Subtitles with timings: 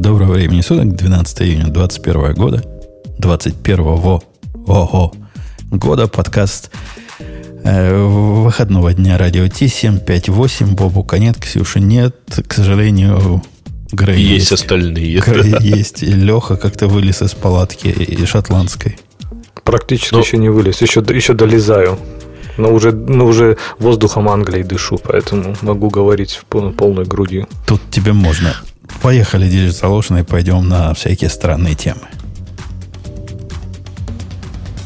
[0.00, 2.64] Доброго времени суток, 12 июня 2021 года,
[3.18, 5.12] 21 ого,
[5.70, 6.70] года, подкаст
[7.62, 12.16] э, выходного дня радио Ти-758, Бобу нет, Ксюши нет,
[12.48, 13.42] к сожалению,
[13.92, 14.50] Грей есть.
[14.50, 15.20] Есть остальные.
[15.20, 15.58] Грей да.
[15.60, 18.98] есть, и Леха как-то вылез из палатки и шотландской.
[19.62, 20.20] Практически Но...
[20.20, 21.98] еще не вылез, еще, еще долезаю.
[22.56, 27.46] Но уже, но уже воздухом Англии дышу, поэтому могу говорить в полной, полной грудью.
[27.66, 28.54] Тут тебе можно.
[29.00, 32.08] Поехали, Digital и пойдем на всякие странные темы.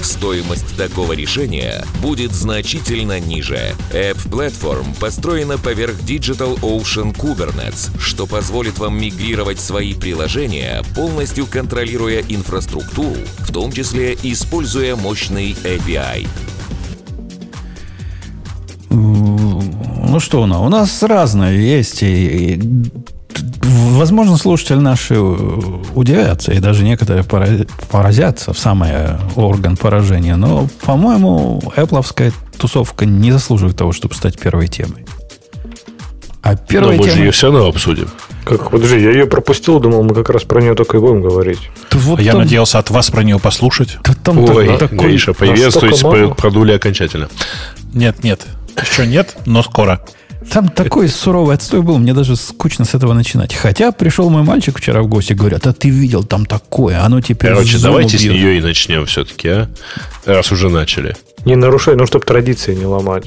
[0.00, 3.74] стоимость такого решения будет значительно ниже.
[3.92, 12.22] App Platform построена поверх Digital Ocean Kubernetes, что позволит вам мигрировать свои приложения, полностью контролируя
[12.28, 16.26] инфраструктуру, в том числе используя мощный API.
[18.90, 21.02] Ну что у нас?
[21.02, 22.60] Разные есть и
[23.62, 27.24] Возможно, слушатели наши удивятся, и даже некоторые
[27.90, 28.90] поразятся в самый
[29.36, 30.36] орган поражения.
[30.36, 35.06] Но, по-моему, Apple тусовка не заслуживает того, чтобы стать первой темой.
[36.42, 37.16] А первая Но мы тема...
[37.16, 38.08] же ее все равно обсудим.
[38.44, 41.70] Как, подожди, я ее пропустил, думал, мы как раз про нее только и будем говорить.
[41.92, 42.24] вот а там...
[42.24, 43.98] Я надеялся от вас про нее послушать.
[44.02, 44.98] Да там Ой, такой...
[44.98, 47.28] Гриша, приветствуйте, продули окончательно.
[47.94, 48.44] Нет, нет,
[48.80, 50.00] еще нет, но скоро.
[50.50, 53.54] Там такой суровый отстой был, мне даже скучно с этого начинать.
[53.54, 57.50] Хотя пришел мой мальчик вчера в гости, говорят, а ты видел там такое, оно теперь
[57.50, 58.20] Короче, давайте бьет.
[58.20, 59.68] с нее и начнем все-таки, а?
[60.24, 61.16] Раз уже начали.
[61.44, 63.24] Не нарушай, ну, чтобы традиции не ломать.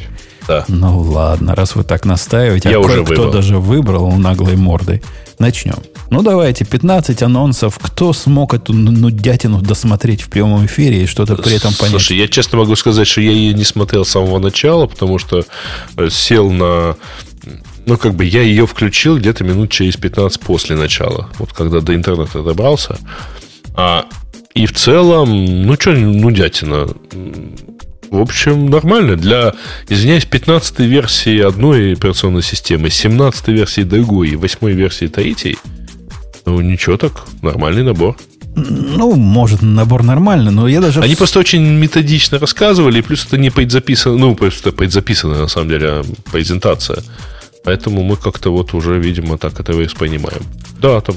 [0.47, 0.63] Да.
[0.67, 5.01] Ну, ладно, раз вы так настаиваете, Я а уже кто даже выбрал наглой мордой.
[5.39, 5.77] Начнем.
[6.09, 7.77] Ну, давайте, 15 анонсов.
[7.81, 11.91] Кто смог эту нудятину досмотреть в прямом эфире и что-то при этом понять?
[11.91, 15.43] Слушай, я честно могу сказать, что я ее не смотрел с самого начала, потому что
[15.97, 16.95] э, сел на...
[17.85, 21.29] Ну, как бы я ее включил где-то минут через 15 после начала.
[21.37, 22.97] Вот когда до интернета добрался.
[23.75, 24.05] А,
[24.53, 26.87] и в целом, ну, что нудятина?
[28.09, 29.15] В общем, нормально.
[29.15, 29.53] Для,
[29.89, 35.57] извиняюсь, 15 версии одной операционной системы, 17 версии другой и 8 версии третьей,
[36.45, 38.15] ну, ничего так, нормальный набор.
[38.55, 41.01] Ну, может, набор нормальный, но я даже...
[41.01, 45.69] Они просто очень методично рассказывали, и плюс это не предзаписано, ну, просто предзаписанная, на самом
[45.69, 47.03] деле, презентация.
[47.65, 50.43] Поэтому мы как-то вот уже, видимо, так это воспринимаем.
[50.79, 51.15] Да, там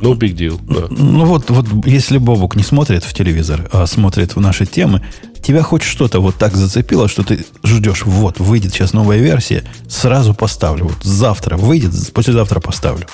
[0.00, 0.60] no big deal.
[0.62, 0.86] Да.
[0.90, 5.02] Ну вот, вот если Бобук не смотрит в телевизор, а смотрит в наши темы,
[5.46, 10.34] тебя хоть что-то вот так зацепило, что ты ждешь, вот, выйдет сейчас новая версия, сразу
[10.34, 10.86] поставлю.
[10.86, 13.06] Вот завтра выйдет, послезавтра поставлю.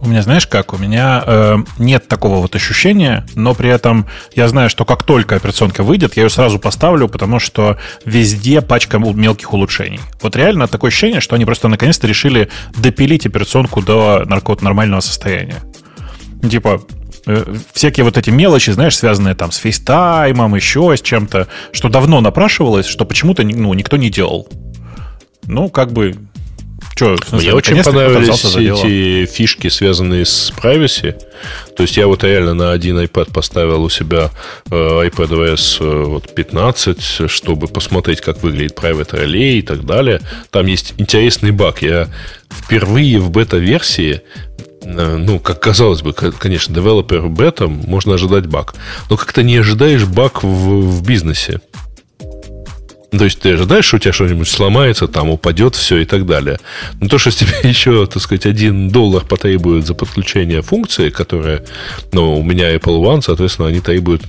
[0.00, 4.48] У меня, знаешь как, у меня э, нет такого вот ощущения, но при этом я
[4.48, 9.52] знаю, что как только операционка выйдет, я ее сразу поставлю, потому что везде пачка мелких
[9.52, 10.00] улучшений.
[10.20, 14.24] Вот реально такое ощущение, что они просто наконец-то решили допилить операционку до
[14.60, 15.62] нормального состояния.
[16.50, 16.82] Типа,
[17.72, 22.86] всякие вот эти мелочи, знаешь, связанные там с FaceTime'ом, еще с чем-то, что давно напрашивалось,
[22.86, 24.48] что почему-то ну, никто не делал.
[25.46, 26.16] Ну, как бы
[26.94, 31.14] Че, смысле, Мне очень понравились эти фишки, связанные с privacy.
[31.74, 34.30] То есть я вот реально на один iPad поставил у себя
[34.70, 40.20] э, iPadOS э, вот 15, чтобы посмотреть, как выглядит Private Relay и так далее.
[40.50, 41.80] Там есть интересный баг.
[41.80, 42.08] Я
[42.50, 44.20] впервые в бета-версии
[44.58, 48.74] э, ну, как казалось бы, конечно, девелопер бета можно ожидать баг.
[49.10, 51.60] Но как-то не ожидаешь баг в, в бизнесе.
[53.16, 56.58] То есть ты ожидаешь, что у тебя что-нибудь сломается, там упадет все и так далее.
[56.98, 61.62] Но то, что с еще, так сказать, один доллар потребует за подключение функции, которая,
[62.12, 64.22] ну, у меня Apple One, соответственно, они требуют...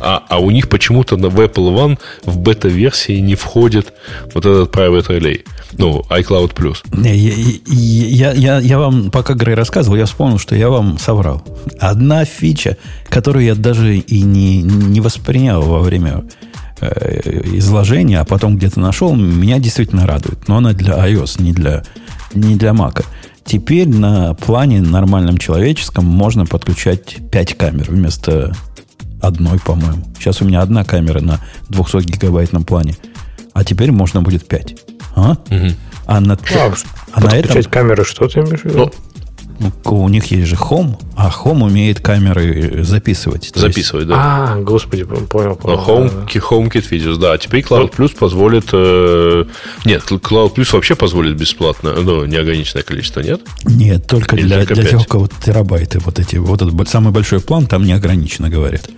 [0.00, 3.92] А, а у них почему-то в Apple One в бета-версии не входит
[4.34, 5.44] вот этот Private Relay.
[5.72, 6.78] Ну, iCloud Plus.
[7.02, 11.42] Я, я, я, я вам, пока Грей рассказывал, я вспомнил, что я вам соврал.
[11.80, 12.76] Одна фича,
[13.08, 16.22] которую я даже и не, не воспринял во время
[16.80, 20.48] изложение, а потом где-то нашел, меня действительно радует.
[20.48, 21.82] Но она для iOS, не для,
[22.34, 23.04] не для Mac.
[23.44, 28.54] Теперь на плане нормальном человеческом можно подключать 5 камер вместо
[29.22, 30.04] одной, по-моему.
[30.18, 31.40] Сейчас у меня одна камера на
[31.70, 32.96] 200 гигабайтном плане.
[33.54, 34.76] А теперь можно будет 5.
[35.16, 35.30] А?
[35.30, 35.72] Угу.
[36.06, 36.74] А на, а,
[37.12, 37.62] а на этом...
[37.64, 38.78] камеры что ты имеешь в виду?
[38.78, 38.92] Ну, Ну,
[39.84, 43.50] у них есть же Home, а Home умеет камеры записывать.
[43.54, 44.08] Записывать, есть...
[44.08, 44.54] да.
[44.54, 45.56] А, господи, понял.
[45.56, 46.40] понял Home, да.
[46.40, 47.36] HomeKit Videos, да.
[47.38, 48.68] Теперь Cloud Plus позволит...
[48.72, 49.44] Э...
[49.84, 53.40] Нет, Cloud Plus вообще позволит бесплатно, ну, неограниченное количество, нет?
[53.64, 56.36] Нет, только для, для тех, у кого терабайты вот эти.
[56.36, 58.88] Вот этот самый большой план там неограниченно, говорят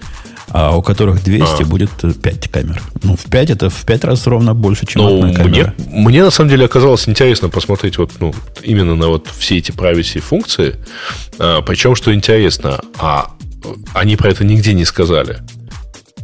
[0.50, 1.64] а у которых 200 а.
[1.64, 1.90] будет
[2.22, 2.82] 5 камер.
[3.02, 5.74] Ну, в 5 это в 5 раз ровно больше, чем ну, одна камера.
[5.78, 9.70] Мне, мне на самом деле оказалось интересно посмотреть вот, ну, именно на вот все эти
[9.70, 10.76] privacy функции.
[11.38, 13.32] А, причем, что интересно, а
[13.94, 15.38] они про это нигде не сказали.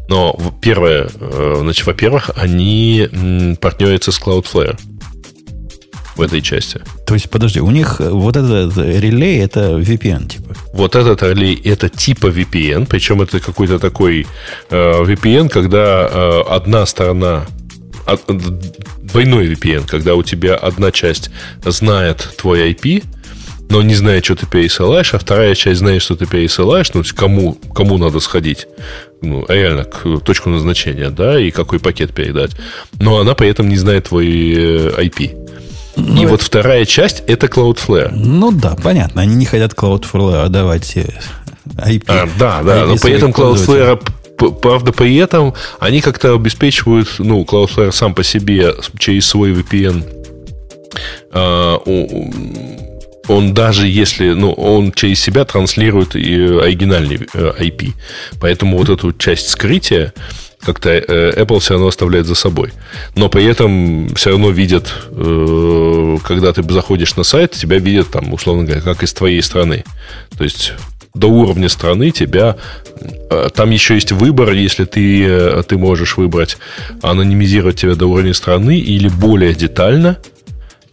[0.09, 3.09] Но первое, э, значит, во-первых, они
[3.61, 4.79] партнерятся с Cloudflare
[6.17, 6.81] в этой части.
[7.07, 10.55] То есть, подожди, у них э, вот этот релей это VPN типа?
[10.73, 14.27] Вот этот релей это типа VPN, причем это какой-то такой
[14.71, 17.47] э, VPN, когда э, одна сторона
[19.03, 21.31] двойной VPN, когда у тебя одна часть
[21.65, 23.05] знает твой IP,
[23.69, 27.55] но не знает, что ты пересылаешь, а вторая часть знает, что ты пересылаешь, ну, кому,
[27.75, 28.69] кому надо сходить,
[29.23, 32.53] ну, реально, к точку назначения, да, и какой пакет передать.
[33.01, 35.46] Но она при этом не знает твой э, IP.
[35.97, 38.11] Ну, и вот вторая часть это Cloudflare.
[38.15, 39.23] Ну да, понятно.
[39.23, 42.05] Они не хотят Cloudflare отдавать IP.
[42.07, 44.01] А, да, да, IP но при этом Cloudflare
[44.61, 50.05] Правда, при этом они как-то обеспечивают, ну, Cloudflare сам по себе через свой VPN
[51.33, 51.79] а,
[53.29, 57.93] он даже если, ну, он через себя транслирует и оригинальный э, IP.
[58.41, 60.13] Поэтому вот эту часть скрытия
[60.67, 62.73] как-то э, Apple все равно оставляет за собой.
[63.15, 68.33] Но при этом все равно видят, э, когда ты заходишь на сайт, тебя видят там,
[68.33, 69.85] условно говоря, как из твоей страны.
[70.37, 70.73] То есть
[71.15, 72.57] до уровня страны тебя...
[73.31, 76.59] Э, там еще есть выбор, если ты, ты можешь выбрать
[77.01, 80.19] анонимизировать тебя до уровня страны или более детально.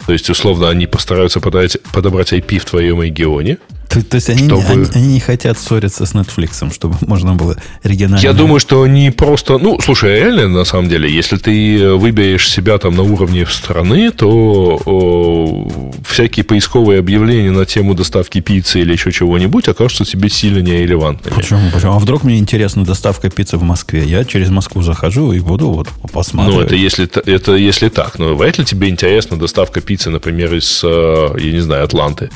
[0.05, 3.57] То есть, условно, они постараются подобрать, подобрать IP в твоем регионе–
[3.94, 4.63] то, то есть они, чтобы...
[4.68, 8.22] они, они не хотят ссориться с Netflix, чтобы можно было регионально...
[8.24, 9.57] Я думаю, что они просто...
[9.57, 14.81] Ну, слушай, реально, на самом деле, если ты выберешь себя там на уровне страны, то
[14.86, 21.36] о, всякие поисковые объявления на тему доставки пиццы или еще чего-нибудь окажутся тебе сильно нерелевантными.
[21.36, 21.72] Почему?
[21.72, 21.94] Почему?
[21.94, 24.04] А вдруг мне интересна доставка пиццы в Москве?
[24.04, 26.56] Я через Москву захожу и буду вот посмотреть.
[26.56, 28.19] Ну, это если, это если так.
[28.19, 32.30] Но вряд ли тебе интересна доставка пиццы, например, из, э, я не знаю, Атланты?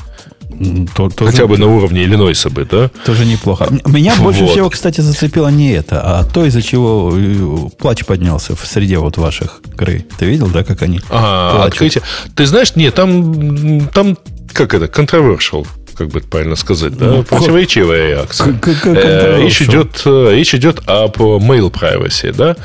[0.95, 2.89] То, тоже, Хотя бы на уровне Иллинойса бы, да?
[3.05, 3.67] Тоже неплохо.
[3.85, 4.23] Меня вот.
[4.23, 8.97] больше всего, кстати, зацепило не это, а то, из-за чего э, плач поднялся в среде
[8.97, 10.05] вот ваших игры.
[10.17, 11.73] Ты видел, да, как они а, плачут?
[11.73, 12.03] Открытие.
[12.35, 14.17] Ты знаешь, нет, там, там
[14.53, 15.67] как это, controversial
[15.97, 18.59] как бы это правильно сказать, да, ну, противоречивая реакция.
[18.85, 22.55] Э, речь идет, э, речь идет об mail privacy, да,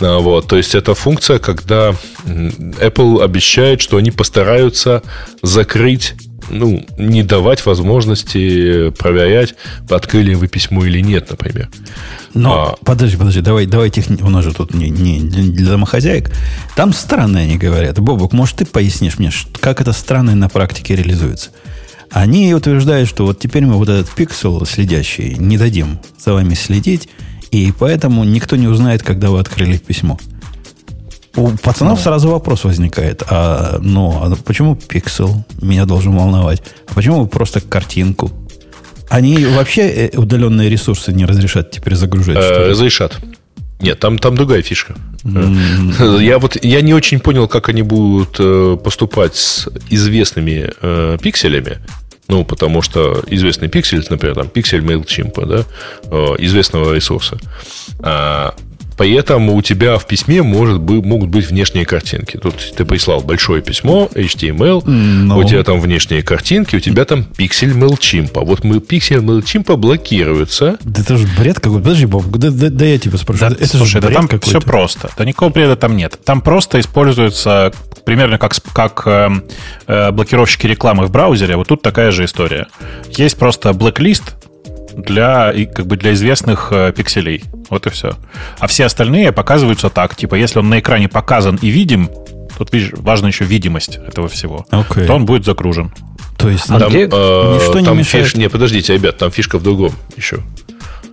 [0.00, 1.94] а, вот, то есть это функция, когда
[2.26, 5.02] Apple обещает, что они постараются
[5.42, 6.14] закрыть
[6.50, 9.54] ну, не давать возможности проверять,
[9.88, 11.70] открыли вы письмо или нет, например.
[12.34, 14.22] Но, а, подожди, подожди, давай, давай техни...
[14.22, 16.30] у нас же тут не, не для домохозяек.
[16.76, 17.98] Там странно они говорят.
[17.98, 19.30] Бобок, может, ты пояснишь мне,
[19.60, 21.50] как это странно на практике реализуется?
[22.10, 27.08] Они утверждают, что вот теперь мы вот этот пиксел следящий не дадим за вами следить,
[27.52, 30.18] и поэтому никто не узнает, когда вы открыли письмо.
[31.36, 32.04] У пацанов ну.
[32.04, 33.22] сразу вопрос возникает.
[33.28, 36.62] А, ну, а почему пиксел меня должен волновать?
[36.88, 38.30] А почему просто картинку?
[39.08, 42.36] Они вообще э, удаленные ресурсы не разрешат теперь загружать?
[42.36, 43.18] Э, разрешат.
[43.80, 44.94] Нет, там, там другая фишка.
[45.24, 46.22] Mm-hmm.
[46.22, 51.78] Я вот я не очень понял, как они будут э, поступать с известными э, пикселями.
[52.28, 55.64] Ну, потому что известный пиксель, например, там пиксель MailChimp, да,
[56.04, 57.38] э, известного ресурса.
[58.00, 58.54] А,
[59.00, 62.36] Поэтому у тебя в письме может быть, могут быть внешние картинки.
[62.36, 65.38] Тут ты прислал большое письмо, HTML, Но...
[65.38, 68.32] у тебя там внешние картинки, у тебя там пиксель MailChimp.
[68.44, 70.76] Вот мы пиксель MailChimp блокируется.
[70.84, 71.82] Да это же бред какой-то.
[71.82, 73.40] Подожди, Боб, да, да, да я тебя спрошу.
[73.40, 74.46] Да, это слушай, же бред да там какой-то.
[74.46, 75.10] все просто.
[75.16, 76.18] Да никакого бреда там нет.
[76.22, 77.72] Там просто используется
[78.04, 79.30] примерно как, как э,
[79.86, 81.56] э, блокировщики рекламы в браузере.
[81.56, 82.66] Вот тут такая же история.
[83.16, 84.34] Есть просто blacklist,
[85.02, 87.44] для, как бы для известных э, пикселей.
[87.68, 88.12] Вот и все.
[88.58, 90.16] А все остальные показываются так.
[90.16, 92.10] Типа, если он на экране показан и видим,
[92.58, 95.06] тут видишь, важна еще видимость этого всего, okay.
[95.06, 95.92] то он будет загружен.
[96.38, 98.26] То есть там, где, э, ничто там не мешает.
[98.26, 98.34] Фиш...
[98.36, 100.40] Не, подождите, ребят, там фишка в другом еще.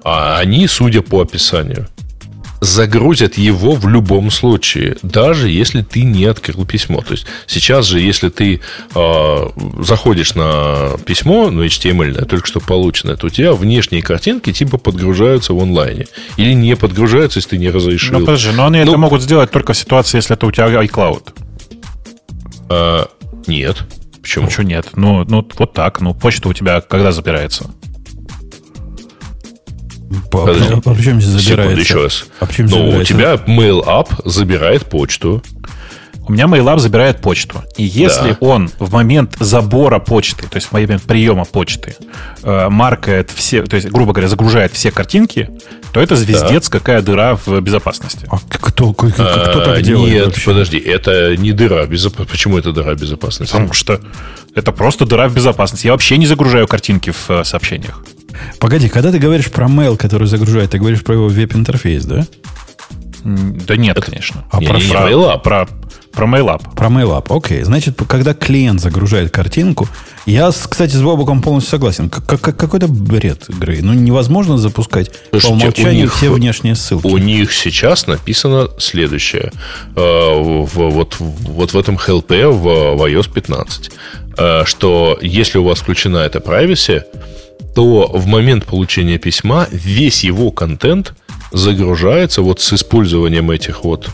[0.04, 1.88] А они, судя по описанию,
[2.60, 7.02] загрузят его в любом случае, даже если ты не открыл письмо.
[7.02, 8.62] То есть сейчас же, если ты
[8.96, 9.50] э,
[9.80, 15.54] заходишь на письмо, ну, HTML, только что полученное, то у тебя внешние картинки типа подгружаются
[15.54, 16.08] в онлайне.
[16.38, 18.20] Или не подгружаются, если ты не разрешил.
[18.20, 20.68] Ну, подожди, но они ну, это могут сделать только в ситуации, если это у тебя
[20.84, 21.34] iCloud.
[22.70, 23.06] Э,
[23.48, 23.84] нет.
[24.22, 24.46] Почему?
[24.46, 24.88] Ну, что нет?
[24.96, 26.02] Ну, ну, вот так.
[26.02, 27.70] Ну, почта у тебя когда забирается?
[30.32, 30.74] Подожди.
[30.74, 31.52] А почему здесь забирается?
[31.52, 32.26] Секунду, еще раз.
[32.40, 35.44] А почему ну, у тебя Mail App забирает почту.
[36.28, 37.64] У меня MailUp забирает почту.
[37.78, 38.38] И если да.
[38.42, 41.96] он в момент забора почты, то есть в момент приема почты,
[42.44, 45.50] э, маркает все, то есть, грубо говоря, загружает все картинки,
[45.94, 46.80] то это звездец, да.
[46.80, 48.28] какая дыра в безопасности.
[48.30, 50.14] А кто, кто, кто так а, делает?
[50.14, 50.46] Нет, вообще?
[50.46, 52.32] подожди, это не дыра безопасности.
[52.32, 53.54] Почему это дыра безопасности?
[53.54, 54.02] Потому что
[54.54, 55.88] это просто дыра в безопасности.
[55.88, 58.04] Я вообще не загружаю картинки в э, сообщениях.
[58.60, 62.28] Погоди, когда ты говоришь про mail, который загружает, ты говоришь про его веб-интерфейс, да?
[63.24, 64.46] Да нет, конечно.
[64.52, 65.68] А не, про, не, про, про,
[66.18, 66.76] про MailUp.
[66.76, 67.62] Про MailUp, окей.
[67.62, 69.88] Значит, когда клиент загружает картинку,
[70.26, 72.10] я, кстати, с Бобуком полностью согласен.
[72.10, 73.80] Как, как, какой-то бред игры.
[73.84, 77.06] Ну, невозможно запускать Слушайте, по умолчанию них, все внешние ссылки.
[77.06, 79.52] У них сейчас написано следующее.
[79.96, 83.92] Э, в, вот, вот в этом help в, в iOS 15,
[84.38, 87.04] э, что если у вас включена эта privacy,
[87.76, 91.14] то в момент получения письма весь его контент
[91.52, 94.10] загружается вот с использованием этих вот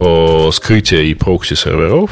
[0.00, 2.10] о, скрытия и прокси серверов,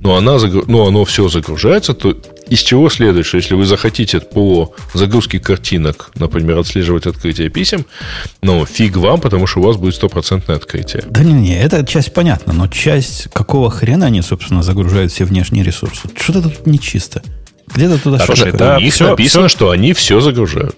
[0.00, 2.16] но, она, ну, оно все загружается, то
[2.48, 7.84] из чего следует, что если вы захотите по загрузке картинок, например, отслеживать открытие писем,
[8.42, 11.04] ну, фиг вам, потому что у вас будет стопроцентное открытие.
[11.10, 16.08] Да не-не, эта часть понятна, но часть какого хрена они, собственно, загружают все внешние ресурсы?
[16.16, 17.22] Что-то тут нечисто.
[17.74, 19.56] Где-то туда Слушай, них все, написано, все...
[19.56, 20.76] что они все загружают.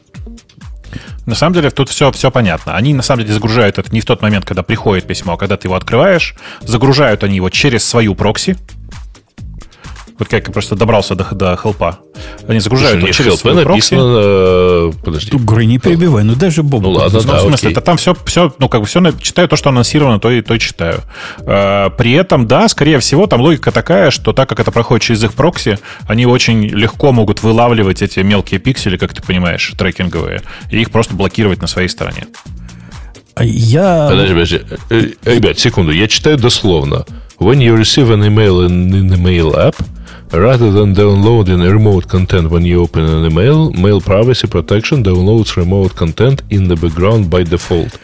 [1.26, 2.76] На самом деле тут все, все понятно.
[2.76, 5.56] Они на самом деле загружают это не в тот момент, когда приходит письмо, а когда
[5.56, 6.34] ты его открываешь.
[6.60, 8.56] Загружают они его через свою прокси.
[10.20, 11.98] Вот как я просто добрался до, до хелпа.
[12.46, 14.02] Они загружают Слушай, через свой написано...
[14.04, 15.34] Э, подожди.
[15.34, 16.82] Грей, не перебивай, ну даже Боб.
[16.82, 17.70] Ну, ладно, да, в смысле, окей.
[17.72, 20.52] это там все, все, ну, как бы все читаю то, что анонсировано, то и то
[20.52, 21.00] и читаю.
[21.38, 25.24] Э, при этом, да, скорее всего, там логика такая, что так как это проходит через
[25.24, 30.82] их прокси, они очень легко могут вылавливать эти мелкие пиксели, как ты понимаешь, трекинговые, и
[30.82, 32.26] их просто блокировать на своей стороне.
[33.36, 34.08] А я...
[34.10, 34.60] Подожди, подожди.
[34.90, 37.06] Э, ребят, секунду, я читаю дословно.
[37.38, 39.74] When you receive an email in, in the mail app,
[40.31, 45.95] Rather than downloading remote content when you open an email, Mail Privacy Protection downloads remote
[45.95, 47.99] content in the background by default.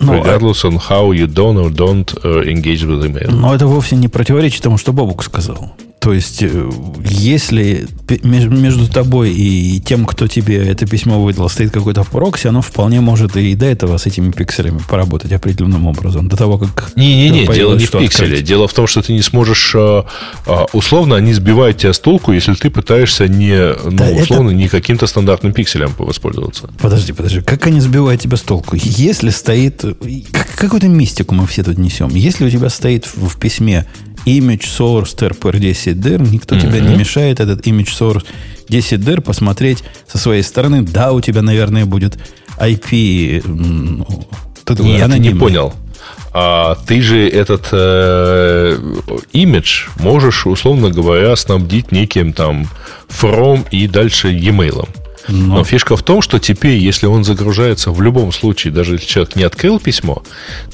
[0.00, 3.30] Но, regardless on how you don't or don't uh, engage with email.
[3.30, 5.72] Но это вовсе не противоречит тому, что Бобук сказал.
[6.01, 6.69] То есть, э,
[7.05, 7.87] если
[8.23, 13.37] между тобой и тем, кто тебе это письмо выдал, стоит какой-то прокси, оно вполне может
[13.37, 16.27] и до этого с этими пикселями поработать определенным образом.
[16.27, 16.93] До того, как...
[16.95, 18.29] Не-не-не, дело не в пикселе.
[18.29, 18.43] Открыть.
[18.43, 19.73] Дело в том, что ты не сможешь...
[19.75, 20.07] А,
[20.47, 24.57] а, условно, они сбивают тебя с толку, если ты пытаешься не, ну, да условно, это...
[24.57, 26.67] не каким-то стандартным пикселем воспользоваться.
[26.79, 27.41] Подожди, подожди.
[27.41, 28.75] Как они сбивают тебя с толку?
[28.75, 29.85] Если стоит...
[30.55, 32.09] Какую-то мистику мы все тут несем.
[32.09, 33.85] Если у тебя стоит в письме
[34.25, 36.61] image source trpr 10 dir, никто mm-hmm.
[36.61, 38.23] тебе не мешает этот image source
[38.69, 40.81] 10 dir посмотреть со своей стороны.
[40.81, 42.17] Да, у тебя, наверное, будет
[42.57, 43.43] IP.
[43.45, 44.27] Ну,
[44.79, 45.73] Нет, я не понял.
[46.33, 48.77] А ты же этот э,
[49.33, 52.67] имидж можешь, условно говоря, снабдить неким там
[53.09, 54.87] from и дальше e-mail.
[55.27, 55.57] Но...
[55.57, 59.35] Но фишка в том, что теперь, если он загружается в любом случае, даже если человек
[59.35, 60.23] не открыл письмо,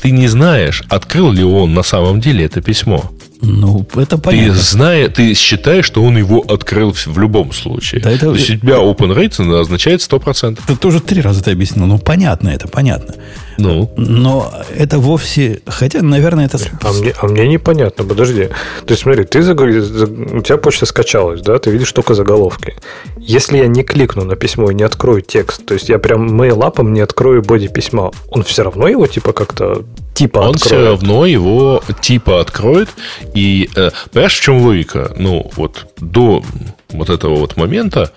[0.01, 3.11] ты не знаешь, открыл ли он на самом деле это письмо.
[3.41, 4.53] Ну, это понятно.
[4.53, 8.01] Ты, зная, ты считаешь, что он его открыл в любом случае.
[8.01, 8.27] Да, это...
[8.27, 10.59] То есть у тебя open rate означает 100%.
[10.65, 11.85] Ты тоже три раза ты объяснил.
[11.85, 13.15] Ну, понятно это, понятно.
[13.57, 13.91] Ну.
[13.97, 15.61] Но это вовсе...
[15.65, 16.59] Хотя, наверное, это...
[16.81, 18.49] А мне, а мне непонятно, подожди.
[18.85, 19.89] То есть, смотри, ты загруз...
[19.89, 21.57] у тебя почта скачалась, да?
[21.59, 22.75] Ты видишь только заголовки.
[23.17, 26.93] Если я не кликну на письмо и не открою текст, то есть я прям мейл-апом
[26.93, 29.83] не открою боди письма, он все равно его типа как-то
[30.13, 30.65] типа Он откроет.
[30.65, 32.89] все равно его типа откроет.
[33.33, 35.13] И э, понимаешь, в чем логика?
[35.17, 36.43] Ну, вот до
[36.89, 38.11] вот этого вот момента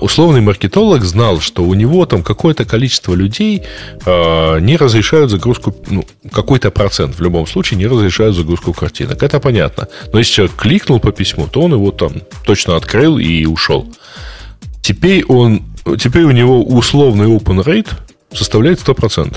[0.00, 3.62] условный маркетолог знал, что у него там какое-то количество людей
[4.04, 9.22] э, не разрешают загрузку, ну, какой-то процент в любом случае не разрешают загрузку картинок.
[9.22, 9.88] Это понятно.
[10.12, 12.12] Но если человек кликнул по письму, то он его там
[12.44, 13.86] точно открыл и ушел.
[14.82, 15.62] Теперь он,
[15.98, 17.90] теперь у него условный open rate
[18.32, 19.36] составляет 100%.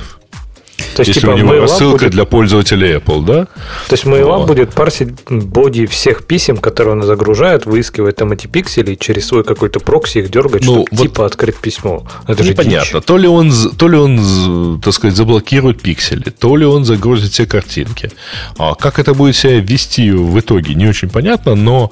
[0.96, 2.12] То есть, Если типа, у него рассылка будет...
[2.12, 3.46] для пользователей Apple, да?
[3.46, 4.48] То есть Mail вот.
[4.48, 9.80] будет парсить боди всех писем, которые он загружает, выискивать там эти пиксели, через свой какой-то
[9.80, 12.06] прокси их дергать, ну, чтобы вот типа открыть письмо.
[12.28, 13.02] Это же понятно.
[13.02, 17.46] То ли он, то ли он, так сказать, заблокирует пиксели, то ли он загрузит все
[17.46, 18.12] картинки.
[18.58, 21.92] А как это будет себя вести в итоге, не очень понятно, но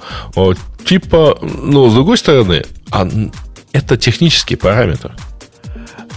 [0.85, 3.07] типа, ну, с другой стороны, а
[3.71, 5.13] это технический параметр.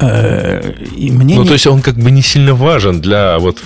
[0.03, 3.59] Э, и мне ну, то есть он как бы не сильно важен для вот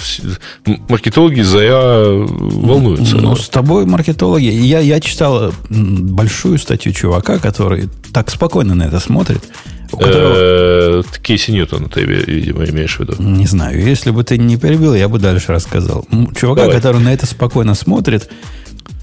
[0.89, 3.17] маркетологи за волнуются.
[3.17, 4.45] Ну, с тобой маркетологи.
[4.45, 9.43] Я, я читал большую статью чувака, который так спокойно на это смотрит.
[9.91, 10.35] Которого...
[10.35, 13.15] Э, Кейси Ньютон, ты, видимо, имеешь в виду.
[13.19, 13.81] Не знаю.
[13.81, 16.07] Если бы ты не перебил, я бы дальше рассказал.
[16.39, 16.77] Чувака, Давай.
[16.77, 18.29] который на это спокойно смотрит,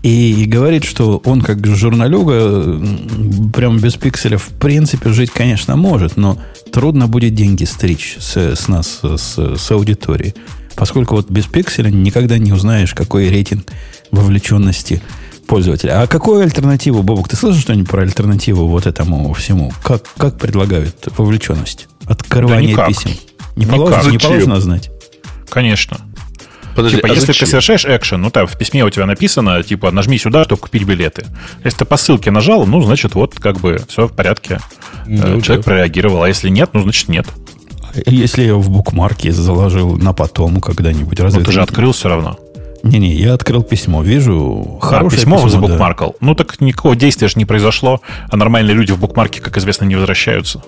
[0.03, 2.77] и говорит, что он как журналюга
[3.53, 6.37] прям без пикселя в принципе жить, конечно, может, но
[6.73, 10.35] трудно будет деньги стричь с, с нас, с, с аудитории.
[10.75, 13.71] Поскольку вот без пикселя никогда не узнаешь, какой рейтинг
[14.11, 15.01] вовлеченности
[15.47, 16.01] пользователя.
[16.01, 19.71] А какую альтернативу, Бобок, ты слышал что-нибудь про альтернативу вот этому всему?
[19.83, 21.87] Как, как предлагают вовлеченность?
[22.05, 23.11] Открывание да писем.
[23.55, 24.89] Не положено, не положено знать.
[25.49, 25.97] Конечно.
[26.75, 27.45] Подожди, типа, а если зачем?
[27.45, 30.83] ты совершаешь экшен, ну там в письме у тебя написано, типа, нажми сюда, чтобы купить
[30.83, 31.25] билеты.
[31.63, 34.59] Если ты по ссылке нажал, ну, значит, вот как бы все в порядке.
[35.05, 35.69] Ну, Человек да.
[35.69, 37.27] прореагировал, а если нет, ну, значит, нет.
[38.07, 42.39] Если я в букмарке заложил на потом когда-нибудь, разве ну, ты же открыл все равно.
[42.83, 45.35] Не-не, я открыл письмо, вижу хорошее а, письмо.
[45.37, 46.09] письмо забукмаркал.
[46.11, 46.17] Да.
[46.19, 49.95] Ну так никакого действия же не произошло, а нормальные люди в букмарке, как известно, не
[49.95, 50.61] возвращаются.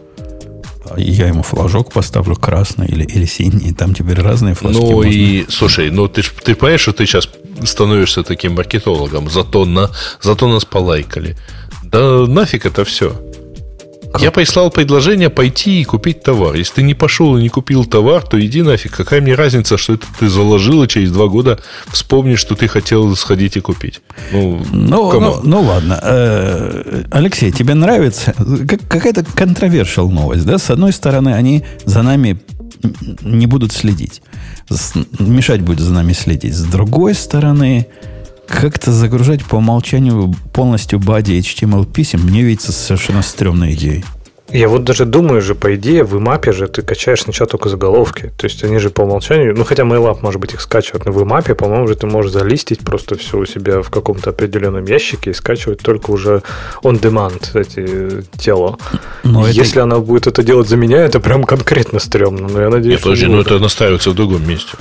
[0.98, 3.74] Я ему флажок поставлю красный или, или синий.
[3.74, 4.82] Там теперь разные флажки.
[4.82, 5.10] Ну можно.
[5.10, 7.30] и, слушай, ну ты, ты понимаешь, что ты сейчас
[7.63, 9.89] становишься таким маркетологом, зато, на,
[10.22, 11.38] зато нас полайкали.
[11.84, 13.15] Да нафиг это все.
[14.19, 16.55] Я прислал предложение пойти и купить товар.
[16.55, 18.91] Если ты не пошел и не купил товар, то иди нафиг.
[18.95, 23.15] Какая мне разница, что это ты заложил, и через два года вспомнишь, что ты хотел
[23.15, 24.01] сходить и купить.
[24.31, 26.00] Ну, ну, ну, ну ладно.
[26.01, 28.34] Э, Алексей, тебе нравится?
[28.88, 30.57] Какая-то controversial новость, да?
[30.57, 32.39] С одной стороны, они за нами
[33.22, 34.22] не будут следить.
[35.19, 36.55] Мешать будет за нами следить.
[36.55, 37.88] С другой стороны,
[38.48, 44.04] как-то загружать по умолчанию полностью бади HTML писем мне видится совершенно стрёмной идеей.
[44.52, 48.32] Я вот даже думаю же, по идее, в имапе же ты качаешь сначала только заголовки.
[48.38, 51.24] То есть они же по умолчанию, ну хотя MailUp, может быть, их скачивать, но в
[51.24, 55.34] имапе, по-моему, же ты можешь залистить просто все у себя в каком-то определенном ящике и
[55.34, 56.44] скачивать только уже
[56.84, 58.78] on demand эти тело.
[59.24, 59.84] Но Если это...
[59.84, 62.48] она будет это делать за меня, это прям конкретно стрёмно.
[62.48, 64.78] Но я надеюсь, Нет, подожди, но это настаивается в другом месте.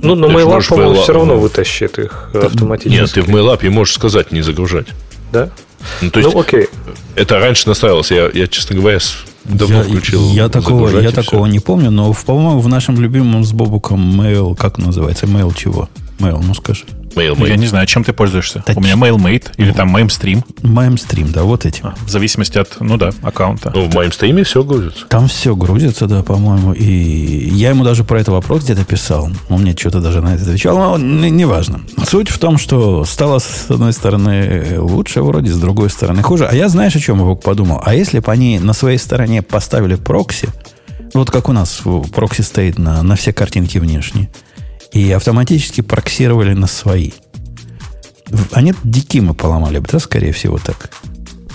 [0.00, 3.00] Ну, но MailUp, по-моему, все равно вытащит их автоматически.
[3.00, 4.88] Нет, ты в MailUp можешь сказать не загружать.
[5.32, 5.50] Да?
[6.02, 6.68] Ну, то есть, ну, окей.
[7.14, 8.10] Это раньше настраивалось.
[8.10, 8.98] Я, я честно говоря,
[9.44, 10.30] давно я, включил.
[10.32, 14.78] Я такого, я такого не помню, но, по-моему, в нашем любимом с Бобуком Mail, как
[14.78, 15.88] называется, Mail чего?
[16.18, 16.84] Mail, ну скажи.
[17.14, 17.48] MailMate.
[17.48, 18.62] Я не знаю, чем ты пользуешься.
[18.64, 18.76] Тач...
[18.76, 20.44] У меня MailMate или там MailStream.
[20.62, 21.80] MailStream, да, вот эти.
[21.82, 23.72] А, в зависимости от, ну да, аккаунта.
[23.74, 25.06] Ну, в MailStream все грузится.
[25.06, 26.72] Там все грузится, да, по-моему.
[26.72, 29.30] И я ему даже про это вопрос где-то писал.
[29.48, 31.80] Он мне что-то даже на это отвечал, но неважно.
[31.96, 36.46] Не Суть в том, что стало, с одной стороны, лучше вроде, с другой стороны хуже.
[36.46, 37.82] А я, знаешь, о чем я подумал?
[37.84, 40.48] А если бы они на своей стороне поставили прокси,
[41.14, 44.30] вот как у нас прокси стоит на, на все картинки внешние,
[44.92, 47.12] и автоматически проксировали на свои.
[48.52, 50.90] Они дикимы поломали бы, да, скорее всего, так?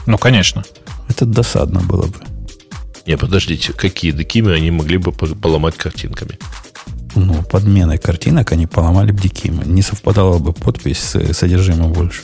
[0.05, 0.63] Ну, конечно.
[1.09, 2.15] Это досадно было бы.
[3.05, 6.39] Не, подождите, какие дикимы они могли бы поломать картинками?
[7.15, 9.63] Ну, подменой картинок они поломали бы дикимы.
[9.65, 12.23] Не совпадала бы подпись с содержимым больше.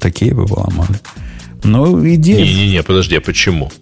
[0.00, 1.00] Такие бы поломали.
[1.64, 2.44] Но идея...
[2.44, 3.72] Не-не-не, подожди, а почему?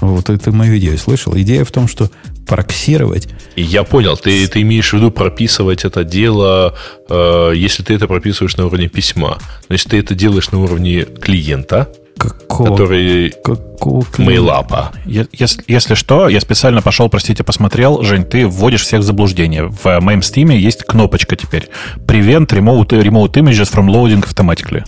[0.00, 1.36] Вот это мою идею слышал.
[1.36, 2.10] Идея в том, что
[2.50, 3.28] проксировать.
[3.54, 6.74] Я понял, ты, ты имеешь в виду прописывать это дело,
[7.08, 9.38] э, если ты это прописываешь на уровне письма.
[9.68, 14.92] Но если ты это делаешь на уровне клиента, Какого, который какого мейлапа.
[15.06, 18.02] Если, если что, я специально пошел, простите, посмотрел.
[18.02, 19.68] Жень, ты вводишь всех в заблуждение.
[19.68, 21.68] В MameSteam есть кнопочка теперь.
[22.04, 24.84] Prevent remote, remote images from loading automatically.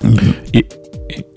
[0.00, 0.50] Mm-hmm.
[0.52, 0.66] И,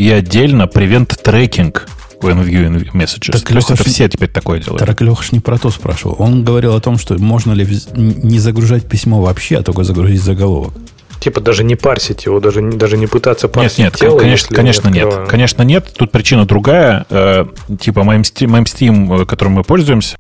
[0.04, 1.76] и отдельно prevent tracking
[2.21, 3.32] when viewing messages.
[3.32, 4.86] Так, Леха, это все теперь такое делают.
[4.86, 6.15] Так Леха не про то спрашивал.
[6.19, 10.73] Он говорил о том, что можно ли не загружать письмо вообще, а только загрузить заголовок.
[11.19, 14.19] Типа даже не парсить его, даже, даже не пытаться парсить нет, нет, тело.
[14.19, 15.27] Конечно, конечно не нет.
[15.27, 15.93] Конечно нет.
[15.93, 17.05] Тут причина другая.
[17.10, 17.45] Э,
[17.79, 20.17] типа MemSteam, MemSteam, которым мы пользуемся,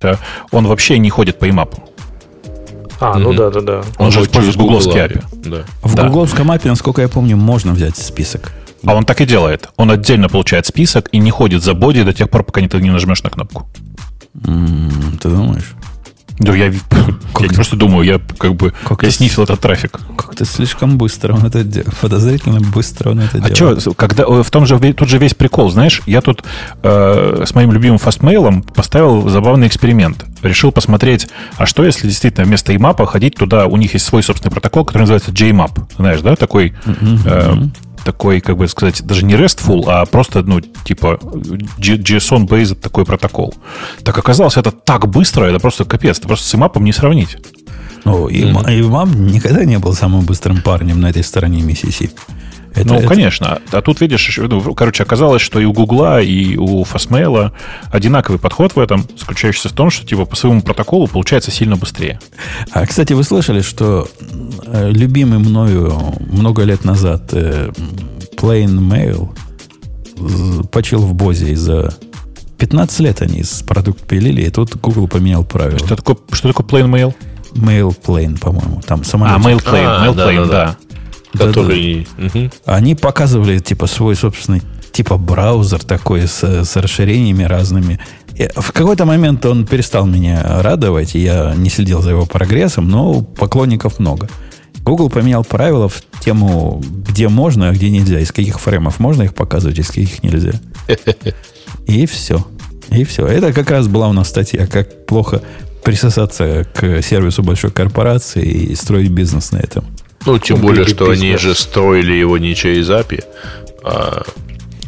[0.51, 1.89] он вообще не ходит по имапу.
[2.99, 3.19] А, mm-hmm.
[3.19, 3.77] ну да, да, да.
[3.97, 5.23] Он, он же использует гугловский API.
[5.45, 5.63] Да.
[5.81, 6.03] В да.
[6.03, 8.51] гугловском API, насколько я помню, можно взять список.
[8.85, 9.69] А он так и делает.
[9.75, 12.89] Он отдельно получает список и не ходит за боди до тех пор, пока ты не
[12.89, 13.67] нажмешь на кнопку.
[14.35, 15.75] Mm, ты думаешь?
[16.39, 16.71] Да, я,
[17.33, 19.99] как я просто думаю, я как бы как я снизил этот трафик.
[20.15, 21.93] Как-то слишком быстро он это делает.
[21.97, 23.77] Подозрительно быстро он это а делает.
[23.79, 26.45] А что, когда, в том же, тут же весь прикол, знаешь, я тут
[26.81, 30.25] э, с моим любимым фастмейлом поставил забавный эксперимент.
[30.41, 34.53] Решил посмотреть, а что если действительно вместо IMAP ходить туда, у них есть свой собственный
[34.53, 35.95] протокол, который называется JMAP.
[35.97, 36.73] Знаешь, да, такой...
[36.85, 37.69] Uh-huh
[38.03, 41.19] такой, как бы сказать, даже не RESTful, а просто, ну, типа
[41.79, 43.53] JSON-based такой протокол.
[44.03, 46.19] Так оказалось, это так быстро, это просто капец.
[46.19, 47.37] Это просто с имапом не сравнить.
[48.05, 48.79] Ну, и, mm-hmm.
[48.79, 52.13] и мам никогда не был самым быстрым парнем на этой стороне Миссисипи.
[52.75, 53.07] Это, ну, это...
[53.07, 53.59] конечно.
[53.71, 57.51] А тут, видишь, ну, короче, оказалось, что и у Гугла, и у Fastmail
[57.91, 62.19] одинаковый подход в этом, заключающийся в том, что типа по своему протоколу получается сильно быстрее.
[62.71, 64.07] А, кстати, вы слышали, что
[64.65, 65.93] э, любимый мною
[66.31, 67.71] много лет назад э,
[68.37, 69.29] Plain Mail
[70.69, 71.93] почил в Бозе из-за
[72.57, 75.79] 15 лет они с продукт пилили, и тут Google поменял правила.
[75.79, 77.15] Что такое, что такое Plain Mail?
[77.53, 78.81] Mail Plane, по-моему.
[78.85, 79.33] Там самолет.
[79.35, 80.45] А, Mail Plane, а, Mail да, Plane, да.
[80.45, 80.65] да.
[80.65, 80.75] да.
[81.33, 82.07] Который...
[82.17, 82.39] Да, да.
[82.39, 82.51] Угу.
[82.65, 84.61] Они показывали, типа, свой собственный
[84.91, 87.99] типа браузер такой с, с расширениями разными.
[88.35, 92.89] И в какой-то момент он перестал меня радовать, и я не следил за его прогрессом,
[92.89, 94.29] но поклонников много.
[94.83, 99.35] Google поменял правила в тему, где можно, а где нельзя, из каких фреймов можно их
[99.35, 100.53] показывать, из каких нельзя.
[101.85, 102.45] И все.
[102.89, 103.27] И все.
[103.27, 105.41] Это как раз была у нас статья, как плохо
[105.83, 109.85] присосаться к сервису большой корпорации и строить бизнес на этом.
[110.25, 111.21] Ну, тем более, что бизнес.
[111.21, 113.23] они же строили его не через API,
[113.83, 114.23] а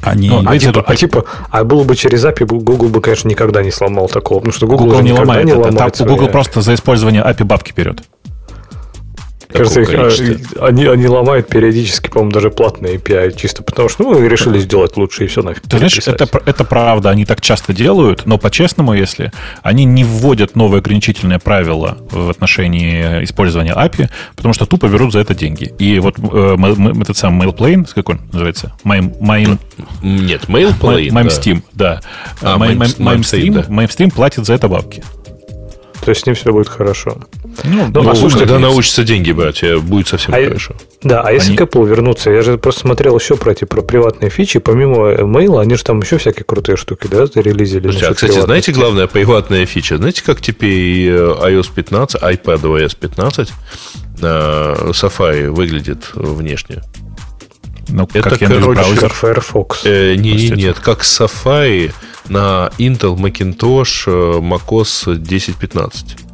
[0.04, 3.62] они, ну, а, типа, а типа, а было бы через API, Google бы, конечно, никогда
[3.62, 5.46] не сломал такого, потому что Google, Google не ломает.
[5.46, 8.02] Не ломает это, Google просто за использование API бабки берет.
[9.52, 9.94] Кажется, их,
[10.58, 14.98] а, они, они ломают периодически, по-моему, даже платные API, чисто потому что ну, решили сделать
[14.98, 15.64] лучше и все нафиг.
[15.64, 19.32] Ты знаешь, это, это правда, они так часто делают, но по-честному, если
[19.64, 25.20] они не вводят новые ограничительные правила в отношении использования API, потому что тупо берут за
[25.20, 25.74] это деньги.
[25.80, 28.74] И вот э, этот самый MailPlane, как он называется?
[28.84, 29.58] Mime, Mime...
[30.02, 31.10] Нет, MailPlane.
[31.10, 32.02] MimeSteam, да.
[32.42, 32.56] да.
[32.56, 35.04] А, MimeStream, MimeStream платит за это бабки.
[36.04, 37.18] То есть с ним все будет хорошо.
[37.64, 40.74] Ну, ну а слушай, когда научится деньги брать, будет совсем а хорошо.
[41.04, 41.58] Да, а если они...
[41.58, 45.62] к Apple вернуться, я же просто смотрел еще про эти про приватные фичи, помимо mail,
[45.62, 47.84] они же там еще всякие крутые штуки, да, релизили.
[47.84, 49.98] Слушайте, а, кстати, знаете, главная приватная фича?
[49.98, 53.54] Знаете, как теперь э, iOS 15, iPad OS 15
[54.22, 54.28] на
[54.92, 56.82] Safari выглядит внешне?
[57.90, 59.00] Ну, это, как короче, браузер.
[59.00, 59.82] как Firefox.
[59.86, 61.92] Э, не, не, нет, как Safari
[62.32, 66.31] на Intel Macintosh э, macOS 10.15.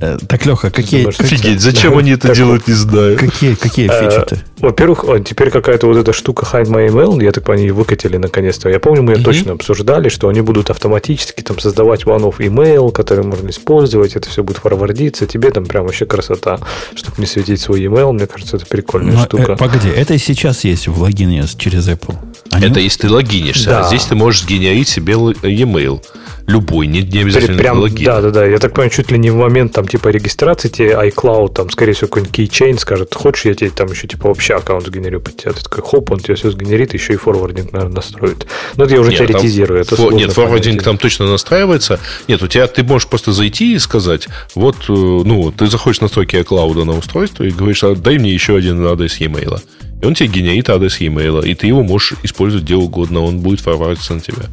[0.00, 1.06] Э, так, Леха, какие...
[1.06, 3.18] Офигеть, зачем они это делают, не знаю.
[3.18, 4.38] Какие, какие фичи-то?
[4.58, 8.68] Во-первых, теперь какая-то вот эта штука Hide My Email, я так понимаю, они выкатили наконец-то.
[8.68, 13.24] Я помню, мы ее точно обсуждали, что они будут автоматически там создавать one-off email, который
[13.24, 16.58] можно использовать, это все будет форвардиться, тебе там прям вообще красота,
[16.94, 19.52] чтобы не светить свой email, мне кажется, это прикольная Но, штука.
[19.52, 22.16] Э, погоди, это и сейчас есть в логине через Apple.
[22.50, 22.66] Они...
[22.66, 23.86] Это если ты логинишься, а да.
[23.86, 26.02] а здесь ты можешь сгенерить себе e-mail.
[26.50, 28.04] Любой, не, не обязательно Прям, логин.
[28.04, 28.44] Да, да, да.
[28.44, 31.92] Я так понимаю, чуть ли не в момент там типа регистрации тебе iCloud, там, скорее
[31.92, 35.52] всего, какой-нибудь keychain скажет, хочешь, я тебе там еще типа вообще аккаунт сгенерю под тебя.
[35.52, 38.46] Ты такой, хоп, он тебе все сгенерит, еще и форвардинг, наверное, настроит.
[38.76, 39.84] Но это я уже нет, теоретизирую.
[39.84, 42.00] Там, это нет, форвардинг там точно настраивается.
[42.26, 46.02] Нет, у тебя ты можешь просто зайти и сказать, вот, э, ну, ты заходишь в
[46.02, 49.60] настройки iCloud на устройство и говоришь, «А, дай мне еще один адрес e-mail.
[50.02, 53.60] И он тебе генерит адрес e-mail, и ты его можешь использовать где угодно, он будет
[53.60, 54.44] форвардиться на тебя.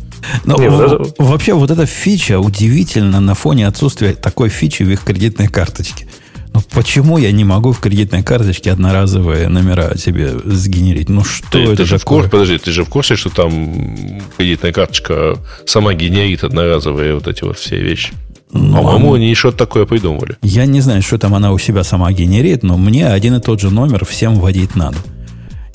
[0.46, 5.04] Но Нет, в, вообще вот эта фича удивительно на фоне отсутствия такой фичи в их
[5.04, 6.08] кредитной карточке.
[6.54, 11.10] Ну почему я не могу в кредитной карточке одноразовые номера себе сгенерить?
[11.10, 12.00] Ну что ты, это ты же такое?
[12.00, 17.28] В курсе, подожди, ты же в курсе, что там кредитная карточка сама генерит одноразовые вот
[17.28, 18.14] эти вот все вещи?
[18.52, 20.38] Ну, По-моему, они что-то такое придумали.
[20.42, 23.60] Я не знаю, что там она у себя сама генерит, но мне один и тот
[23.60, 24.98] же номер всем вводить надо.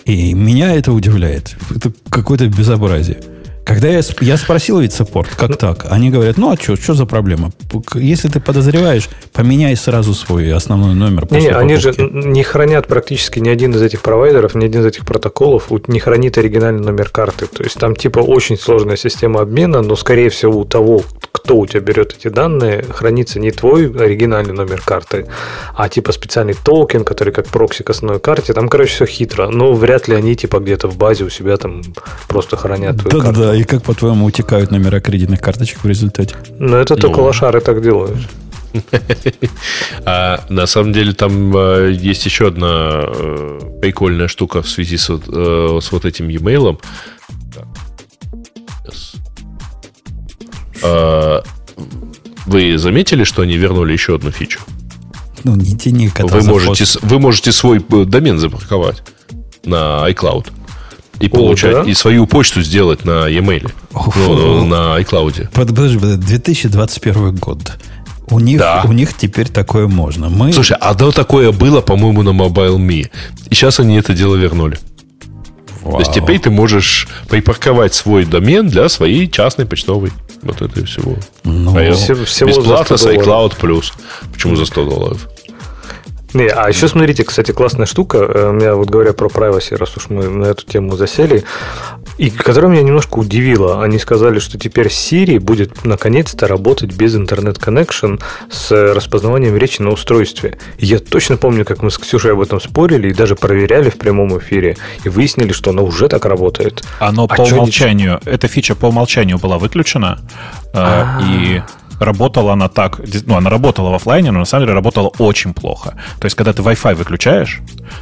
[0.05, 1.57] И меня это удивляет.
[1.70, 3.20] Это какое-то безобразие.
[3.64, 6.94] Когда я, я спросил ведь саппорт, как ну, так, они говорят, ну а что, что
[6.94, 7.53] за проблема?
[7.94, 11.27] Если ты подозреваешь, поменяй сразу свой основной номер.
[11.31, 15.07] Не, они же не хранят практически ни один из этих провайдеров, ни один из этих
[15.07, 17.46] протоколов не хранит оригинальный номер карты.
[17.46, 21.03] То есть там типа очень сложная система обмена, но скорее всего у того,
[21.42, 25.26] кто у тебя берет эти данные, хранится не твой оригинальный номер карты,
[25.74, 28.52] а типа специальный токен, который как прокси к основной карте.
[28.52, 29.48] Там, короче, все хитро.
[29.48, 31.83] Но вряд ли они типа где-то в базе у себя там
[32.28, 33.40] просто хранят твою да, карту.
[33.40, 36.37] Да, и как, по-твоему, утекают номера кредитных карточек в результате?
[36.59, 37.24] Ну, это только ну.
[37.24, 38.16] лошары так делают.
[40.05, 45.11] А на самом деле там а, есть еще одна э, прикольная штука в связи с,
[45.11, 46.81] э, с вот этим e-mail.
[50.83, 51.42] А,
[52.47, 54.61] вы заметили, что они вернули еще одну фичу?
[55.45, 59.03] Ну, не тяни вы можете, вы можете свой э, домен запарковать
[59.64, 60.47] на iCloud
[61.21, 61.90] и получать, О, да?
[61.90, 63.71] и свою почту сделать на e-mail,
[64.16, 65.49] ну, на iCloud.
[65.53, 67.73] Подожди, 2021 год.
[68.29, 68.83] У них, да.
[68.85, 70.31] у них теперь такое можно.
[70.31, 70.53] Мы...
[70.53, 73.11] Слушай, а да такое было, по-моему, на Mobile.me.
[73.51, 74.79] И сейчас они это дело вернули.
[75.83, 75.95] Вау.
[75.95, 80.12] То есть теперь ты можешь припарковать свой домен для своей частной почтовой.
[80.42, 81.16] Вот это и всего.
[81.44, 83.92] Ну, а всего, бесплатно с iCloud Plus.
[84.33, 85.28] Почему за 100 долларов?
[86.35, 88.18] Не, а еще смотрите, кстати, классная штука.
[88.18, 91.45] Э, у меня вот говоря про privacy, раз уж мы на эту тему засели,
[92.18, 93.83] и которая меня немножко удивила.
[93.83, 98.16] Они сказали, что теперь Siri будет наконец-то работать без интернет-коннекшн
[98.51, 100.59] с распознаванием речи на устройстве.
[100.79, 104.38] я точно помню, как мы с Ксюшей об этом спорили и даже проверяли в прямом
[104.38, 104.77] эфире.
[105.05, 106.83] И выяснили, что она уже так работает.
[106.99, 108.33] Оно а по умолчанию, не...
[108.33, 110.21] эта фича по умолчанию была выключена.
[110.75, 111.59] А -а -а.
[111.59, 111.62] И
[112.00, 115.94] работала она так, ну, она работала в офлайне, но на самом деле работала очень плохо.
[116.20, 117.61] То есть, когда ты Wi-Fi выключаешь,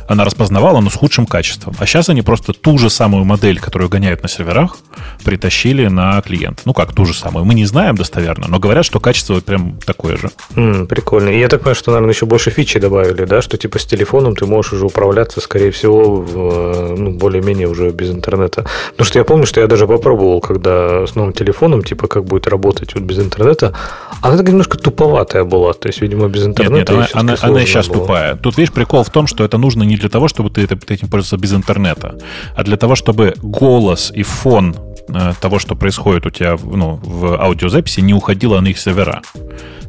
[0.08, 1.74] она распознавала, но с худшим качеством.
[1.78, 4.76] А сейчас они просто ту же самую модель, которую гоняют на серверах,
[5.24, 6.62] притащили на клиент.
[6.64, 7.44] Ну как, ту же самую.
[7.44, 10.30] Мы не знаем достоверно, но говорят, что качество прям такое же.
[10.54, 11.30] Mm, прикольно.
[11.30, 14.34] И я так понимаю, что, наверное, еще больше фичи добавили, да, что типа с телефоном
[14.36, 18.66] ты можешь уже управляться, скорее всего, в, ну, более-менее уже без интернета.
[18.90, 22.46] Потому что я помню, что я даже попробовал, когда с новым телефоном, типа, как будет
[22.46, 23.74] работать вот без интернета,
[24.22, 26.92] она такая немножко туповатая была, то есть, видимо, без интернета.
[26.92, 28.00] Нет, нет она, она, она и сейчас было.
[28.00, 28.36] тупая.
[28.36, 31.08] Тут, видишь, прикол в том, что это нужно не для того, чтобы ты, ты этим
[31.08, 32.18] пользовался без интернета,
[32.54, 34.76] а для того, чтобы голос и фон
[35.08, 39.22] э, того, что происходит у тебя ну, в аудиозаписи, не уходило на их сервера.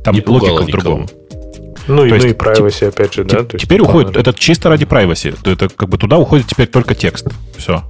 [0.04, 1.08] Там не логика в другом.
[1.88, 3.44] Ну, и, ну есть, и privacy, опять же, да?
[3.44, 5.36] То теперь есть, уходит, это чисто ради privacy.
[5.44, 7.28] Это как бы туда уходит теперь только текст.
[7.58, 7.84] Все.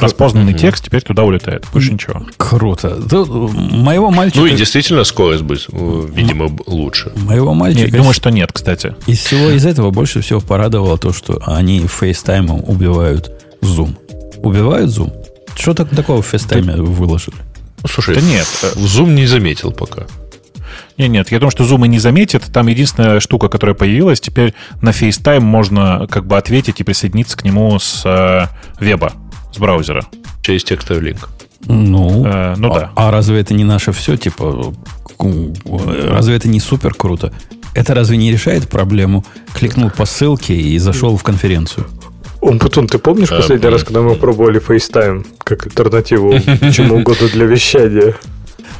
[0.00, 1.66] Распознанный текст теперь туда улетает.
[1.72, 2.22] Больше ничего.
[2.36, 2.98] Круто.
[3.10, 4.40] моего мальчика...
[4.40, 7.12] Ну и действительно скорость будет, видимо, лучше.
[7.16, 7.86] Моего мальчика...
[7.86, 8.94] Я думаю, что нет, кстати.
[9.06, 13.30] Из всего из этого больше всего порадовало то, что они FaceTime убивают
[13.60, 13.96] Zoom.
[14.38, 15.12] Убивают Zoom?
[15.56, 17.36] Что так, такого в FaceTime выложили?
[17.82, 18.46] Ну, слушай, да нет.
[18.76, 20.06] Zoom не заметил пока.
[20.96, 22.44] Нет, нет, я думаю, что Zoom и не заметит.
[22.52, 27.44] Там единственная штука, которая появилась, теперь на FaceTime можно как бы ответить и присоединиться к
[27.44, 28.46] нему с э,
[28.82, 29.12] веба
[29.54, 30.04] с браузера.
[30.42, 31.28] Через текстовый линк.
[31.66, 32.92] Ну, э, ну а, да.
[32.94, 34.16] А разве это не наше все?
[34.16, 34.74] Типа,
[35.18, 37.32] разве это не супер круто?
[37.74, 39.24] Это разве не решает проблему?
[39.54, 41.86] Кликнул по ссылке и зашел в конференцию.
[42.40, 46.34] Умпутун, ты помнишь последний раз, когда мы пробовали FaceTime как альтернативу
[46.72, 48.14] чему угодно для вещания?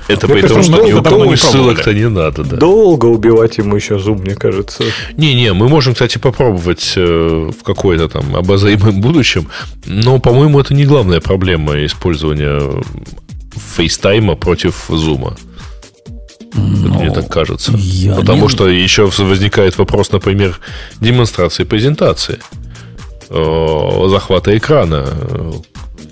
[0.09, 2.57] Это при том, что никому ссылок-то не надо, да.
[2.57, 4.85] Долго убивать ему еще зуб, мне кажется.
[5.17, 9.49] Не-не, мы можем, кстати, попробовать э, в какой-то там обозримом будущем,
[9.87, 12.83] но, по-моему, это не главная проблема использования
[13.77, 15.37] FaceTime'а против Zoom'а.
[16.55, 17.73] Но мне так кажется.
[18.17, 18.49] Потому не...
[18.49, 20.61] что еще возникает вопрос, например,
[21.01, 22.39] демонстрации презентации,
[23.29, 25.09] захвата экрана.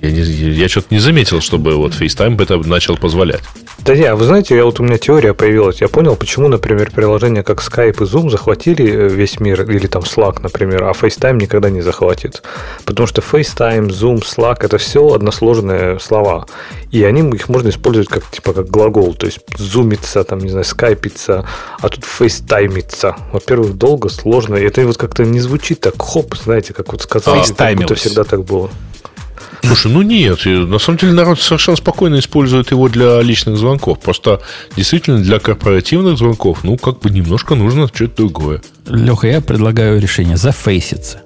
[0.00, 3.42] Я, не, я что-то не заметил, чтобы вот FaceTime это начал позволять.
[3.78, 5.80] Да не, а вы знаете, я вот у меня теория появилась.
[5.80, 10.02] Я понял, почему, например, приложения как Skype и Zoom захватили э, весь мир, или там
[10.02, 12.42] Slack, например, а FaceTime никогда не захватит.
[12.85, 16.46] Потому что FaceTime, Zoom, Slack это все односложные слова.
[16.92, 19.14] И они, их можно использовать как типа как глагол.
[19.14, 21.44] То есть зумиться, там, не знаю, скайпиться,
[21.80, 23.16] а тут фейстаймиться.
[23.32, 24.56] Во-первых, долго, сложно.
[24.56, 28.24] И это вот как-то не звучит так хоп, знаете, как вот сказать, как будто всегда
[28.24, 28.70] так было.
[29.62, 34.01] Слушай, ну нет, на самом деле народ совершенно спокойно использует его для личных звонков.
[34.01, 34.40] Просто
[34.77, 38.61] действительно для корпоративных звонков, ну, как бы немножко нужно что-то другое.
[38.87, 41.22] Леха, я предлагаю решение зафейситься.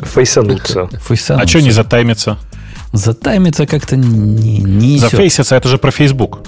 [0.00, 0.88] Фейсануться.
[1.08, 1.36] Фейсануться.
[1.36, 2.38] А что не затаймиться?
[2.92, 6.40] Затаймиться как-то не, не Зафейситься, это же про Facebook.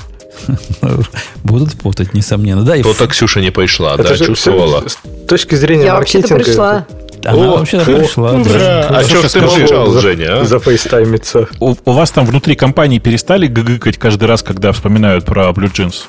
[1.44, 2.62] Будут путать, несомненно.
[2.62, 4.84] Да, То-то Ксюша не пришла, да, чувствовала.
[4.86, 6.86] С точки зрения Я вообще-то пришла.
[7.24, 8.30] Она вообще пришла.
[8.32, 10.40] А что ты молчал, Женя?
[10.40, 10.44] А?
[10.44, 11.48] Зафейстаймиться.
[11.60, 16.04] У, у вас там внутри компании перестали гыгыкать каждый раз, когда вспоминают про Blue Jeans?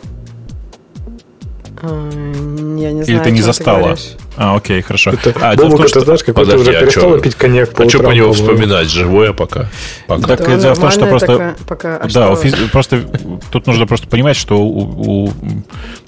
[1.82, 3.95] Я не знаю, Или ты не застала?
[4.41, 5.12] А, окей, хорошо.
[5.12, 5.99] Это, а, Бобук, том, что...
[5.99, 8.32] знаешь, как Подожди, ты уже а перестала что, пить коньяк по А что по нему
[8.32, 8.89] вспоминать?
[8.89, 9.69] Живое пока.
[10.08, 10.28] пока.
[10.28, 11.28] Так это дело в том, что просто...
[11.28, 12.69] Такая, пока, а да, что?
[12.71, 13.06] просто
[13.52, 15.34] тут нужно просто понимать, что у, у,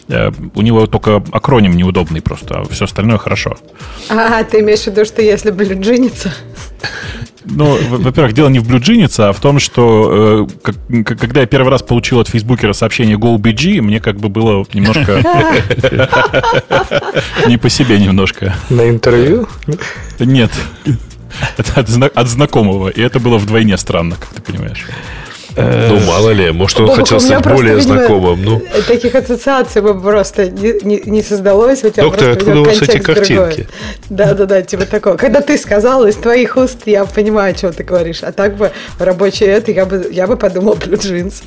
[0.07, 3.57] э, у него только акроним неудобный просто, а все остальное хорошо.
[4.07, 6.33] А, ты имеешь в виду, что если блюджиниться?
[7.45, 11.69] Ну, во-первых, дело не в блюджинице, а в том, что э, как, когда я первый
[11.69, 15.21] раз получил от Фейсбукера сообщение GoBG, мне как бы было немножко
[17.47, 18.55] не по себе немножко.
[18.69, 19.47] На интервью?
[20.19, 20.51] Нет.
[21.57, 22.89] Это от, от знакомого.
[22.89, 24.85] И это было вдвойне странно, как ты понимаешь.
[25.55, 28.43] Э, ну, мало ли, может, он хотел стать более знакомым.
[28.43, 28.61] Ну.
[28.87, 31.83] Таких ассоциаций бы просто не, не, создалось.
[31.83, 33.67] У тебя Доктор, откуда у вас эти картинки?
[34.09, 35.17] Да-да-да, типа такого.
[35.17, 38.23] Когда ты сказал из твоих уст, я понимаю, о чем ты говоришь.
[38.23, 41.43] А так бы рабочее это я бы, я бы подумал про джинс.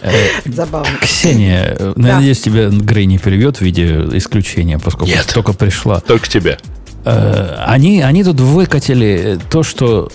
[0.00, 0.10] Э,
[0.44, 0.90] Забавно.
[1.00, 6.00] Ксения, надеюсь, тебя Грей не перевет в виде исключения, поскольку только пришла.
[6.00, 6.58] Только тебя.
[7.04, 10.10] Э, они, они тут выкатили то, что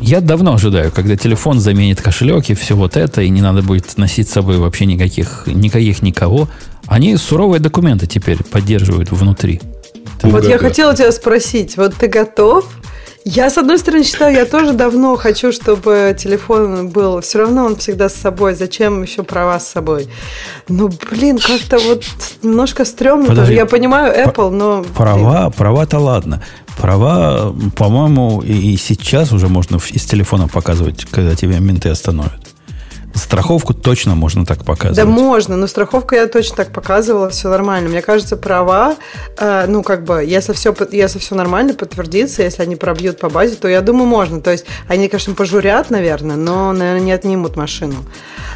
[0.00, 3.96] я давно ожидаю, когда телефон заменит кошелек и все вот это, и не надо будет
[3.98, 6.48] носить с собой вообще никаких, никаких никого.
[6.86, 9.60] Они суровые документы теперь поддерживают внутри.
[10.22, 12.68] Вот я хотела тебя спросить, вот ты готов
[13.24, 17.20] я, с одной стороны, считаю, я тоже давно хочу, чтобы телефон был.
[17.20, 18.54] Все равно он всегда с собой.
[18.54, 20.08] Зачем еще права с собой?
[20.68, 22.04] Ну, блин, как-то вот
[22.42, 23.54] немножко стрёмно Подожди.
[23.54, 24.84] Я понимаю Apple, но...
[24.96, 26.42] Права, права-то ладно.
[26.78, 32.49] Права, по-моему, и сейчас уже можно из телефона показывать, когда тебя менты остановят.
[33.14, 34.96] Страховку точно можно так показывать.
[34.96, 37.88] Да, можно, но страховку я точно так показывала, все нормально.
[37.88, 38.96] Мне кажется, права,
[39.36, 43.56] э, ну, как бы, если все, если все нормально подтвердится, если они пробьют по базе,
[43.56, 44.40] то я думаю, можно.
[44.40, 47.96] То есть, они, конечно, пожурят, наверное, но, наверное, не отнимут машину.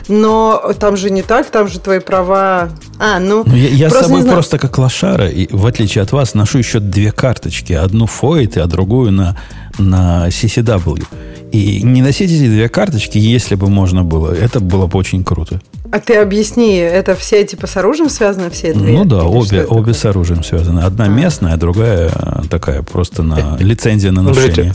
[0.09, 2.69] Но там же не так, там же твои права...
[2.99, 3.43] А, ну...
[3.47, 6.81] ну я я с собой просто как лошара, и в отличие от вас, ношу еще
[6.81, 7.73] две карточки.
[7.73, 9.37] Одну FOIT, а другую на,
[9.79, 11.05] на CCW.
[11.53, 15.61] И не носить эти две карточки, если бы можно было, это было бы очень круто.
[15.93, 18.93] А ты объясни, это все типа с оружием связаны, все две?
[18.93, 20.81] Ну да, обе, обе с оружием связаны.
[20.81, 21.09] Одна а.
[21.09, 22.11] местная, а другая
[22.51, 24.75] такая просто на лицензия на ношение.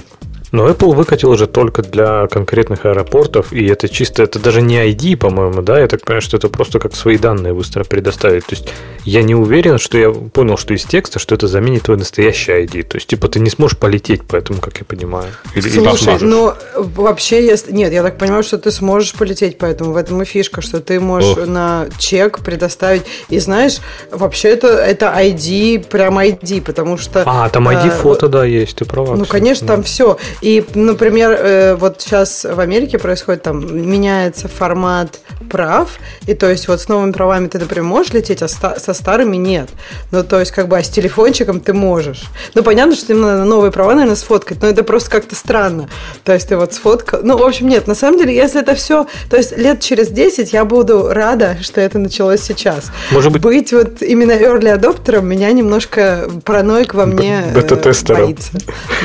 [0.51, 5.17] Но Apple выкатил уже только для конкретных аэропортов, и это чисто, это даже не ID,
[5.17, 8.45] по-моему, да, я так понимаю, что это просто как свои данные быстро предоставить.
[8.45, 8.69] То есть
[9.05, 12.83] я не уверен, что я понял, что из текста, что это заменит твой настоящий ID.
[12.83, 15.29] То есть, типа, ты не сможешь полететь по этому, как я понимаю.
[15.55, 17.71] Или, Слушай, или ну, вообще, если...
[17.71, 20.99] Нет, я так понимаю, что ты сможешь полететь, поэтому в этом и фишка, что ты
[20.99, 21.47] можешь Ох.
[21.47, 23.03] на чек предоставить.
[23.29, 23.79] И знаешь,
[24.12, 27.23] вообще это, это ID, прям ID, потому что...
[27.25, 29.15] А, там ID-фото, э, да, есть, ты права.
[29.15, 30.17] Ну, конечно, там все.
[30.41, 36.67] И, например, э, вот сейчас в Америке происходит там, меняется формат прав, и то есть
[36.67, 39.69] вот с новыми правами ты, например, можешь лететь, а со старыми нет.
[40.12, 42.23] Ну, то есть как бы, а с телефончиком ты можешь.
[42.56, 45.89] Ну, понятно, что им надо новые права, наверное, сфоткать, но это просто как-то странно.
[46.23, 47.21] То есть ты вот сфоткал...
[47.23, 49.08] Ну, в общем, нет, на самом деле, если это все...
[49.30, 52.91] То есть лет через 10 я буду рада, что это началось сейчас.
[53.12, 53.41] Может быть...
[53.41, 58.21] Быть вот именно early адоптером меня немножко параноик во мне э, Бета-тестером.
[58.21, 58.52] боится.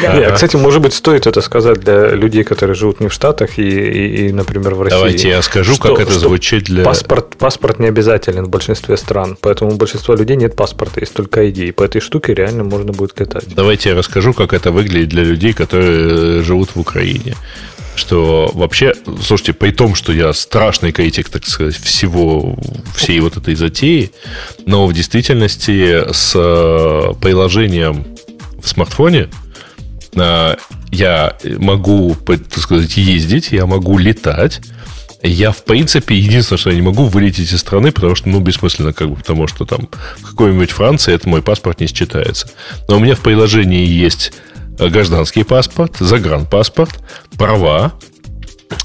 [0.02, 0.32] Да.
[0.32, 4.28] Кстати, может быть, стоит это сказать для людей, которые живут не в Штатах и, и,
[4.28, 4.96] и например, в России.
[4.96, 6.84] Давайте я скажу, что, как это звучит для...
[6.84, 11.44] Паспорт, паспорт не обязателен в большинстве стран, поэтому у большинства людей нет паспорта, есть только
[11.44, 11.68] ID.
[11.68, 13.44] И по этой штуке реально можно будет летать.
[13.54, 17.34] Давайте я расскажу, как это выглядит для людей, которые живут в Украине
[17.96, 22.56] что вообще, слушайте, при том, что я страшный критик, так сказать, всего,
[22.96, 24.10] всей вот этой затеи,
[24.66, 28.04] но в действительности с э, приложением
[28.62, 29.28] в смартфоне
[30.90, 34.60] я могу, так сказать, ездить, я могу летать.
[35.22, 38.92] Я, в принципе, единственное, что я не могу вылететь из страны, потому что, ну, бессмысленно,
[38.92, 42.50] как бы, потому что там в какой-нибудь Франции это мой паспорт не считается.
[42.88, 44.32] Но у меня в приложении есть
[44.78, 46.98] гражданский паспорт, загранпаспорт,
[47.38, 47.94] права,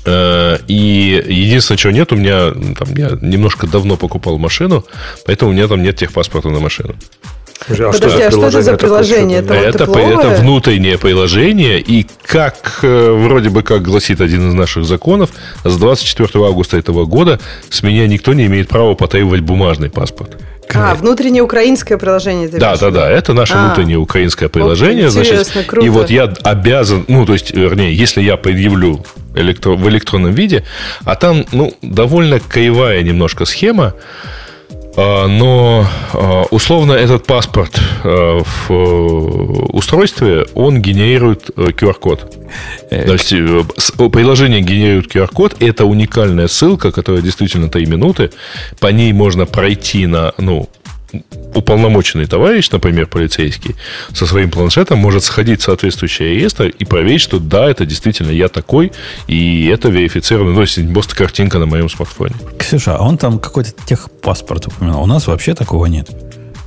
[0.06, 4.86] э, и единственное, чего нет, у меня там я немножко давно покупал машину,
[5.26, 6.96] поэтому у меня там нет техпаспорта на машину.
[7.68, 9.40] А Подожди, а что это за приложение?
[9.40, 14.54] Это, это, вот это внутреннее приложение, и как э, вроде бы как гласит один из
[14.54, 15.30] наших законов,
[15.64, 20.38] с 24 августа этого года с меня никто не имеет права потребовать бумажный паспорт.
[20.74, 22.48] А, внутреннее украинское приложение.
[22.48, 25.06] Да, да, да, это наше а, внутреннее украинское приложение.
[25.06, 25.86] Вот, значит, круто.
[25.86, 29.04] И вот я обязан, ну, то есть, вернее, если я предъявлю
[29.36, 30.64] электро, в электронном виде,
[31.06, 33.96] а там, ну, довольно кривая немножко схема,
[34.96, 38.74] но а, условно этот паспорт а, в э,
[39.74, 42.38] устройстве, он генерирует QR-код.
[42.90, 43.64] Э, То есть э,
[44.10, 48.32] приложение генерирует QR-код, это уникальная ссылка, которая действительно 3 минуты.
[48.80, 50.68] По ней можно пройти на, ну,
[51.54, 53.76] уполномоченный товарищ, например, полицейский,
[54.14, 58.48] со своим планшетом может сходить в соответствующий реестр и проверить, что да, это действительно я
[58.48, 58.92] такой,
[59.28, 62.36] и это верифицировано, ну, если просто картинка на моем смартфоне.
[62.58, 65.04] Ксюша, а он там какой-то техпаспорт упоминал.
[65.04, 66.10] У нас вообще такого нет.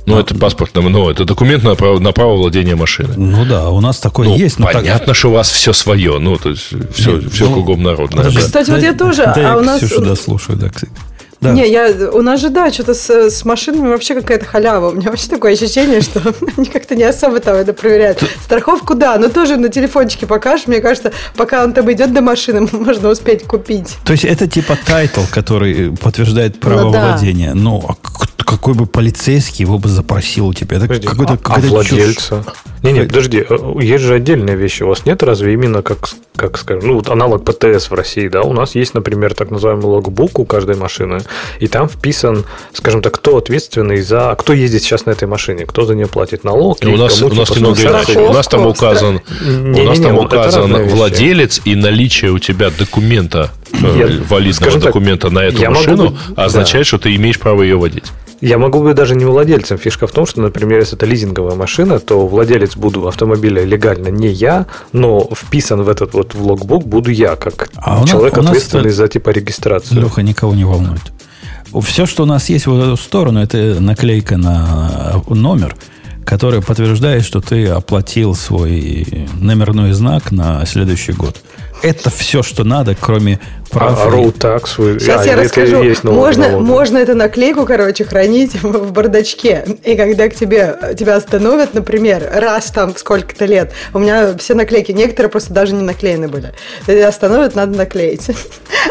[0.05, 3.15] Ну, это паспорт, ну, это документ на право, на право владения машиной.
[3.15, 4.59] Ну да, у нас такое ну, есть.
[4.59, 5.15] Но понятно, так...
[5.15, 8.29] что у вас все свое, ну, то есть все, Нет, все ну, кругом народное.
[8.29, 8.73] Кстати, да.
[8.73, 9.81] вот я тоже, да, а у нас...
[9.81, 10.69] Ксюшу дослушаю, да,
[11.43, 11.53] да.
[11.53, 14.89] Не, я, у нас же, да, что-то с, с машинами вообще какая-то халява.
[14.89, 16.21] У меня вообще такое ощущение, что
[16.57, 18.23] они как-то не особо там это проверяют.
[18.43, 20.67] Страховку, да, но тоже на телефончике покажешь.
[20.67, 23.97] Мне кажется, пока он там идет до машины, можно успеть купить.
[24.05, 27.09] То есть это типа title, который подтверждает право ну, да.
[27.09, 27.53] владения.
[27.53, 27.95] Ну, а
[28.37, 30.77] какой бы полицейский его бы запросил у тебя?
[30.77, 32.43] Это какой-то, а, а владельца?
[32.83, 34.83] Не, не, подожди, э, есть же отдельные вещи.
[34.83, 38.41] У вас нет разве именно как, как скажем, ну вот аналог ПТС в России, да?
[38.41, 41.21] У нас есть, например, так называемый logbook у каждой машины,
[41.59, 45.85] и там вписан, скажем так, кто ответственный за, кто ездит сейчас на этой машине, кто
[45.85, 46.79] за нее платит налог.
[46.83, 48.19] у нас, у нас немного иначе.
[48.19, 52.39] У нас там указан, не, у нас не, там не, указан владелец и наличие у
[52.39, 56.87] тебя документа, э, я, валидного документа так, на эту машину быть, означает, да.
[56.89, 58.11] что ты имеешь право ее водить.
[58.43, 59.77] Я могу быть даже не владельцем.
[59.77, 64.29] Фишка в том, что, например, если это лизинговая машина, то владелец буду автомобиля легально не
[64.29, 68.85] я, но вписан в этот вот в логбук буду я, как а человек, нас, ответственный
[68.85, 70.01] нас за типа регистрацию.
[70.01, 71.01] Леха никого не волнует.
[71.81, 75.75] Все, что у нас есть в эту сторону, это наклейка на номер,
[76.23, 81.41] которая подтверждает, что ты оплатил свой номерной знак на следующий год.
[81.83, 83.39] Это все, что надо, кроме
[83.73, 83.99] прав.
[84.05, 84.75] А, road tax.
[84.77, 84.99] Вы...
[84.99, 85.83] Сейчас а, я расскажу.
[85.83, 86.65] Есть можно, налог.
[86.65, 89.65] можно эту наклейку, короче, хранить в бардачке.
[89.83, 94.91] И когда к тебе тебя остановят, например, раз там сколько-то лет, у меня все наклейки,
[94.91, 96.53] некоторые просто даже не наклеены были.
[96.87, 98.27] Тебя остановят, надо наклеить.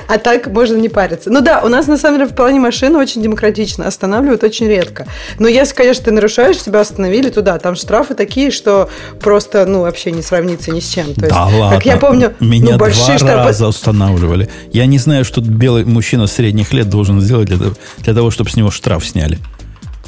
[0.09, 1.31] А так можно не париться.
[1.31, 3.87] Ну да, у нас на самом деле в плане машины очень демократично.
[3.87, 5.07] Останавливают очень редко.
[5.39, 7.59] Но если, конечно, ты нарушаешь, тебя остановили туда.
[7.59, 8.89] Там штрафы такие, что
[9.21, 11.15] просто, ну, вообще не сравнится ни с чем.
[11.15, 11.77] То есть, да ладно.
[11.77, 13.49] Как я помню, Меня ну, большие два штрафы...
[13.49, 14.49] раза устанавливали.
[14.73, 17.59] Я не знаю, что белый мужчина средних лет должен сделать для,
[17.99, 19.39] для того, чтобы с него штраф сняли.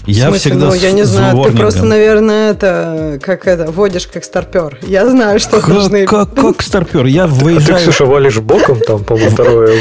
[0.06, 4.22] Я смысле, всегда ну, я не знаю, ты просто, наверное, это, как это, водишь как
[4.24, 4.78] старпер.
[4.82, 6.04] Я знаю, что как, должны...
[6.04, 7.06] Как, как старпер?
[7.06, 7.76] Я выезжаю...
[7.76, 9.78] А ты, Ксюша, валишь боком там, по-моему, второе...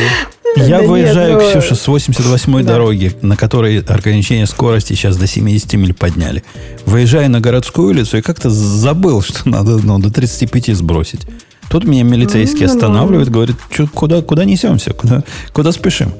[0.56, 1.60] Я да выезжаю, нет, но...
[1.60, 2.74] Ксюша, с 88-й да.
[2.74, 6.44] дороги, на которой ограничение скорости сейчас до 70 миль подняли.
[6.86, 11.22] Выезжаю на городскую улицу и как-то забыл, что надо ну, до 35 сбросить.
[11.70, 13.56] Тут меня милицейский ну, останавливает, говорит,
[13.94, 16.14] куда, куда несемся, куда, куда спешим.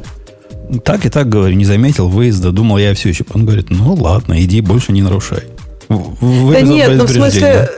[0.84, 3.26] Так и так, говорю, не заметил выезда, думал, я все еще.
[3.34, 5.44] Он говорит, ну ладно, иди, больше не нарушай.
[5.90, 7.70] да нет, ну в смысле,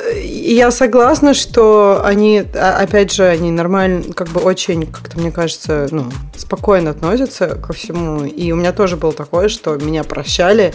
[0.54, 5.88] я согласна, что они, а, опять же, они нормально, как бы очень, как-то мне кажется,
[5.92, 8.26] ну, спокойно относятся ко всему.
[8.26, 10.74] И у меня тоже было такое, что меня прощали.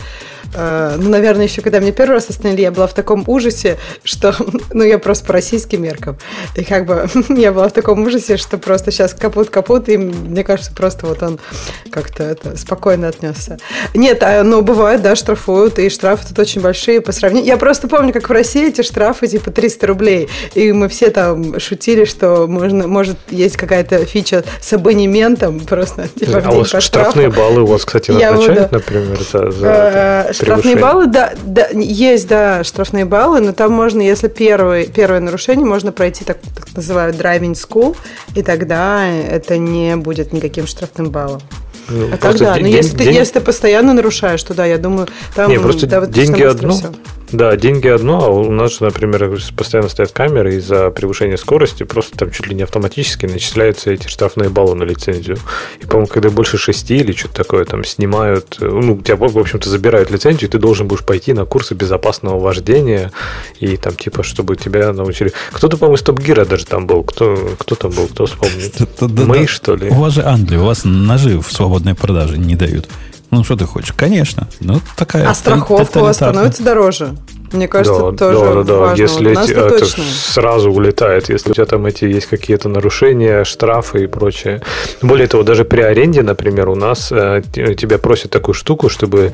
[0.54, 4.34] Э, ну, наверное, еще когда меня первый раз остановили, я была в таком ужасе, что,
[4.72, 6.18] ну, я просто по российским меркам.
[6.56, 10.72] И как бы я была в таком ужасе, что просто сейчас капут-капут, и мне кажется,
[10.72, 11.38] просто вот он
[11.90, 13.58] как-то это спокойно отнесся.
[13.94, 17.48] Нет, а, но бывает, да, штрафуют, и штрафы тут очень большие по сравнению.
[17.48, 20.28] Я просто помню, как в России эти штрафы типа 300 рублей.
[20.54, 26.08] И мы все там шутили, что можно, может, есть какая-то фича с абонементом просто.
[26.08, 30.76] Типа, а у вас штрафные баллы у вас, кстати, назначают, например, за, за э, Штрафные
[30.76, 35.92] баллы, да, да, есть, да, штрафные баллы, но там можно, если первое, первое нарушение, можно
[35.92, 37.96] пройти так, так называют driving school,
[38.34, 41.42] и тогда это не будет никаким штрафным баллом.
[41.90, 43.08] Ну, а так да, но если, день...
[43.08, 45.50] ты, если ты постоянно нарушаешь, то да, я думаю, там...
[45.50, 46.92] Не, просто да, деньги одно, все.
[47.32, 52.18] Да, деньги одно, а у нас же, например, постоянно стоят камеры из-за превышения скорости, просто
[52.18, 55.38] там чуть ли не автоматически начисляются эти штрафные баллы на лицензию.
[55.80, 59.68] И, по-моему, когда больше шести или что-то такое там снимают, э, ну, тебя, в общем-то,
[59.68, 63.12] забирают лицензию, и ты должен будешь пойти на курсы безопасного вождения,
[63.60, 65.32] и там, типа, чтобы тебя научили.
[65.52, 67.04] Кто-то, по-моему, из Топ-Гира даже там был.
[67.04, 68.74] Кто, кто там был, кто вспомнит?
[69.00, 69.88] Мы, что ли?
[69.88, 72.88] У вас же Англия, у вас ножи в свободной продаже не дают.
[73.30, 73.92] Ну, что ты хочешь?
[73.96, 74.48] Конечно.
[74.60, 77.16] Ну, такая а страховка у вас становится дороже?
[77.52, 78.78] Мне кажется, да, тоже да, да, да.
[78.78, 79.02] важно.
[79.02, 80.04] Если вот эти, это точно.
[80.04, 84.62] сразу улетает, если у тебя там эти есть какие-то нарушения, штрафы и прочее.
[85.02, 89.32] Более того, даже при аренде, например, у нас э, тебя просят такую штуку, чтобы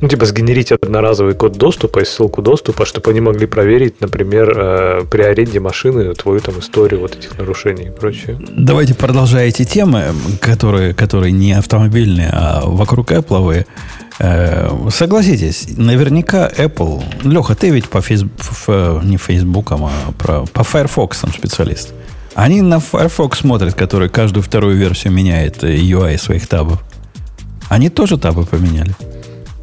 [0.00, 5.04] ну, типа сгенерить одноразовый код доступа и ссылку доступа, чтобы они могли проверить, например, э,
[5.10, 8.38] при аренде машины твою там историю вот этих нарушений и прочее.
[8.40, 13.66] Давайте продолжая эти темы, которые, которые не автомобильные, а вокруг Apple.
[14.18, 17.02] Э, согласитесь, наверняка Apple...
[17.22, 20.12] Леха, ты ведь по фейс, не Facebook, а
[20.52, 21.92] по Firefox специалист.
[22.34, 26.80] Они на Firefox смотрят, который каждую вторую версию меняет UI э, своих табов.
[27.68, 28.94] Они тоже табы поменяли.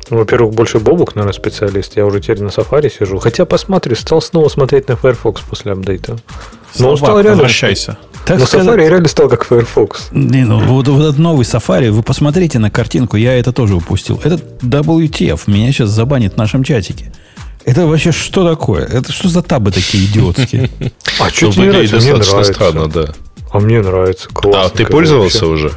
[0.09, 1.95] Ну, во-первых, больше Бобук, наверное, специалист.
[1.97, 3.17] Я уже теперь на Safari сижу.
[3.17, 6.17] Хотя посмотрю, стал снова смотреть на Firefox после апдейта.
[6.80, 7.43] Но он стал реально...
[7.43, 7.97] Возвращайся.
[8.26, 10.07] Так Но сказать, Safari реально стал как Firefox.
[10.11, 14.19] Не, ну, вот, вот этот новый Safari, вы посмотрите на картинку, я это тоже упустил.
[14.23, 17.11] Это WTF, меня сейчас забанит в нашем чатике.
[17.65, 18.86] Это вообще что такое?
[18.86, 20.69] Это что за табы такие идиотские?
[21.19, 21.95] А что тебе нравится?
[21.97, 22.53] Мне нравится.
[22.53, 23.05] странно, да.
[23.51, 24.28] А мне нравится.
[24.30, 24.63] Классно.
[24.63, 25.71] А ты пользовался уже?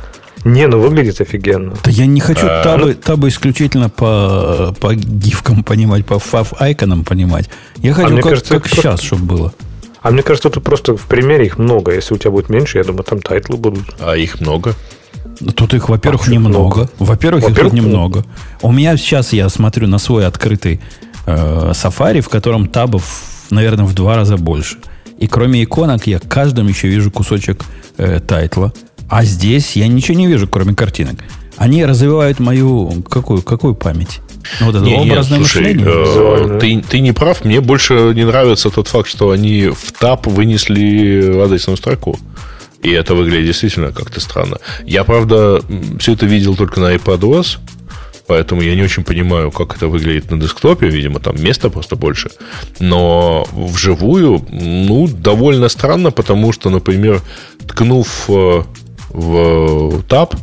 [0.45, 1.75] Не, ну выглядит офигенно.
[1.85, 7.49] Да я не хочу а, табы, табы исключительно по, по гифкам понимать, по favicon'ам понимать.
[7.77, 9.07] Я хочу, а как, кажется, как сейчас, просто...
[9.07, 9.55] чтобы было.
[10.03, 11.93] А мне кажется, тут просто в примере их много.
[11.93, 13.85] Если у тебя будет меньше, я думаю, там title'ы будут.
[14.01, 14.75] А их много?
[15.55, 16.91] Тут их, во-первых, а немного.
[16.99, 18.25] Во-первых, во их тут немного.
[18.63, 20.81] У меня сейчас, я смотрю на свой открытый
[21.27, 23.05] э, Safari, в котором табов
[23.51, 24.79] наверное, в два раза больше.
[25.19, 27.65] И кроме иконок я каждом еще вижу кусочек
[27.97, 28.73] э, тайтла.
[29.09, 31.17] А здесь я ничего не вижу, кроме картинок.
[31.57, 34.21] Они развивают мою какую, какую память?
[34.61, 37.45] Ну, вот это не, образное нет, слушай, э, ты, ты не прав.
[37.45, 42.19] Мне больше не нравится тот факт, что они в тап вынесли адресную строку.
[42.83, 44.59] И это выглядит действительно как-то странно.
[44.85, 45.61] Я, правда,
[45.99, 47.59] все это видел только на iPadOS,
[48.29, 50.87] поэтому я не очень понимаю, как это выглядит на десктопе.
[50.87, 52.31] Видимо, там места просто больше.
[52.79, 57.21] Но вживую, ну, довольно странно, потому что, например,
[57.67, 58.63] ткнув э,
[59.11, 60.37] в таб,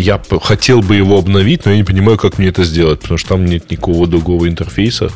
[0.00, 3.30] я хотел бы его обновить, но я не понимаю, как мне это сделать, потому что
[3.30, 5.10] там нет никакого другого интерфейса.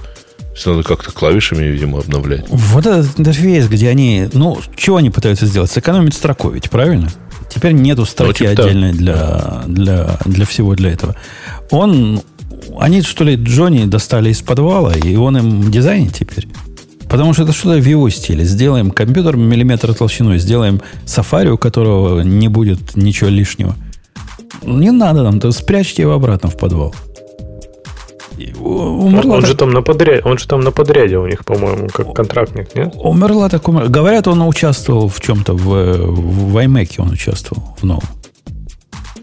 [0.54, 2.44] Все надо как-то клавишами, видимо, обновлять.
[2.48, 4.28] Вот этот интерфейс, где они...
[4.32, 5.70] Ну, чего они пытаются сделать?
[5.70, 7.10] Сэкономить строку ведь, правильно?
[7.52, 11.16] Теперь нету строки ну, типа отдельной для, для, для всего для этого.
[11.70, 12.20] Он...
[12.78, 16.48] Они, что ли, Джонни достали из подвала, и он им дизайнит теперь.
[17.08, 18.44] Потому что это что-то в его стиле.
[18.44, 23.76] Сделаем компьютер миллиметр толщиной, сделаем сафари, у которого не будет ничего лишнего.
[24.66, 26.94] Не надо нам, то спрячьте его обратно в подвал.
[28.58, 29.50] Умерла он, так...
[29.50, 32.94] же там на подряде, он же там на подряде у них, по-моему, как контрактник, нет?
[32.96, 33.88] Умерла так умерла.
[33.88, 38.08] Говорят, он участвовал в чем-то, в, в iMac он участвовал в новом.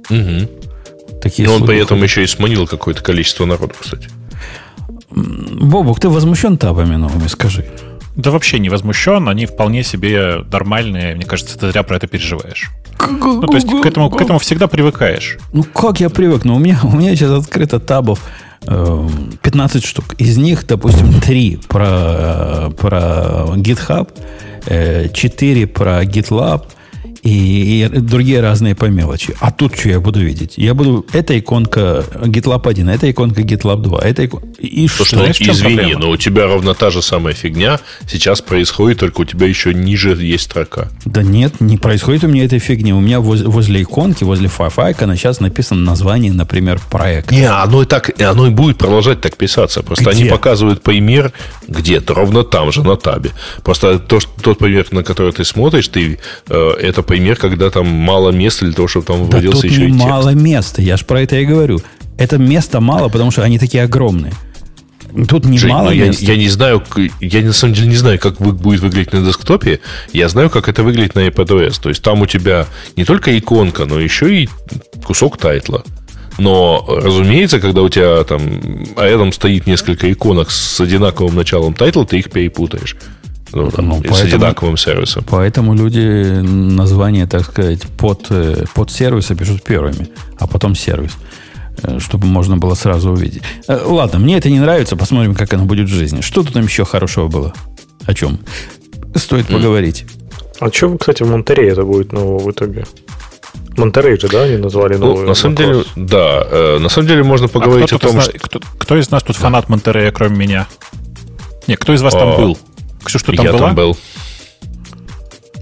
[0.10, 1.20] Угу.
[1.22, 4.08] Такие Но он при этом еще и сманил какое-то количество народу, кстати.
[5.10, 7.66] Бобук, ты возмущен табами новыми, скажи.
[8.16, 11.16] Да вообще не возмущен, они вполне себе нормальные.
[11.16, 12.72] Мне кажется, ты зря про это переживаешь.
[13.10, 15.38] Ну, то есть к этому, к этому всегда привыкаешь.
[15.54, 16.56] Ну, как я привыкну?
[16.56, 18.20] У меня, у меня сейчас открыто табов
[18.62, 20.14] 15 э, штук.
[20.18, 24.10] Из них, допустим, 3 про, про GitHub,
[25.14, 26.66] 4 э, про GitLab–
[27.24, 29.36] и, и другие разные по мелочи.
[29.40, 30.54] А тут что я буду видеть?
[30.58, 31.06] Я буду...
[31.14, 34.48] Это иконка GitLab 1, это иконка GitLab 2, это иконка...
[34.58, 35.06] И что?
[35.06, 35.18] что?
[35.18, 36.02] Знаешь, извини, проблема?
[36.02, 40.16] но у тебя ровно та же самая фигня сейчас происходит, только у тебя еще ниже
[40.16, 40.90] есть строка.
[41.06, 42.94] Да нет, не происходит у меня этой фигни.
[42.94, 47.34] У меня воз, возле иконки, возле файфайка сейчас написано название, например, проекта.
[47.34, 49.84] Не, оно и так, оно и будет продолжать так писаться.
[49.84, 50.22] Просто Где?
[50.22, 51.32] они показывают пример
[51.68, 53.32] где-то, ровно там же, на табе.
[53.64, 56.20] Просто то, что, тот пример, на который ты смотришь, ты,
[56.50, 59.82] э, это пример, когда там мало места для того, чтобы там вводился да тут еще
[59.82, 60.06] не и текст.
[60.08, 61.82] мало места, я же про это и говорю.
[62.18, 64.32] Это места мало, потому что они такие огромные.
[65.28, 66.24] Тут не Жень, мало ну, места.
[66.24, 66.82] Я, я не знаю,
[67.20, 69.82] я на самом деле не знаю, как будет выглядеть на десктопе.
[70.14, 71.82] Я знаю, как это выглядит на iPadOS.
[71.82, 74.50] То есть там у тебя не только иконка, но еще и
[75.04, 75.84] кусок тайтла.
[76.38, 78.42] Но, разумеется, когда у тебя там
[78.96, 82.96] а рядом стоит несколько иконок с одинаковым началом тайтла, ты их перепутаешь.
[83.54, 85.24] Ну, там, ну, с поэтому, одинаковым сервисом.
[85.30, 91.12] Поэтому люди название, так сказать, под, э, под сервиса пишут первыми, а потом сервис,
[91.84, 93.44] э, чтобы можно было сразу увидеть.
[93.68, 96.22] Э, ладно, мне это не нравится, посмотрим, как оно будет в жизни.
[96.22, 97.54] Что тут там еще хорошего было?
[98.06, 98.40] О чем?
[99.16, 99.54] Стоит mm.
[99.54, 100.06] поговорить.
[100.60, 102.86] А что, кстати, в Монтере это будет нового в итоге?
[103.78, 106.46] Монтерей же, да, они назвали ну, новый На самом деле, да.
[106.50, 108.32] Э, на самом деле можно а поговорить а о том, что...
[108.38, 110.68] Кто, кто из нас тут фанат Монтерея, кроме меня?
[111.68, 112.58] Не, кто из вас там был?
[113.04, 113.62] Ксюша, ты там я была?
[113.68, 113.98] там был.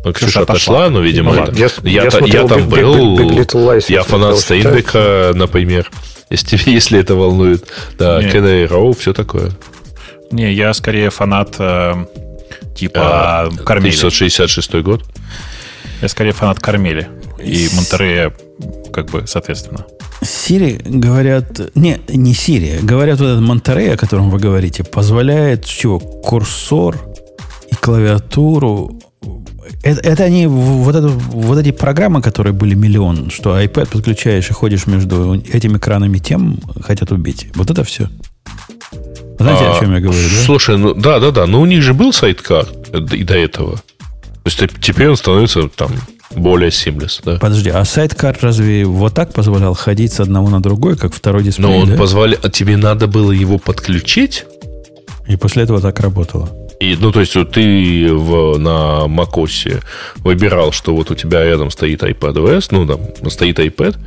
[0.03, 3.19] Ну, Ксюша отошла, но, видимо, ну, я, я, я, я там Big, был.
[3.19, 5.91] Big, Big Lies, я фанат Стейнбека, например,
[6.29, 7.65] если, если это волнует.
[7.97, 9.51] Да, Canary Row, все такое.
[10.31, 12.05] Не, я скорее фанат э,
[12.75, 13.95] типа а, Кармели.
[13.95, 15.03] 1966 год.
[16.01, 17.09] Я скорее фанат Кармели.
[17.43, 18.33] И Монтерея,
[18.93, 19.85] как бы, соответственно.
[20.21, 21.75] Сири, говорят...
[21.75, 22.79] Не, не Сири.
[22.81, 25.99] Говорят, вот этот Монтерей, о котором вы говорите, позволяет чего?
[25.99, 26.97] Курсор
[27.71, 28.99] и клавиатуру
[29.83, 34.53] это, это они, вот, это, вот эти программы, которые были миллион, что iPad подключаешь и
[34.53, 37.47] ходишь между этими экранами, тем хотят убить.
[37.55, 38.09] Вот это все.
[39.37, 40.45] Знаете, а, о чем я говорю, да?
[40.45, 41.47] Слушай, ну да, да, да.
[41.47, 42.67] Но у них же был сайткар
[43.13, 43.77] и до этого.
[43.77, 45.91] То есть теперь он становится там
[46.35, 47.37] более seamless, да.
[47.39, 51.67] Подожди, а сайткар разве вот так позволял ходить с одного на другой, как второй дисплей?
[51.67, 51.95] Но он да?
[51.95, 52.37] позволял...
[52.43, 54.45] А тебе надо было его подключить?
[55.27, 56.49] И после этого так работало.
[56.79, 59.83] И, ну, то есть, вот ты в, на macOS
[60.17, 63.97] выбирал, что вот у тебя рядом стоит iPadOS, ну, там стоит iPad,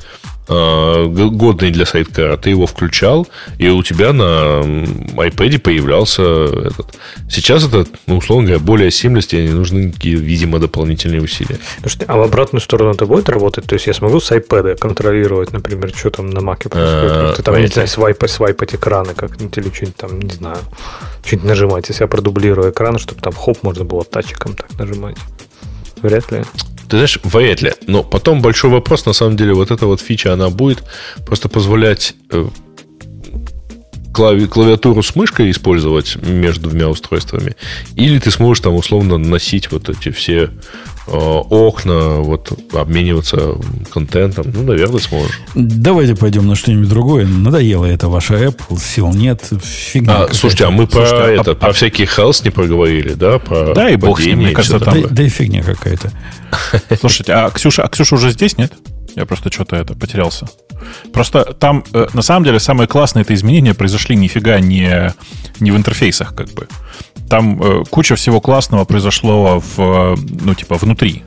[0.48, 3.28] годный для сайткара, ты его включал,
[3.58, 6.98] и у тебя на iPad появлялся этот.
[7.30, 11.58] Сейчас это, ну, условно говоря, более seamless, не нужны, видимо, дополнительные усилия.
[11.80, 13.64] Слушайте, а в обратную сторону это будет работать?
[13.66, 17.12] То есть я смогу с iPad контролировать, например, что там на Mac происходит?
[17.12, 20.58] А, ты там, не знаю, свайпать, свайпать экраны как-нибудь или что-нибудь там, не знаю,
[21.24, 25.16] что-нибудь нажимать, если я продублирую экран, чтобы там хоп, можно было тачиком так нажимать.
[26.02, 26.42] Вряд ли.
[26.92, 27.72] Ты знаешь, вряд ли.
[27.86, 30.84] Но потом большой вопрос, на самом деле, вот эта вот фича, она будет
[31.24, 32.46] просто позволять э,
[34.12, 37.56] клави- клавиатуру с мышкой использовать между двумя устройствами,
[37.96, 40.50] или ты сможешь там условно носить вот эти все
[41.06, 43.56] э, окна, вот обмениваться
[43.90, 44.46] контентом.
[44.54, 45.40] Ну, наверное, сможешь.
[45.54, 47.26] Давайте пойдем на что-нибудь другое.
[47.26, 50.24] Надоело это ваша Apple, сил нет, фигня.
[50.24, 53.38] А, слушайте, а мы про слушайте, а это, а, про всякие health не проговорили, да?
[53.38, 55.02] Про да, и бог с ним, мне кажется, там...
[55.02, 56.12] Да, да и фигня какая-то.
[57.00, 58.72] Слушайте, а Ксюша, а Ксюша уже здесь, нет?
[59.16, 60.46] Я просто что-то это потерялся.
[61.12, 65.12] Просто там, э, на самом деле, самое классное это изменения произошли нифига не,
[65.60, 66.68] не в интерфейсах, как бы.
[67.28, 71.22] Там э, куча всего классного произошло в, ну, типа, внутри.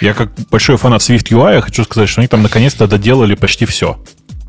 [0.00, 4.02] Я как большой фанат Swift UI хочу сказать, что они там наконец-то доделали почти все.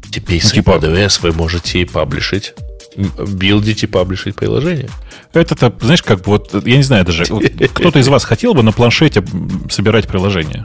[0.09, 2.53] Теперь ну, типа, AWS вы можете и паблишить
[2.95, 4.89] билдить и паблишить приложение.
[5.34, 7.26] Это-то, знаешь, как бы вот, я не знаю даже,
[7.74, 9.24] кто-то из вас хотел бы на планшете
[9.69, 10.63] собирать приложение?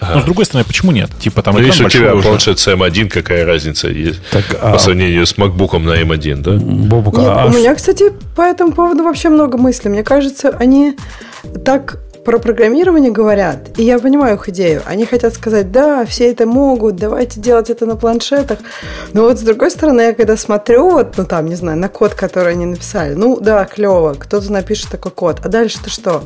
[0.00, 0.14] Ага.
[0.16, 1.10] Но с другой стороны, почему нет?
[1.18, 2.28] Типа там ну, видишь, у тебя уже.
[2.28, 4.72] планшет с M1, какая разница есть так, а...
[4.72, 6.52] по сравнению с MacBook на M1, да?
[6.54, 7.46] Нет, а...
[7.46, 9.90] У меня, кстати, по этому поводу вообще много мыслей.
[9.90, 10.96] Мне кажется, они
[11.64, 14.82] так про программирование говорят, и я понимаю их идею.
[14.84, 18.58] Они хотят сказать, да, все это могут, давайте делать это на планшетах.
[19.12, 22.14] Но вот с другой стороны, я когда смотрю, вот, ну там, не знаю, на код,
[22.14, 26.24] который они написали, ну да, клево, кто-то напишет такой код, а дальше-то что?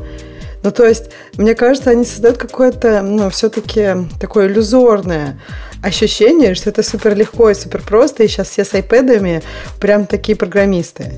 [0.63, 1.05] Ну, то есть,
[1.37, 5.41] мне кажется, они создают какое-то, ну, все-таки такое иллюзорное
[5.83, 9.43] ощущение, что это супер легко и супер просто, и сейчас все с айпэдами
[9.79, 11.13] прям такие программисты.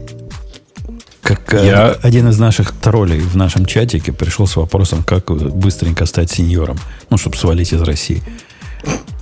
[1.23, 1.97] Как э, Я...
[2.03, 6.79] один из наших троллей в нашем чатике пришел с вопросом, как быстренько стать сеньором,
[7.11, 8.23] ну, чтобы свалить из России.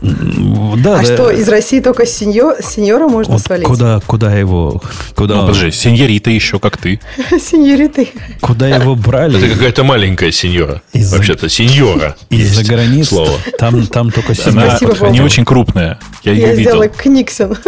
[0.03, 1.05] Да, а да.
[1.05, 3.67] что, из России только сеньор, сеньора можно вот свалить?
[3.67, 4.83] Куда, куда его...
[5.15, 5.35] Куда...
[5.37, 7.01] Ну, подожди, сеньорита еще, как ты.
[7.31, 8.09] Сеньориты.
[8.41, 9.39] Куда его брали?
[9.39, 10.83] Это какая-то маленькая сеньора.
[10.95, 12.17] Из Вообще-то сеньора.
[12.31, 13.11] Из-за границы.
[13.11, 13.39] Слово.
[13.59, 14.79] Там, там только сеньора.
[15.01, 15.99] Она не очень крупная.
[16.25, 16.83] Я, Я ее видел.
[16.97, 17.59] Книксон.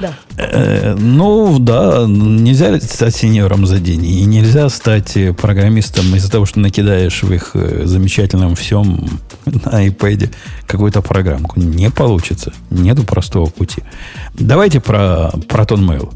[0.00, 0.14] Да.
[0.36, 4.04] Э, ну, да, нельзя стать сеньором за день.
[4.04, 9.08] И нельзя стать программистом из-за того, что накидаешь в их э, замечательном всем
[9.46, 10.30] на iPad
[10.66, 11.58] какую-то программку.
[11.58, 12.52] Не получится.
[12.70, 13.82] Нету простого пути.
[14.34, 16.12] Давайте про Proton Mail.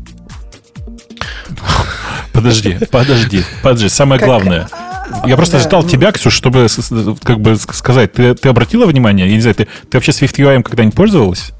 [2.32, 3.88] Подожди, подожди, подожди.
[3.88, 4.68] Самое главное.
[5.26, 5.64] Я просто да.
[5.64, 6.68] ждал тебя, Ксюш, чтобы
[7.22, 9.28] как бы сказать, ты, ты обратила внимание?
[9.28, 11.52] Я не знаю, ты, ты вообще Swift UI когда-нибудь пользовалась?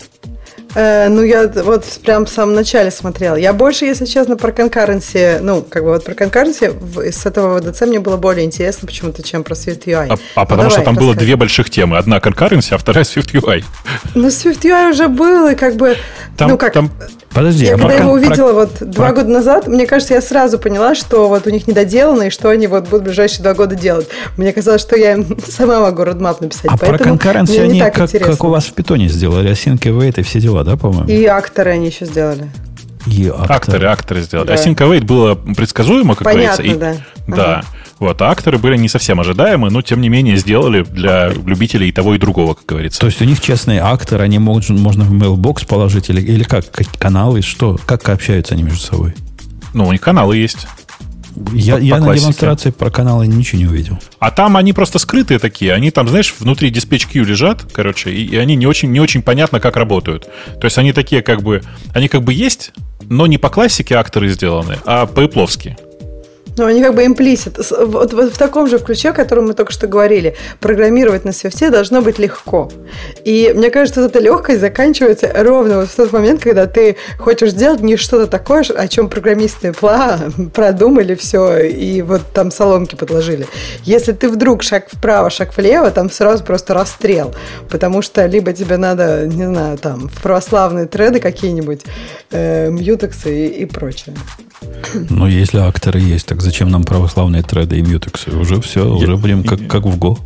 [0.74, 3.36] Э, ну, я вот прям в самом начале смотрела.
[3.36, 6.72] Я больше, если честно, про конкуренции, ну, как бы вот про конкуренции
[7.10, 10.06] с этого ВДЦ мне было более интересно почему-то, чем про Swift UI.
[10.08, 11.06] А, а потому давай, что там расскажи.
[11.06, 11.98] было две больших темы.
[11.98, 13.64] Одна конкуренция, а вторая Swift UI.
[14.14, 15.96] Ну, Swift UI уже был, и как бы,
[16.36, 16.72] там, ну, как...
[16.72, 16.90] Там
[17.32, 18.52] Подожди, я а когда его увидела про...
[18.52, 19.14] вот два про...
[19.14, 22.66] года назад, мне кажется, я сразу поняла, что вот у них недоделано, и что они
[22.66, 24.08] вот будут в ближайшие два года делать.
[24.36, 25.16] Мне казалось, что я
[25.48, 26.66] сама могу родмап написать.
[26.66, 30.40] А про конкуренцию они как, как у вас в питоне сделали, осинки, wait и все
[30.40, 31.08] дела, да, по-моему?
[31.08, 32.50] И акторы они еще сделали.
[33.06, 33.54] И акторы.
[33.54, 34.46] акторы, акторы сделали.
[34.48, 34.54] Да.
[34.54, 36.92] Async await было предсказуемо, как Понятно, говорится.
[36.92, 36.96] И,
[37.26, 37.36] да.
[37.36, 37.58] Да.
[37.58, 37.64] Ага.
[38.00, 41.92] Вот, а акторы были не совсем ожидаемы, но тем не менее сделали для любителей и
[41.92, 42.98] того, и другого, как говорится.
[42.98, 46.70] То есть у них честные акторы, они могут, можно в mailbox положить или, или как,
[46.70, 49.14] как каналы, что, как общаются они между собой?
[49.74, 50.66] Ну, у них каналы есть.
[51.52, 53.98] Я, по, я по на демонстрации про каналы ничего не увидел.
[54.18, 55.72] А там они просто скрытые такие.
[55.72, 59.22] Они там, знаешь, внутри диспетч Q лежат, короче, и, и они не очень, не очень
[59.22, 60.28] понятно, как работают.
[60.60, 61.62] То есть они такие как бы...
[61.92, 62.72] Они как бы есть,
[63.02, 65.76] но не по классике акторы сделаны, а по-эпловски.
[66.60, 67.56] Ну, они как бы имплисит.
[67.70, 71.70] Вот, вот в таком же ключе, о котором мы только что говорили, программировать на свифте
[71.70, 72.70] должно быть легко.
[73.24, 77.80] И мне кажется, эта легкость заканчивается ровно вот в тот момент, когда ты хочешь сделать
[77.80, 80.18] не что-то такое, о чем программисты пла
[80.52, 83.46] продумали все и вот там соломки подложили.
[83.84, 87.34] Если ты вдруг шаг вправо, шаг влево, там сразу просто расстрел.
[87.70, 91.80] Потому что либо тебе надо, не знаю, там, в православные треды какие-нибудь,
[92.32, 94.14] э, мьютексы и, и прочее.
[95.08, 98.30] Ну, если акторы есть, так зачем нам православные треды и мьютексы?
[98.30, 98.90] Уже все, Я...
[98.90, 100.18] уже будем как, как в Go.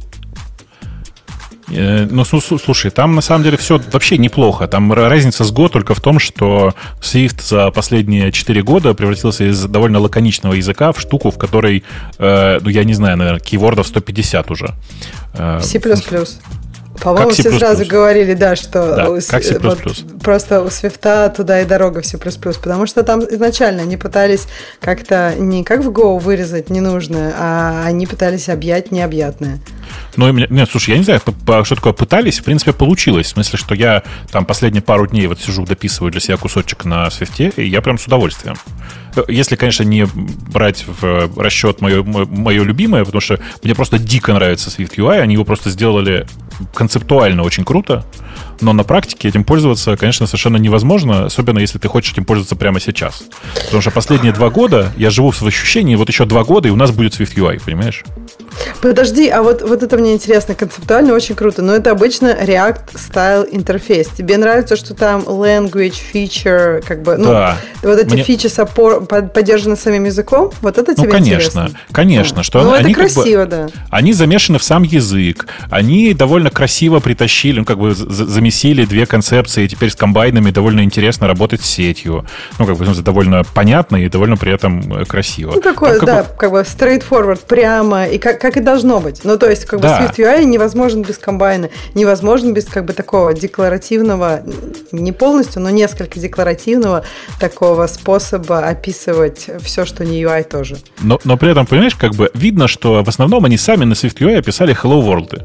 [1.69, 4.67] Э, ну, слушай, там на самом деле все вообще неплохо.
[4.67, 9.63] Там разница с Go только в том, что Swift за последние 4 года превратился из
[9.67, 11.85] довольно лаконичного языка в штуку, в которой,
[12.19, 14.75] э, ну, я не знаю, наверное, кейвордов 150 уже.
[15.35, 15.79] Э, C++.
[17.01, 19.59] По-моему, все сразу говорили, да, что да, у, как C++.
[19.59, 19.81] Вот,
[20.23, 24.47] просто у Свифта туда и дорога в C++, потому что там изначально они пытались
[24.81, 29.59] как-то не как в Go вырезать ненужное, а они пытались объять необъятное.
[30.17, 33.27] Ну, нет, слушай, я не знаю, что такое пытались, в принципе, получилось.
[33.27, 37.11] В смысле, что я там последние пару дней вот сижу, дописываю для себя кусочек на
[37.11, 38.55] свифте, и я прям с удовольствием.
[39.29, 44.71] Если, конечно, не брать в расчет мое, мое любимое, потому что мне просто дико нравится
[44.71, 46.27] Swift UI, они его просто сделали
[46.75, 48.05] концептуально очень круто,
[48.61, 52.81] но на практике этим пользоваться, конечно, совершенно невозможно, особенно если ты хочешь этим пользоваться прямо
[52.81, 53.25] сейчас.
[53.67, 56.77] Потому что последние два года я живу в ощущении, вот еще два года, и у
[56.77, 58.05] нас будет Swift UI, понимаешь?
[58.81, 63.49] Подожди, а вот, вот это мне интересно, концептуально очень круто, но это обычно React Style
[63.51, 64.09] интерфейс.
[64.09, 67.57] Тебе нравится, что там language, feature, как бы, ну, да.
[67.83, 68.23] вот эти мне...
[68.23, 71.81] фичи саппор, поддержаны самим языком, вот это тебе ну, конечно, интересно?
[71.93, 73.69] конечно, что ну, они это красиво, как бы, да.
[73.91, 79.65] Они замешаны в сам язык, они довольно красиво притащили, ну, как бы замесили две концепции,
[79.65, 82.25] и теперь с комбайнами довольно интересно работать с сетью.
[82.59, 85.53] Ну, как бы, довольно понятно и довольно при этом э, красиво.
[85.55, 86.29] Ну, такое, Там, да, бы...
[86.37, 89.25] как бы straightforward, прямо, и как, как и должно быть.
[89.25, 89.99] Ну, то есть, как бы да.
[89.99, 94.43] Swift UI невозможен без комбайна, невозможен без как бы такого декларативного,
[94.93, 97.07] не полностью, но несколько декларативного
[97.41, 100.77] такого способа описывать все, что не UI тоже.
[101.01, 104.19] Но, но при этом, понимаешь, как бы видно, что в основном они сами на Swift
[104.19, 105.43] UI описали Hello World.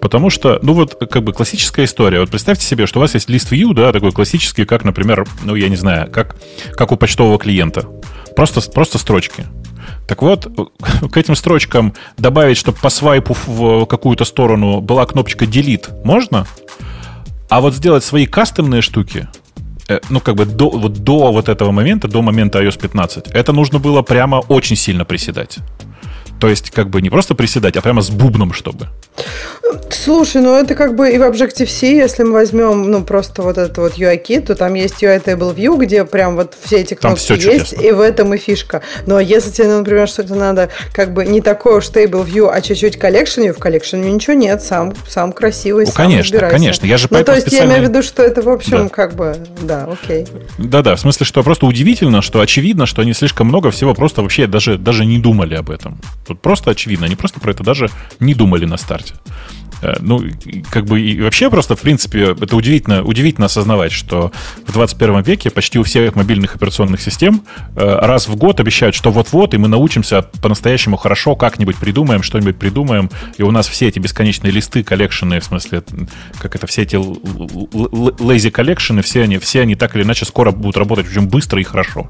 [0.00, 2.18] Потому что, ну вот, как бы классическая история.
[2.18, 5.54] Вот представьте себе, что у вас есть лист view, да, такой классический, как, например, ну,
[5.54, 6.34] я не знаю, как,
[6.72, 7.84] как у почтового клиента.
[8.34, 9.44] Просто, просто строчки.
[10.06, 10.46] Так вот,
[11.10, 16.46] к этим строчкам добавить, чтобы по свайпу в какую-то сторону была кнопочка Delete, можно?
[17.48, 19.28] А вот сделать свои кастомные штуки,
[19.88, 23.52] э, ну, как бы до вот, до вот этого момента, до момента iOS 15, это
[23.52, 25.58] нужно было прямо очень сильно приседать.
[26.40, 28.88] То есть, как бы не просто приседать, а прямо с бубном, чтобы.
[29.90, 33.78] Слушай, ну это как бы и в Objective-C, если мы возьмем, ну, просто вот этот
[33.78, 37.42] вот UI-kit, то там есть UI Table View, где прям вот все эти кнопки есть,
[37.42, 37.80] чудесно.
[37.80, 38.82] и в этом и фишка.
[39.06, 42.96] Но если тебе, например, что-то надо как бы не такой уж Table View, а чуть-чуть
[42.96, 46.56] Collection View, в Collection View ничего нет, сам, сам красивый, ну, сам конечно, разбирайся.
[46.56, 46.86] конечно.
[46.86, 47.72] Я же ну, то есть специально...
[47.72, 48.88] я имею в виду, что это, в общем, да.
[48.88, 50.26] как бы, да, окей.
[50.58, 54.46] Да-да, в смысле, что просто удивительно, что очевидно, что они слишком много всего просто вообще
[54.46, 56.00] даже, даже не думали об этом.
[56.26, 57.90] Тут просто очевидно, они просто про это даже
[58.20, 59.03] не думали на старте.
[59.10, 59.63] Э,
[60.00, 60.22] ну,
[60.70, 64.32] как бы и вообще просто, в принципе, это удивительно, удивительно осознавать, что
[64.66, 67.42] в 21 веке почти у всех мобильных операционных систем
[67.76, 72.56] э, раз в год обещают, что вот-вот, и мы научимся по-настоящему хорошо, как-нибудь придумаем, что-нибудь
[72.56, 75.82] придумаем, и у нас все эти бесконечные листы, collection'ы, в смысле,
[76.38, 80.76] как это, все эти lazy collection'ы, все они, все они так или иначе скоро будут
[80.76, 82.08] работать очень быстро и хорошо.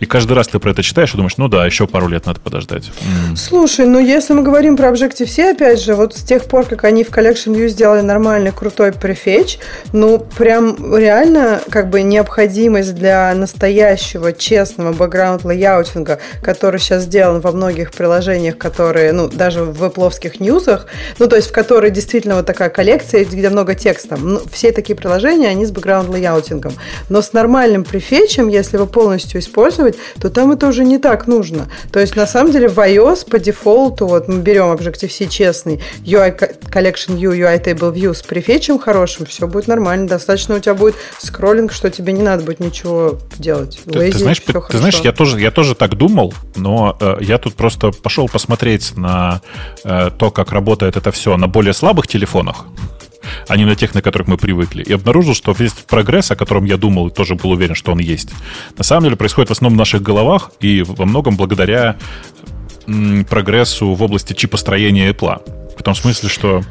[0.00, 2.40] И каждый раз ты про это читаешь и думаешь, ну да, еще пару лет надо
[2.40, 2.90] подождать.
[3.36, 7.04] Слушай, ну если мы говорим про Objective-C, опять же, вот с тех пор, как они
[7.10, 9.58] в Collection View сделали нормальный, крутой prefetch,
[9.92, 17.52] ну прям реально как бы необходимость для настоящего, честного background layouting'а, который сейчас сделан во
[17.52, 20.86] многих приложениях, которые, ну, даже в в Apple'овских News'ах,
[21.18, 24.16] ну, то есть в которой действительно вот такая коллекция, где много текста.
[24.16, 26.74] Ну, все такие приложения, они с background layouting'ом.
[27.08, 31.68] Но с нормальным prefetch'ем, если его полностью использовать, то там это уже не так нужно.
[31.92, 36.36] То есть, на самом деле, в iOS по дефолту, вот мы берем Objective-C честный, UI
[36.70, 40.06] Collection View, UI Table View с prefetch'ем хорошим, все будет нормально.
[40.06, 43.80] Достаточно у тебя будет скроллинг, что тебе не надо будет ничего делать.
[43.84, 47.38] Ты, Lazy, ты, знаешь, ты знаешь, я тоже, я тоже так думал, но э, я
[47.38, 49.40] тут просто пошел посмотреть на
[49.84, 52.66] э, то, как работает это все на более слабых телефонах
[53.48, 54.82] а не на тех, на которых мы привыкли.
[54.82, 57.98] И обнаружил, что весь прогресс, о котором я думал и тоже был уверен, что он
[57.98, 58.30] есть,
[58.78, 61.96] на самом деле происходит в основном в наших головах и во многом благодаря
[63.28, 65.59] прогрессу в области чипостроения Apple.
[65.76, 66.62] В том смысле, что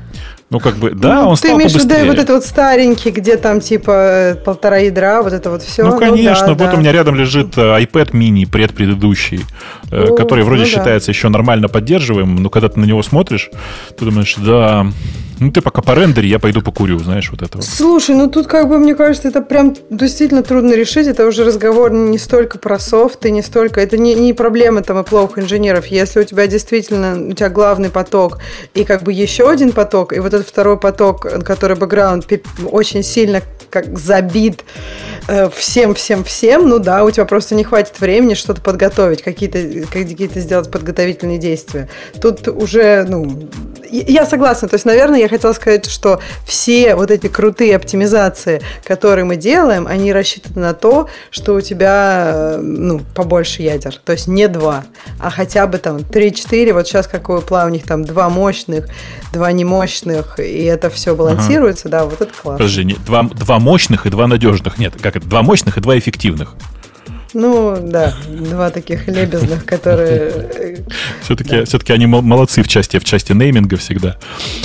[0.49, 3.37] ну, как бы, да, ну, он Ты имеешь в виду вот этот вот старенький, где
[3.37, 5.83] там типа полтора ядра, вот это вот все?
[5.83, 6.77] Ну, конечно, ну, да, вот да.
[6.77, 9.45] у меня рядом лежит э, iPad mini предпредыдущий,
[9.91, 11.11] ну, который вроде ну, считается да.
[11.11, 13.51] еще нормально поддерживаемым, но когда ты на него смотришь,
[13.95, 14.87] ты думаешь, да,
[15.39, 17.65] ну, ты пока по рендере, я пойду покурю, знаешь, вот это вот.
[17.65, 21.07] Слушай, ну тут как бы, мне кажется, это прям действительно трудно решить.
[21.07, 23.79] Это уже разговор не столько про софт и не столько...
[23.79, 25.87] Это не, не проблема там и плохо инженеров.
[25.87, 28.39] Если у тебя действительно, у тебя главный поток
[28.73, 32.25] и как бы еще один поток, и вот этот второй поток, который бэкграунд
[32.71, 34.63] очень сильно как забит
[35.55, 40.71] всем-всем-всем, э, ну да, у тебя просто не хватит времени что-то подготовить, какие-то какие сделать
[40.71, 41.87] подготовительные действия.
[42.19, 43.49] Тут уже, ну,
[43.91, 44.67] я согласна.
[44.67, 49.87] То есть, наверное, я хотела сказать, что все вот эти крутые оптимизации, которые мы делаем,
[49.87, 53.95] они рассчитаны на то, что у тебя, э, ну, побольше ядер.
[54.03, 54.85] То есть не два,
[55.19, 56.73] а хотя бы там 3-4.
[56.73, 58.87] Вот сейчас какой план у них там два мощных,
[59.31, 61.99] два немощных, и это все балансируется, ага.
[61.99, 62.57] да, вот это классно.
[62.57, 64.77] Подожди, не, два, два мощных и два надежных.
[64.77, 65.25] Нет, как это?
[65.25, 66.53] Два мощных и два эффективных.
[67.33, 70.83] Ну, да, два таких лебезных, которые...
[71.21, 71.65] Все-таки, да.
[71.65, 74.17] все-таки они молодцы в части, в части нейминга всегда.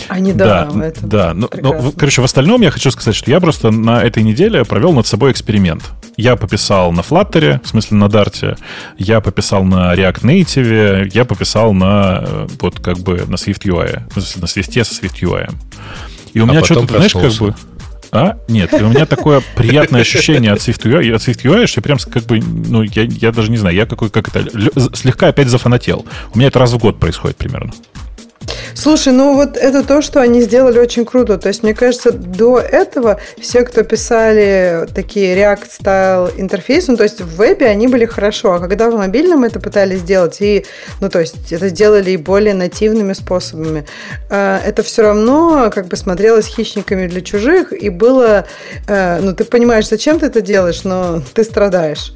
[0.09, 0.87] Они, да, да.
[0.87, 1.35] Это да.
[1.35, 4.93] Ну, ну, короче, в остальном я хочу сказать, что я просто на этой неделе провел
[4.93, 5.83] над собой эксперимент.
[6.17, 8.59] Я пописал на Flutter, в смысле на Dart,
[8.97, 14.01] я пописал на React Native, я пописал на э, вот как бы на Swift UI,
[14.15, 15.51] на Swift со Swift UI.
[16.33, 17.55] И у а меня что-то, знаешь, как бы...
[18.15, 18.39] А?
[18.47, 22.39] Нет, и у меня такое приятное ощущение от SwiftUI, от SwiftUI, что прям как бы,
[22.39, 24.49] ну, я, я даже не знаю, я какой, как это,
[24.95, 26.07] слегка опять зафанател.
[26.33, 27.73] У меня это раз в год происходит примерно.
[28.75, 31.39] Слушай, ну вот это то, что они сделали очень круто.
[31.39, 37.21] То есть, мне кажется, до этого все, кто писали такие React-стайл интерфейсы, ну, то есть
[37.21, 40.65] в вебе они были хорошо, а когда в мобильном это пытались сделать, и,
[41.01, 43.87] ну, то есть это сделали и более нативными способами,
[44.31, 48.47] э, это все равно как бы смотрелось хищниками для чужих, и было,
[48.87, 52.13] э, ну, ты понимаешь, зачем ты это делаешь, но ты страдаешь.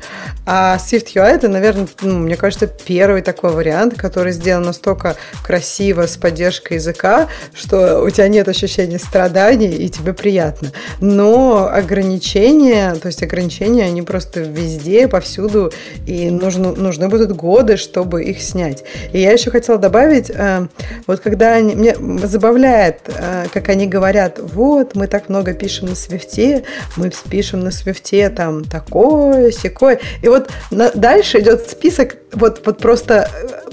[0.47, 6.07] А Swift UI это, наверное, ну, мне кажется, первый такой вариант, который сделан настолько красиво,
[6.07, 6.38] с поддержкой
[6.75, 10.73] языка, что у тебя нет ощущения страданий, и тебе приятно.
[11.01, 15.73] Но ограничения, то есть ограничения, они просто везде, повсюду,
[16.07, 18.85] и нужно, нужны будут годы, чтобы их снять.
[19.13, 20.67] И я еще хотела добавить, э,
[21.07, 25.95] вот когда они, мне забавляет, э, как они говорят, вот, мы так много пишем на
[25.95, 26.65] свифте,
[26.97, 30.01] мы пишем на свифте там такое, секое.
[30.23, 33.31] И вот на, дальше идет список, вот, вот просто,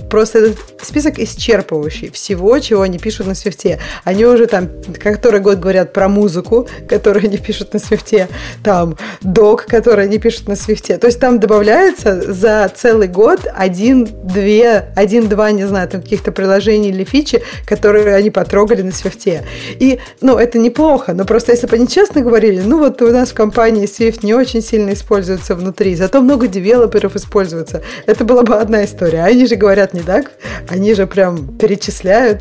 [0.09, 3.79] просто этот список исчерпывающий всего, чего они пишут на свифте.
[4.03, 8.27] Они уже там который год говорят про музыку, которую они пишут на свифте,
[8.63, 10.97] там док, который они пишут на свифте.
[10.97, 16.89] То есть там добавляется за целый год один, две, один-два, не знаю, там каких-то приложений
[16.89, 19.43] или фичи, которые они потрогали на свифте.
[19.79, 23.29] И, ну, это неплохо, но просто если бы они честно говорили, ну, вот у нас
[23.29, 27.81] в компании Swift не очень сильно используется внутри, зато много девелоперов используется.
[28.05, 29.23] Это была бы одна история.
[29.23, 30.31] Они же говорят не так,
[30.69, 32.34] они же прям перечисляют.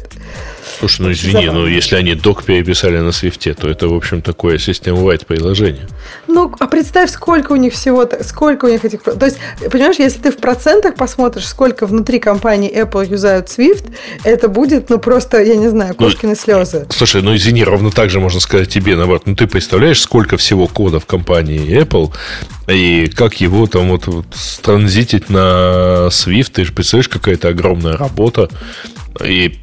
[0.78, 4.58] Слушай, ну извини, но если они док переписали на свифте, то это, в общем, такое
[4.58, 5.86] систем-вайд приложение.
[6.26, 9.02] Ну, а представь, сколько у них всего, сколько у них этих...
[9.02, 9.38] То есть,
[9.70, 13.84] понимаешь, если ты в процентах посмотришь, сколько внутри компании Apple юзают Swift,
[14.24, 16.86] это будет, ну, просто, я не знаю, ну, кошкины ну, слезы.
[16.90, 19.22] Слушай, ну, извини, ровно так же можно сказать тебе, наоборот.
[19.26, 22.12] Ну, ты представляешь, сколько всего кода в компании Apple,
[22.68, 24.26] и как его там вот, вот
[24.62, 28.48] транзитить на Swift, ты же представляешь, какая это огромная работа.
[29.22, 29.58] И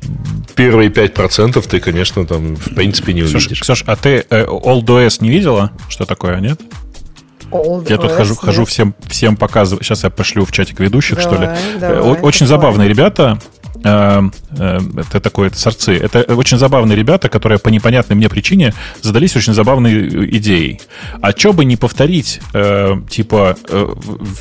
[0.56, 3.60] первые 5% ты, конечно, там, в принципе, не увидишь.
[3.60, 5.72] Ксюш, а ты э, OldOS не видела?
[5.90, 6.62] Что такое, нет?
[7.52, 9.84] Old я тут хожу, хожу всем, всем показываю.
[9.84, 11.80] Сейчас я пошлю в чатик ведущих, давай, что ли.
[11.80, 13.40] Давай, очень забавные ребята.
[13.84, 14.22] Э,
[14.58, 15.96] э, это такое это сорцы.
[15.96, 20.82] Это очень забавные ребята, которые по непонятной мне причине задались очень забавной идеей.
[21.22, 23.58] А что бы не повторить, э, типа,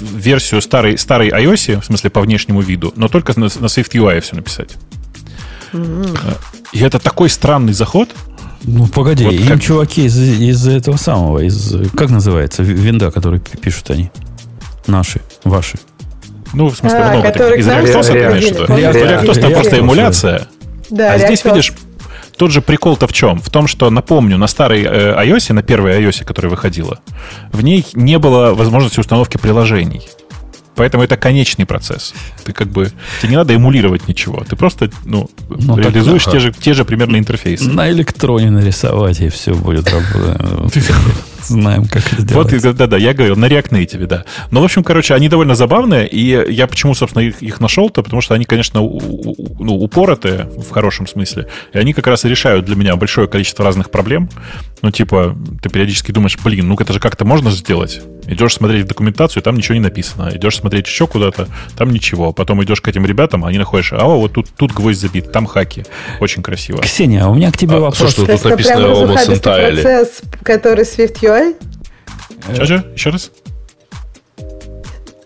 [0.00, 4.20] версию старой, старой iOS, в смысле по внешнему виду, но только на, на Swift UI
[4.20, 4.70] все написать.
[5.73, 8.11] И это такой странный заход.
[8.62, 9.62] Ну, погоди, вот им как...
[9.62, 14.11] чуваки из, из этого самого, из, как называется, винда, который пишут они?
[14.87, 15.79] Наши, ваши.
[16.53, 18.77] Ну, в смысле, а, ну, это, из реактоса виду?
[18.77, 20.47] Реактос это просто эмуляция.
[20.91, 21.73] Да, а здесь, видишь,
[22.37, 23.39] тот же прикол-то в чем?
[23.41, 27.01] В том, что, напомню, на старой э, iOS, на первой iOS, которая выходила,
[27.53, 30.09] в ней не было возможности установки приложений.
[30.77, 32.14] Поэтому это конечный процесс.
[32.45, 32.91] Ты как бы
[33.21, 34.45] тебе не надо эмулировать ничего.
[34.49, 37.68] Ты просто ну, ну реализуешь так, те, же, те же примерно интерфейсы.
[37.68, 40.91] На электроне нарисовать, и все будет работать.
[41.45, 42.53] знаем, как это делать.
[42.53, 44.24] Вот, да-да, я говорил, на React Native, да.
[44.51, 48.20] Но, в общем, короче, они довольно забавные, и я почему, собственно, их, их нашел-то, потому
[48.20, 52.28] что они, конечно, у, у, ну, упоротые в хорошем смысле, и они как раз и
[52.28, 54.28] решают для меня большое количество разных проблем.
[54.82, 58.01] Ну, типа, ты периодически думаешь, блин, ну это же как-то можно сделать.
[58.26, 60.30] Идешь смотреть документацию, там ничего не написано.
[60.32, 62.32] Идешь смотреть еще куда-то, там ничего.
[62.32, 65.84] Потом идешь к этим ребятам, они находишь, а вот тут, тут гвоздь забит, там хаки.
[66.20, 66.80] Очень красиво.
[66.80, 68.12] Ксения, у меня к тебе а, вопрос.
[68.12, 71.57] Что, тут написано Almost процесс, который Swift UI?
[72.55, 72.85] Что-что?
[72.95, 73.31] Еще раз?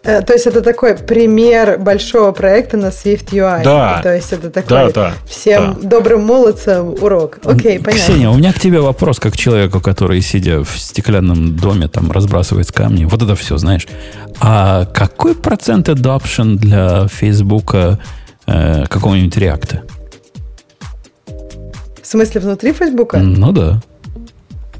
[0.05, 3.65] Э, то есть это такой пример большого проекта на Swift UI.
[3.65, 4.01] Да.
[4.03, 5.89] То есть это такой да, да, всем да.
[5.89, 7.39] добрым молодцам урок.
[7.45, 7.93] Окей, понятно.
[7.93, 12.71] Ксения, у меня к тебе вопрос, как человеку, который, сидя в стеклянном доме, там разбрасывает
[12.71, 13.07] камни.
[13.07, 13.87] Вот это все, знаешь.
[14.41, 17.99] А какой процент adoption для Фейсбука
[18.47, 19.85] э, какого-нибудь реакта?
[21.27, 23.19] В смысле, внутри Фейсбука?
[23.19, 23.81] Ну да.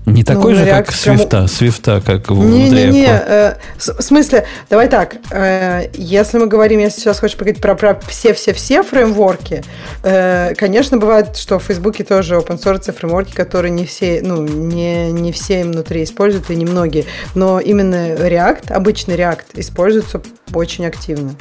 [0.07, 5.17] Не ну, такой же, как Свифта, Свифта, как в Не-не-не, э, в смысле, давай так,
[5.31, 9.65] э, если мы говорим, если сейчас хочешь поговорить про, про все-все-все фреймворки,
[10.03, 15.11] э, конечно, бывает, что в Фейсбуке тоже open source фреймворки, которые не все, ну, не,
[15.11, 20.21] не все внутри используют, и немногие, но именно React, обычный React, используется
[20.53, 21.35] очень активно.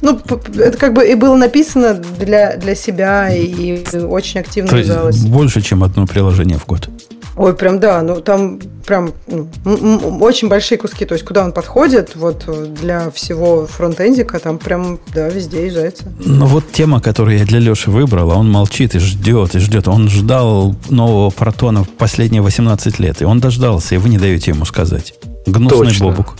[0.00, 0.20] Ну,
[0.58, 5.62] это как бы и было написано для, для себя, и очень активно То есть больше,
[5.62, 6.90] чем одно приложение в год.
[7.36, 12.14] Ой, прям да, ну там прям ну, очень большие куски, то есть куда он подходит,
[12.14, 16.12] вот для всего фронтендика, там прям, да, везде езжается.
[16.18, 19.88] Ну вот тема, которую я для Леши выбрал, а он молчит и ждет, и ждет.
[19.88, 24.64] Он ждал нового протона последние 18 лет, и он дождался, и вы не даете ему
[24.64, 25.14] сказать.
[25.46, 26.06] Гнусный Точно.
[26.06, 26.36] бобук.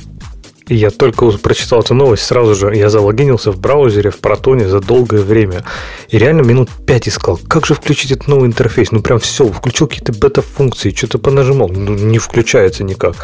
[0.68, 4.80] И я только прочитал эту новость, сразу же я залогинился в браузере, в протоне за
[4.80, 5.64] долгое время.
[6.08, 8.92] И реально минут пять искал, как же включить этот новый интерфейс.
[8.92, 11.68] Ну, прям все, включил какие-то бета-функции, что-то понажимал.
[11.68, 13.16] Ну, не включается никак.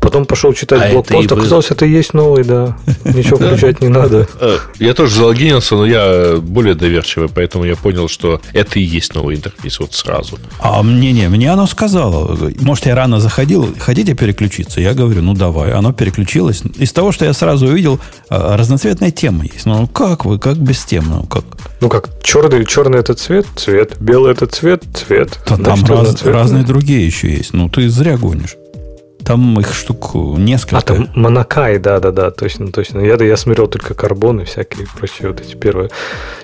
[0.00, 1.76] Потом пошел читать а блокпост, это оказалось, был...
[1.76, 2.76] это и есть новый, да.
[3.04, 4.28] Ничего включать не надо.
[4.40, 9.14] Э, я тоже залогинился, но я более доверчивый, поэтому я понял, что это и есть
[9.14, 10.38] новый интерфейс вот сразу.
[10.58, 12.36] А мне не, мне оно сказало.
[12.60, 14.80] Может, я рано заходил, хотите переключиться?
[14.80, 15.72] Я говорю, ну давай.
[15.72, 19.66] Оно переключилось из того, что я сразу увидел, а, разноцветная тема есть.
[19.66, 21.04] Ну, как вы, как без тем?
[21.08, 21.44] Ну, как?
[21.80, 25.38] Ну, как, черный, черный это цвет, цвет, белый это цвет, цвет.
[25.48, 27.52] Да, там раз, разные другие еще есть.
[27.52, 28.56] Ну, ты зря гонишь.
[29.24, 30.78] Там их штук несколько.
[30.78, 33.00] А, там Монакай, да-да-да, точно, точно.
[33.00, 35.90] Я, я смотрел только карбоны всякие прочие вот эти первые.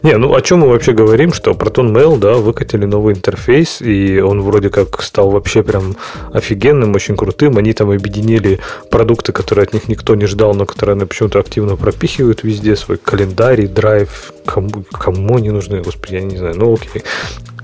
[0.02, 4.20] Не, ну о чем мы вообще говорим, что Proton Mail, да, выкатили новый интерфейс, и
[4.20, 5.96] он вроде как стал вообще прям
[6.32, 7.58] офигенным, очень крутым.
[7.58, 8.60] Они там объединили
[8.90, 12.98] продукты, которые от них никто не ждал, но которые они почему-то активно пропихивают везде, свой
[12.98, 17.02] календарь, драйв, кому, кому они нужны, господи, я не знаю, ну окей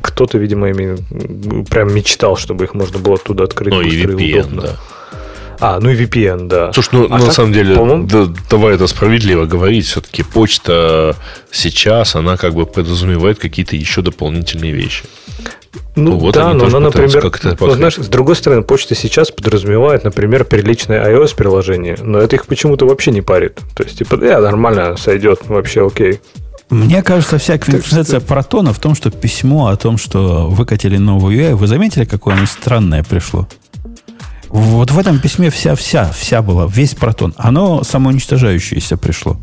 [0.04, 0.96] кто-то, видимо, ими
[1.70, 3.72] прям мечтал, чтобы их можно было оттуда открыть.
[3.72, 4.62] Ну и VPN, удобно.
[4.62, 4.76] да.
[5.60, 6.72] А, ну и VPN, да.
[6.72, 7.74] Слушай, ну а на так, самом деле,
[8.04, 11.16] да, давай это справедливо говорить, все-таки почта
[11.50, 15.04] сейчас, она как бы подразумевает какие-то еще дополнительные вещи.
[15.96, 20.04] Ну, ну вот да, но она, например, ну, знаешь, с другой стороны, почта сейчас подразумевает,
[20.04, 23.60] например, приличное iOS-приложение, но это их почему-то вообще не парит.
[23.76, 26.20] То есть, типа, да, нормально сойдет, вообще окей.
[26.70, 28.26] Мне кажется, вся квинтэссенция что...
[28.26, 32.46] протона в том, что письмо о том, что выкатили новую UI, вы заметили, какое оно
[32.46, 33.46] странное пришло?
[34.54, 37.34] Вот в этом письме вся, вся, была, весь протон.
[37.36, 39.36] Оно самоуничтожающееся пришло.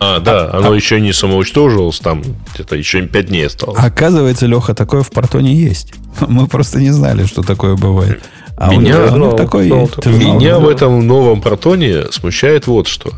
[0.00, 2.24] А, да, а, оно а, еще не самоуничтожилось, там
[2.54, 3.78] где-то еще 5 дней осталось.
[3.78, 5.94] Оказывается, Леха, такое в протоне есть.
[6.26, 8.24] Мы просто не знали, что такое бывает.
[8.56, 13.10] А меня, он, он такой, знал, меня в этом новом протоне смущает вот что.
[13.10, 13.16] То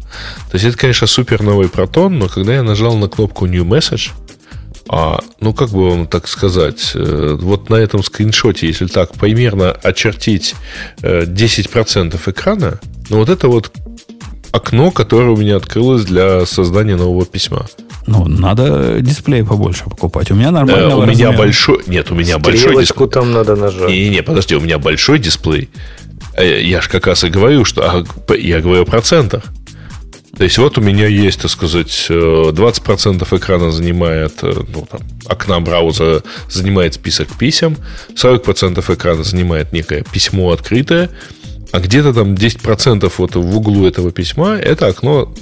[0.53, 4.11] есть это, конечно, супер новый протон, но когда я нажал на кнопку New Message,
[4.89, 9.73] а, ну, как бы вам так сказать, э, вот на этом скриншоте, если так примерно
[9.73, 10.55] очертить
[11.03, 13.73] 10% э, экрана, ну, вот это вот
[14.53, 17.67] окно, которое у меня открылось для создания нового письма.
[18.07, 20.31] Ну, надо дисплей побольше покупать.
[20.31, 20.89] У меня нормально.
[20.89, 21.37] Да, у меня размера.
[21.39, 21.83] большой.
[21.87, 23.09] Нет, у меня большой дисплей.
[23.09, 23.89] там надо нажать.
[23.89, 25.71] Не, не, подожди, у меня большой дисплей.
[26.35, 29.45] Э, я же как раз и говорю, что а, я говорю о процентах.
[30.43, 35.01] То есть вот у меня есть, так сказать, 20% э, экрана занимает, э, ну, там,
[35.25, 37.77] окна браузера занимает список писем,
[38.17, 41.11] 40% экрана занимает некое письмо открытое,
[41.73, 45.33] а где-то там 10% вот в углу этого письма это окно,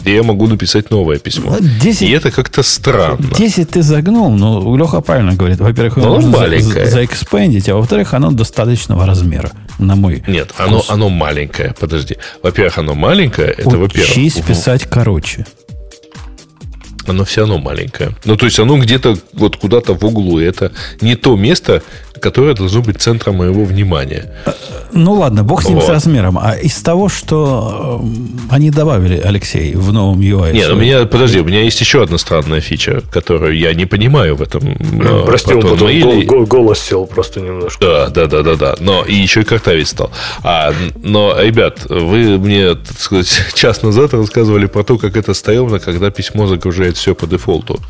[0.00, 1.56] где я могу написать новое письмо.
[1.58, 3.18] 10, ну, И это как-то странно.
[3.36, 5.58] 10 ты загнул, но Леха правильно говорит.
[5.58, 6.86] Во-первых, его можно маленькое.
[6.86, 11.74] заэкспендить, а во-вторых, оно достаточного размера, на мой Нет, оно, оно маленькое.
[11.78, 12.16] Подожди.
[12.42, 13.48] Во-первых, оно маленькое.
[13.48, 14.10] Это во-первых.
[14.10, 15.44] Учись писать короче
[17.08, 18.14] оно все равно маленькое.
[18.24, 20.38] Ну, то есть оно где-то вот куда-то в углу.
[20.38, 21.82] Это не то место,
[22.20, 24.32] которое должно быть центром моего внимания.
[24.92, 25.86] Ну ладно, бог с ним вот.
[25.86, 26.38] с размером.
[26.38, 30.52] А из того, что э, они добавили, Алексей, в новом UI...
[30.52, 34.36] Нет, у меня, подожди, у меня есть еще одна странная фича, которую я не понимаю
[34.36, 34.62] в этом.
[34.64, 36.24] Э, Прости, он потом или...
[36.24, 37.84] голос сел просто немножко.
[37.84, 38.76] Да, да, да, да, да.
[38.80, 40.10] Но и еще и картавить стал.
[40.42, 45.78] А, но, ребят, вы мне, так сказать, час назад рассказывали про то, как это стрёмно,
[45.78, 47.80] когда письмо загружает все по дефолту.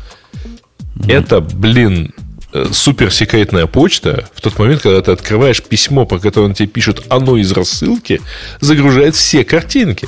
[1.07, 2.13] Это, блин,
[2.53, 7.35] Э, суперсекретная почта, в тот момент, когда ты открываешь письмо, по которому тебе пишут оно
[7.35, 8.21] из рассылки,
[8.61, 10.07] загружает все картинки.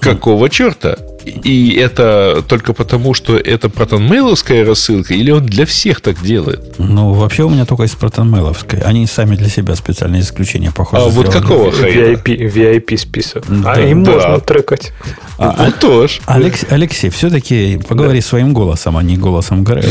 [0.00, 0.96] Какого черта?
[1.24, 6.76] И это только потому, что это протонмейловская рассылка, или он для всех так делает?
[6.78, 8.80] Ну, вообще у меня только из протонмейловской.
[8.80, 11.04] Они сами для себя специальные исключения, похоже.
[11.04, 11.70] А вот какого?
[11.70, 13.44] VIP, VIP список.
[13.48, 14.12] Да, а им да.
[14.12, 14.92] можно трекать.
[15.38, 16.20] А, ну, а, тоже.
[16.26, 18.26] Алекс, Алексей, все-таки поговори да.
[18.26, 19.84] своим голосом, а не голосом Грея.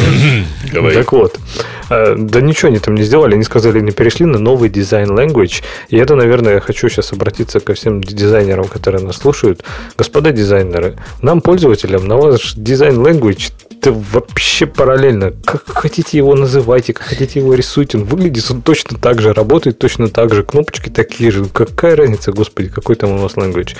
[0.94, 1.40] Так вот.
[1.90, 3.34] Э, да ничего они там не сделали.
[3.34, 5.64] Они сказали, не перешли на новый дизайн language.
[5.90, 9.64] И это, наверное, я хочу сейчас обратиться ко всем дизайнерам, которые нас слушают.
[9.98, 13.52] Господа дизайнеры, нам, пользователям, на ваш дизайн language
[13.82, 15.32] это вообще параллельно.
[15.46, 17.98] Как хотите его называйте, как хотите его рисуйте.
[17.98, 21.46] Он выглядит он точно так же, работает точно так же, кнопочки такие же.
[21.46, 23.76] Какая разница, господи, какой там у нас language.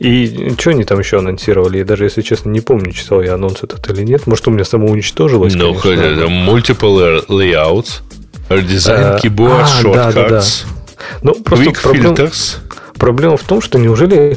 [0.00, 1.78] И что они там еще анонсировали?
[1.78, 4.26] Я даже, если честно, не помню, читал я анонс этот или нет.
[4.26, 8.00] Может, у меня само уничтожилось, Ну, multiple layouts,
[8.48, 10.42] design keyboard, а, shortcuts, да, да, да.
[11.22, 12.14] Ну, просто quick проблем...
[12.14, 12.56] filters.
[12.98, 14.36] Проблема в том, что неужели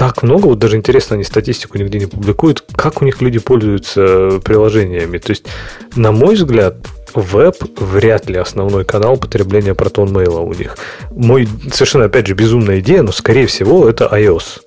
[0.00, 4.40] так много, вот даже интересно, они статистику нигде не публикуют, как у них люди пользуются
[4.42, 5.18] приложениями.
[5.18, 5.44] То есть,
[5.94, 6.76] на мой взгляд,
[7.14, 10.76] веб вряд ли основной канал потребления Proton Mail у них.
[11.10, 14.60] Мой совершенно, опять же, безумная идея, но, скорее всего, это iOS.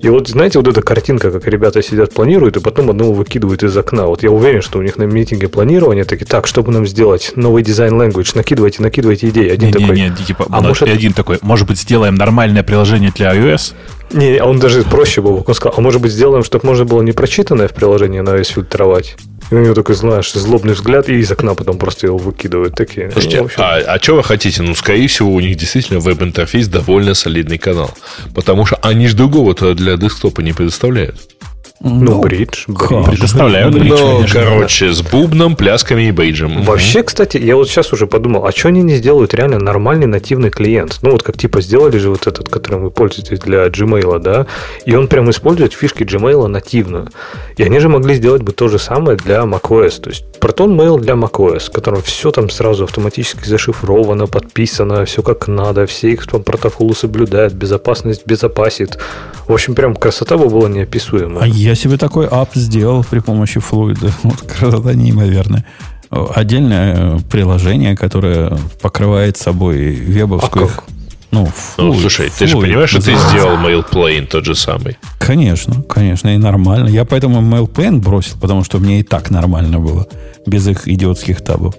[0.00, 3.76] И вот, знаете, вот эта картинка, как ребята сидят, планируют, и потом одного выкидывают из
[3.76, 4.06] окна.
[4.06, 7.62] Вот я уверен, что у них на митинге планирования такие, так, чтобы нам сделать новый
[7.62, 9.50] дизайн language, накидывайте, накидывайте идеи.
[9.50, 9.96] Один не, такой.
[9.96, 10.88] Не, не, типа, а может...
[10.88, 13.74] один такой, может быть, сделаем нормальное приложение для iOS?
[14.12, 15.44] Не, а он даже проще был.
[15.46, 18.52] Он сказал, а может быть, сделаем, чтобы можно было не прочитанное в приложении на iOS
[18.54, 19.16] фильтровать?
[19.50, 22.74] И у него такой, знаешь, злобный взгляд, и из окна потом просто его выкидывают.
[22.74, 23.10] Такие.
[23.10, 24.62] Слушайте, ну, а, а что вы хотите?
[24.62, 27.90] Ну, скорее всего, у них действительно веб-интерфейс довольно солидный канал.
[28.34, 31.16] Потому что они же другого-то для десктопа не предоставляют.
[31.80, 32.64] Ну, бридж.
[32.66, 33.04] бридж.
[33.06, 34.94] Предоставляю бридж, Ну, конечно, короче, да.
[34.94, 36.62] с бубном, плясками и бейджем.
[36.64, 40.50] Вообще, кстати, я вот сейчас уже подумал, а что они не сделают реально нормальный нативный
[40.50, 40.98] клиент?
[41.02, 44.46] Ну, вот как типа сделали же вот этот, которым вы пользуетесь для Gmail, да,
[44.84, 47.10] и он прям использует фишки Gmail нативно.
[47.56, 50.00] И они же могли сделать бы то же самое для macOS.
[50.00, 55.22] То есть Proton Mail для macOS, в котором все там сразу автоматически зашифровано, подписано, все
[55.22, 58.98] как надо, все их там протоколы соблюдают, безопасность безопасит.
[59.46, 61.44] В общем, прям красота бы была неописуемая.
[61.44, 64.10] А я себе такой ап сделал при помощи флуида.
[64.22, 65.66] Вот красота неимоверная.
[66.10, 70.64] Отдельное приложение, которое покрывает собой вебовскую...
[70.64, 70.84] А как?
[71.30, 74.96] Ну, флуид, ну, слушай, флуид, ты же понимаешь, что ты сделал MailPlane тот же самый.
[75.18, 76.88] Конечно, конечно, и нормально.
[76.88, 80.06] Я поэтому MailPlane бросил, потому что мне и так нормально было
[80.48, 81.74] без их идиотских табов.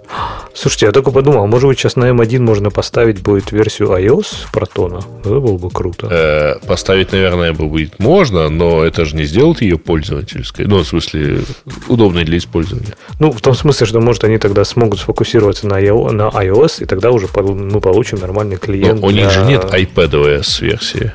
[0.54, 5.02] Слушайте, я только подумал, может быть, сейчас на M1 можно поставить будет версию iOS Протона?
[5.22, 6.08] Это было бы круто.
[6.12, 10.66] Э, поставить, наверное, будет можно, но это же не сделает ее пользовательской.
[10.66, 11.41] Ну, в смысле,
[11.88, 12.95] удобной для использования.
[13.20, 17.28] Ну, в том смысле, что, может, они тогда смогут сфокусироваться на iOS, и тогда уже
[17.36, 19.00] мы получим нормальный клиент.
[19.00, 21.12] Но у них же нет iPadOS версии.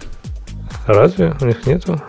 [0.87, 1.35] Разве?
[1.41, 2.01] У них нету?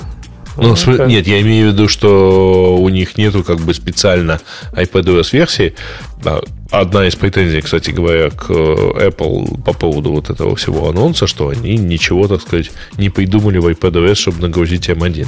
[0.58, 1.08] Ну, okay.
[1.08, 4.40] Нет, я имею в виду, что у них нету как бы специально
[4.72, 5.76] iPadOS версии.
[6.72, 11.78] Одна из претензий, кстати говоря, к Apple по поводу вот этого всего анонса, что они
[11.78, 15.28] ничего, так сказать, не придумали в iPadOS, чтобы нагрузить M1.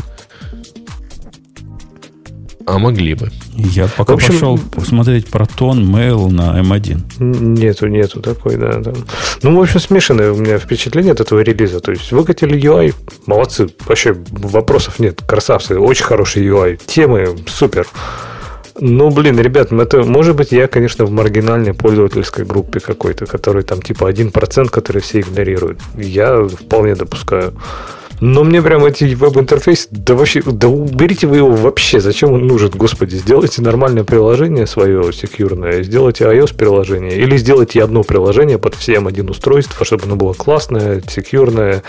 [2.68, 3.32] А могли бы.
[3.54, 7.24] Я пока общем, пошел посмотреть Proton Mail на M1.
[7.24, 8.80] Нету, нету такой, да.
[8.80, 8.92] да.
[9.42, 11.80] Ну, в общем, смешанное у меня впечатление от этого релиза.
[11.80, 12.94] То есть выкатили UI,
[13.26, 17.88] молодцы, вообще вопросов нет, красавцы, очень хороший UI, темы супер.
[18.82, 23.82] Ну, блин, ребят, это может быть я, конечно, в маргинальной пользовательской группе какой-то, который там
[23.82, 25.80] типа 1%, который все игнорируют.
[25.96, 27.54] Я вполне допускаю.
[28.20, 32.72] Но мне прям эти веб-интерфейсы, да вообще, да уберите вы его вообще, зачем он нужен,
[32.72, 39.30] господи, сделайте нормальное приложение свое, секьюрное, сделайте iOS-приложение, или сделайте одно приложение под всем один
[39.30, 41.84] устройство, чтобы оно было классное, секьюрное,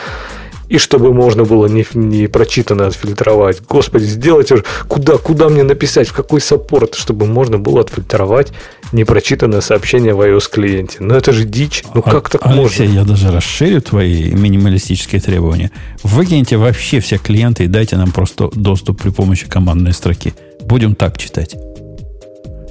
[0.69, 3.63] и чтобы можно было не, не прочитанно отфильтровать.
[3.69, 8.53] Господи, сделайте уже, куда, куда мне написать, в какой саппорт, чтобы можно было отфильтровать
[8.93, 10.99] непрочитанное сообщение в iOS-клиенте.
[11.01, 11.85] Ну это же дичь.
[11.95, 12.99] Ну а, как так Алексей, можно?
[13.01, 15.71] я даже расширю твои минималистические требования.
[16.03, 20.35] Выкиньте вообще все клиенты и дайте нам просто доступ при помощи командной строки.
[20.61, 21.57] Будем так читать.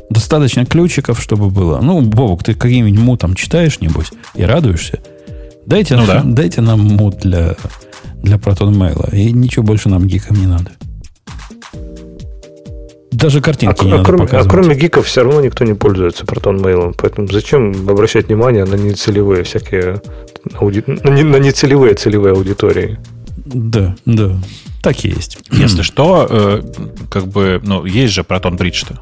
[0.09, 1.79] Достаточно ключиков, чтобы было.
[1.81, 4.99] Ну, Бобок, ты каким-нибудь мутом читаешь, небось, и радуешься.
[5.67, 6.41] Дайте, ну, нам, да.
[6.41, 7.55] дайте нам мут для
[8.23, 9.13] для Proton Mail.
[9.13, 10.71] И ничего больше нам гикам не надо.
[13.11, 14.47] Даже картинки а, не а, надо кроме, показывать.
[14.47, 16.95] А кроме гиков все равно никто не пользуется Proton Mail.
[16.97, 20.01] Поэтому зачем обращать внимание на нецелевые всякие
[20.53, 20.83] ауди...
[20.85, 22.97] на, не, на нецелевые целевые аудитории?
[23.35, 24.37] Да, да.
[24.81, 25.37] Так и есть.
[25.51, 26.61] Если что, э,
[27.09, 28.99] как бы, ну, есть же Proton Bridge-то.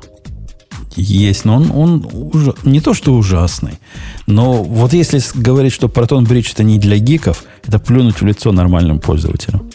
[0.96, 3.80] Есть, но он, он уже, не то что ужасный,
[4.28, 8.52] но вот если говорить, что Proton Bridge это не для гиков, это плюнуть в лицо
[8.52, 9.70] нормальным пользователям.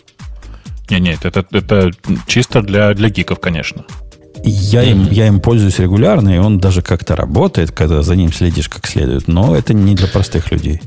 [0.88, 1.90] Нет, нет, это, это
[2.26, 3.84] чисто для, для гиков, конечно.
[4.42, 8.68] Я им, я им пользуюсь регулярно, и он даже как-то работает, когда за ним следишь
[8.68, 10.80] как следует, но это не для простых людей.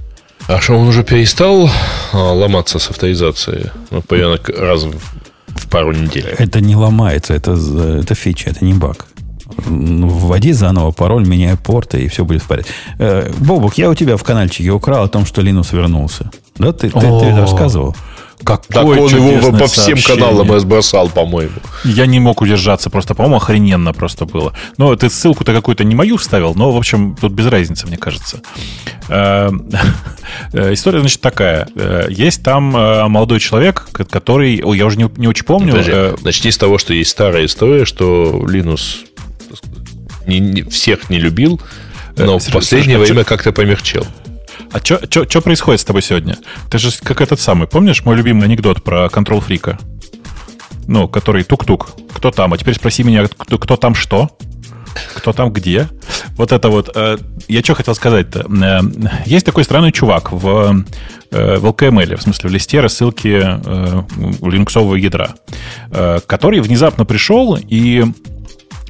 [0.48, 1.70] А что, он уже перестал
[2.12, 3.70] а, ломаться с авторизацией?
[3.92, 5.00] Ну, примерно раз в,
[5.48, 6.36] в пару недель.
[6.38, 9.08] Это не ломается, это, это фича, это не баг.
[9.58, 12.72] Вводи заново пароль, меняй порты, и все будет в порядке.
[13.00, 16.32] Э, Бобук, я у тебя в каналчике украл о том, что Linux вернулся.
[16.56, 17.96] Да, ты, ты, ты рассказывал?
[18.44, 21.54] Какое так он его по всем каналам разбросал, по-моему.
[21.84, 24.54] Я не мог удержаться, просто, по-моему, охрененно просто было.
[24.78, 28.42] Но ты ссылку-то какую-то не мою вставил, но, в общем, тут без разницы, мне кажется.
[29.08, 29.50] Э,
[30.54, 31.68] э, история, значит, такая.
[31.76, 32.72] Э, есть там
[33.12, 34.62] молодой человек, который...
[34.64, 35.72] Ой, я уже не, не очень помню.
[35.72, 39.06] Подожди, начни с того, что есть старая история, что Linux
[40.28, 41.62] не, не, всех не любил,
[42.18, 44.06] но в последнее время как-то помягчел.
[44.72, 46.38] А что происходит с тобой сегодня?
[46.70, 49.78] Ты же как этот самый, помнишь мой любимый анекдот про контрол фрика?
[50.88, 51.92] Ну, который тук-тук.
[52.14, 52.54] Кто там?
[52.54, 54.36] А теперь спроси меня, кто, кто там что?
[55.16, 55.88] Кто там где?
[56.36, 56.92] Вот это вот.
[56.96, 57.18] Э,
[57.48, 58.42] я что хотел сказать-то?
[58.42, 58.82] Э,
[59.26, 60.84] есть такой странный чувак в,
[61.32, 63.28] э, в LKML, в смысле в листе рассылки
[64.46, 65.36] линуксового ядра,
[66.28, 68.06] который внезапно пришел и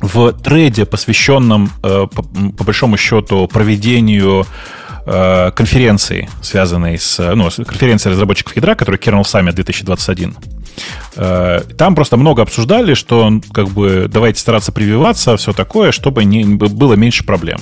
[0.04, 4.46] в треде, посвященном, по, по большому счету, проведению
[5.06, 10.36] э, конференции, связанной с, ну, конференцией разработчиков ядра, которая Kernel Summit 2021.
[11.16, 16.44] Э, там просто много обсуждали, что как бы давайте стараться прививаться, все такое, чтобы не,
[16.44, 17.60] было меньше проблем.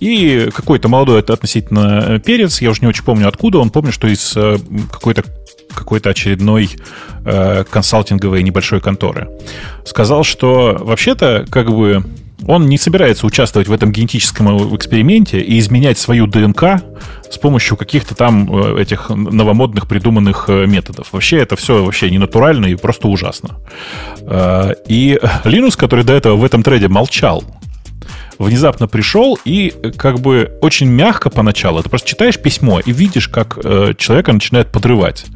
[0.00, 4.08] И какой-то молодой это относительно перец, я уже не очень помню откуда, он помнит, что
[4.08, 4.58] из э,
[4.90, 5.24] какой-то
[5.72, 6.70] какой-то очередной
[7.24, 9.28] э, консалтинговой небольшой конторы.
[9.84, 12.04] Сказал, что вообще-то как бы
[12.46, 16.82] он не собирается участвовать в этом генетическом эксперименте и изменять свою ДНК
[17.30, 21.12] с помощью каких-то там э, этих новомодных придуманных э, методов.
[21.12, 23.58] Вообще это все вообще не натурально и просто ужасно.
[24.20, 27.44] Э, и Линус, который до этого в этом треде молчал,
[28.42, 33.58] внезапно пришел и как бы очень мягко поначалу, ты просто читаешь письмо и видишь, как
[33.96, 35.26] человека начинает подрывать.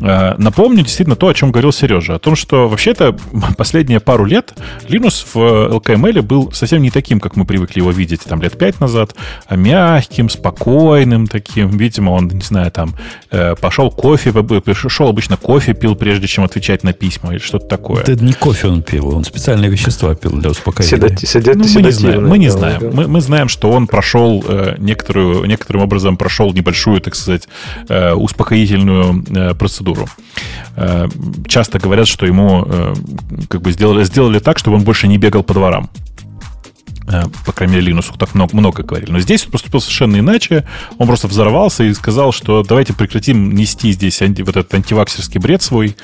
[0.00, 3.16] Э, напомню действительно то, о чем говорил Сережа, о том, что вообще-то
[3.56, 4.52] последние пару лет
[4.88, 5.36] Linux в
[5.76, 9.14] LKML был совсем не таким, как мы привыкли его видеть там лет пять назад,
[9.46, 11.70] а мягким, спокойным таким.
[11.70, 12.96] Видимо, он, не знаю, там
[13.30, 18.02] э, пошел кофе, пришел обычно кофе пил, прежде чем отвечать на письма или что-то такое.
[18.02, 20.90] Это не кофе он пил, он специальные вещества пил для успокоения.
[20.90, 22.90] Седати, седати, ну, мы не знаем, мы не знаем.
[22.92, 27.48] Мы, мы знаем, что он прошел э, некоторую, некоторым образом прошел небольшую, так сказать,
[27.88, 30.06] успокоительную процедуру процедуру.
[30.76, 31.08] Э,
[31.46, 32.94] часто говорят, что ему э,
[33.48, 35.88] как бы сделали, сделали так, чтобы он больше не бегал по дворам.
[37.06, 39.10] Э, по крайней мере, Linux так много, много говорили.
[39.10, 40.66] Но здесь он поступил совершенно иначе.
[40.98, 45.62] Он просто взорвался и сказал, что давайте прекратим нести здесь анти, вот этот антиваксерский бред
[45.62, 45.96] свой.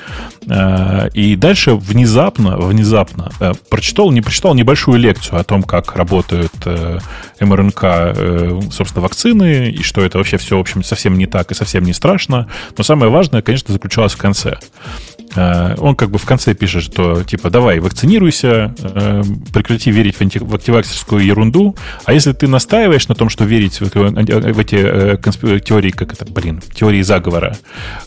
[0.47, 6.51] Э, и дальше внезапно, внезапно э, прочитал, не прочитал небольшую лекцию о том, как работают
[7.39, 11.83] МРНК, собственно, вакцины, и что это вообще все, в общем, совсем не так и совсем
[11.83, 12.47] не страшно.
[12.77, 14.57] Но самое важное, конечно, заключалось в конце.
[15.35, 20.21] Э, он как бы в конце пишет, что типа давай, вакцинируйся, э, прекрати верить в,
[20.21, 21.75] анти, в активаксерскую ерунду,
[22.05, 25.41] а если ты настаиваешь на том, что верить в, в эти э, консп...
[25.63, 27.57] теории, как это, блин, теории заговора,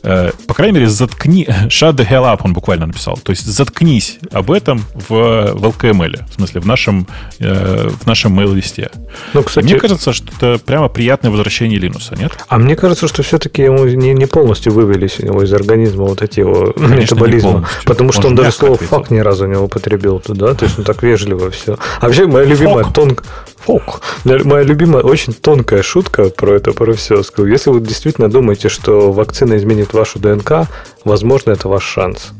[0.03, 4.51] по крайней мере, заткни, shut the hell up, он буквально написал, то есть заткнись об
[4.51, 7.07] этом в, в LKML, в смысле в нашем,
[7.39, 8.91] в нашем mail-листе.
[9.33, 9.65] Ну, кстати...
[9.65, 12.33] Мне кажется, что это прямо приятное возвращение Линуса, нет?
[12.49, 16.23] А мне кажется, что все-таки ему не, не полностью вывелись у него из организма вот
[16.23, 16.73] эти его
[17.15, 17.69] метаболизма.
[17.85, 20.85] Потому что он, он даже слово фак ни разу не употребил туда, то есть он
[20.85, 21.78] так вежливо все.
[22.01, 23.27] А вообще моя любимая тонкая...
[23.65, 24.03] Фок.
[24.24, 27.23] Моя любимая, очень тонкая шутка про это, про все.
[27.39, 30.69] Если вы действительно думаете, что вакцина изменит вашу ДНК,
[31.05, 32.32] возможно, это ваш шанс.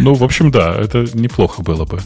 [0.00, 2.00] Ну, в общем, да, это неплохо было бы.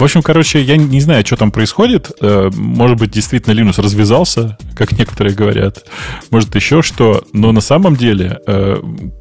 [0.00, 2.10] В общем, короче, я не знаю, что там происходит.
[2.22, 5.84] Э, может быть, действительно Linux развязался, как некоторые говорят.
[6.30, 7.22] Может, еще что.
[7.34, 8.78] Но на самом деле, э,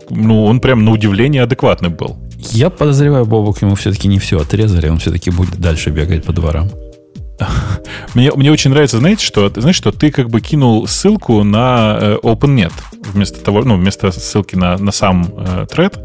[0.10, 2.18] ну, он прям на удивление адекватный был.
[2.52, 6.70] Я подозреваю, Бобок ему все-таки не все отрезали, он все-таки будет дальше бегать по дворам.
[8.14, 12.18] Мне, мне очень нравится, знаете, что, знаешь, что ты как бы кинул ссылку на э,
[12.24, 12.74] OpenNet
[13.14, 16.00] вместо того, ну, вместо ссылки на, на сам э, тред.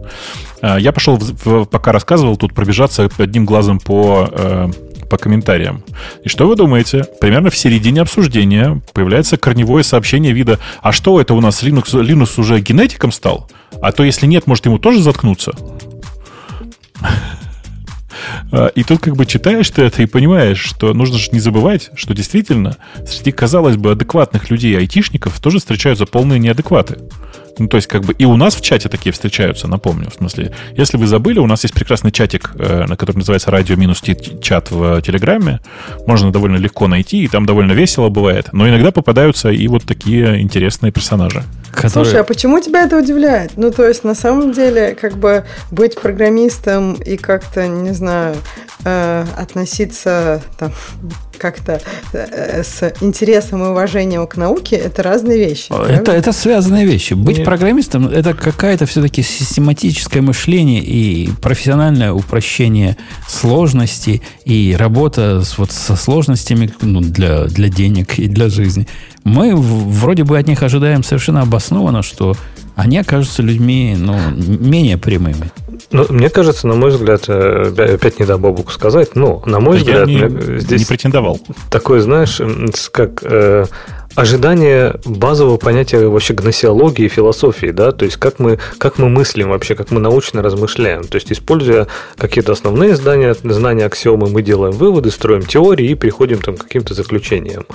[0.62, 4.70] Э, я пошел, в, в, пока рассказывал, тут пробежаться одним глазом по, э,
[5.08, 5.82] по комментариям.
[6.22, 7.04] И что вы думаете?
[7.20, 12.40] Примерно в середине обсуждения появляется корневое сообщение вида «А что это у нас, Linux, Linux
[12.40, 13.50] уже генетиком стал?
[13.82, 15.52] А то если нет, может ему тоже заткнуться?»
[18.52, 21.90] А, и тут как бы читаешь ты это и понимаешь, что нужно же не забывать,
[21.94, 22.76] что действительно
[23.06, 26.98] среди, казалось бы, адекватных людей, айтишников, тоже встречаются полные неадекваты.
[27.58, 30.10] Ну, то есть, как бы и у нас в чате такие встречаются, напомню.
[30.10, 33.76] В смысле, если вы забыли, у нас есть прекрасный чатик, э, на который называется радио
[33.76, 35.60] минус чат в Телеграме.
[36.06, 38.48] Можно довольно легко найти, и там довольно весело бывает.
[38.52, 41.44] Но иногда попадаются и вот такие интересные персонажи.
[41.70, 41.90] Которые...
[41.90, 43.52] Слушай, а почему тебя это удивляет?
[43.56, 48.13] Ну, то есть, на самом деле, как бы быть программистом и как-то, не знаю,
[48.84, 50.72] э, относиться там
[51.38, 51.80] как-то
[52.12, 55.72] э, с интересом и уважением к науке, это разные вещи.
[55.88, 57.14] Это, это связанные вещи.
[57.14, 57.46] Быть Нет.
[57.46, 62.96] программистом– это какая-то все-таки систематическое мышление и профессиональное упрощение
[63.28, 68.86] сложностей и работа с, вот, со сложностями ну, для, для денег и для жизни.
[69.24, 72.36] Мы вроде бы от них ожидаем совершенно обоснованно, что
[72.76, 75.50] они окажутся людьми ну, менее прямыми.
[75.90, 79.76] Ну, мне кажется, на мой взгляд, э, опять не дам Бобуку сказать, но, на мой
[79.76, 81.40] да взгляд, я не, здесь не претендовал.
[81.70, 82.40] Такое, знаешь,
[82.90, 83.66] как э,
[84.14, 89.50] ожидание базового понятия вообще гносеологии и философии, да, то есть как мы, как мы мыслим
[89.50, 91.04] вообще, как мы научно размышляем.
[91.04, 96.38] То есть, используя какие-то основные знания, знания аксиомы, мы делаем выводы, строим теории и приходим
[96.38, 97.66] там, к каким-то заключениям.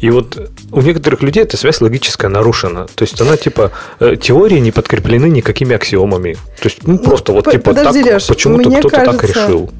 [0.00, 2.86] И вот у некоторых людей эта связь логическая нарушена.
[2.94, 3.70] То есть, она типа,
[4.00, 6.34] э, теории не подкреплены никакими аксиомами.
[6.60, 9.12] То есть, ну, просто ну, вот типа так, Леш, почему-то кто-то кажется...
[9.12, 9.70] так решил.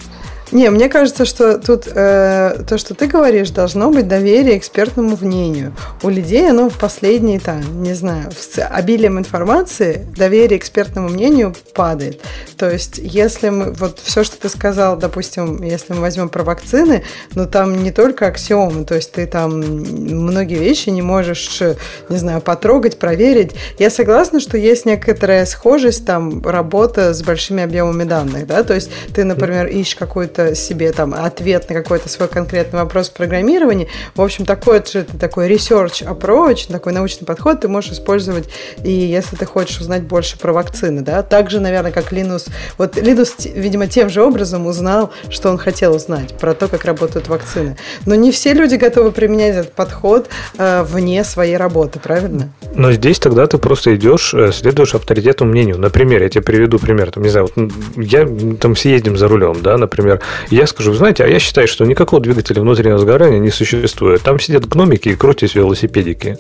[0.53, 5.75] Не, мне кажется, что тут э, то, что ты говоришь, должно быть доверие экспертному мнению.
[6.03, 12.21] У людей оно в последние, там, не знаю, с обилием информации доверие экспертному мнению падает.
[12.57, 17.05] То есть, если мы, вот все, что ты сказал, допустим, если мы возьмем про вакцины,
[17.35, 21.63] ну там не только аксиомы, то есть ты там многие вещи не можешь,
[22.09, 23.53] не знаю, потрогать, проверить.
[23.79, 28.91] Я согласна, что есть некоторая схожесть, там, работа с большими объемами данных, да, то есть
[29.15, 33.89] ты, например, ищешь какую-то себе там ответ на какой-то свой конкретный вопрос в программировании.
[34.15, 38.49] В общем, такой же такой research approach, такой научный подход ты можешь использовать
[38.83, 41.23] и если ты хочешь узнать больше про вакцины, да.
[41.23, 42.47] Также, наверное, как Линус.
[42.79, 47.29] Вот Линус, видимо, тем же образом узнал, что он хотел узнать про то, как работают
[47.29, 47.77] вакцины.
[48.07, 50.29] Но не все люди готовы применять этот подход
[50.59, 52.51] э, вне своей работы, правильно?
[52.75, 55.79] Но здесь тогда ты просто идешь, э, следуешь авторитету мнению.
[55.79, 57.11] Например, я тебе приведу пример.
[57.11, 58.29] Там, не знаю, вот я
[58.61, 60.21] там съездим за рулем, да, например,
[60.51, 64.23] я скажу, знаете, а я считаю, что никакого двигателя внутреннего сгорания не существует.
[64.23, 66.39] Там сидят гномики и крутятся велосипедики.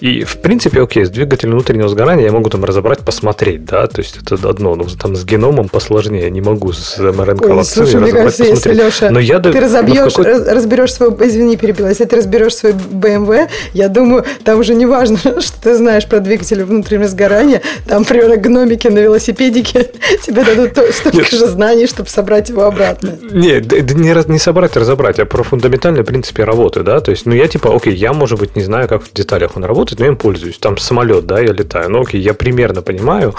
[0.00, 4.02] И, в принципе, окей, с двигателем внутреннего сгорания я могу там разобрать, посмотреть, да, то
[4.02, 7.96] есть это одно, но там с геномом посложнее, я не могу с МРНК Ой, слушай,
[7.96, 8.76] разобрать, кажется, посмотреть.
[8.76, 10.52] Если, Леша, но я ты разобьешь, какой...
[10.52, 15.18] разберешь свой, извини, перебила, если ты разберешь свой BMW, я думаю, там уже не важно,
[15.40, 19.90] что ты знаешь про двигатель внутреннего сгорания, там, примерно, гномики на велосипедике
[20.22, 21.30] тебе дадут столько Нет.
[21.30, 23.16] же знаний, чтобы собрать его обратно.
[23.22, 27.34] Нет, не, не собрать, а разобрать, а про фундаментальные принципы работы, да, то есть, ну,
[27.34, 30.04] я типа, окей, я, может быть, не знаю, как в деталях он работает, работает, но
[30.06, 30.58] я им пользуюсь.
[30.58, 31.90] Там самолет, да, я летаю.
[31.90, 33.34] Ну, окей, я примерно понимаю.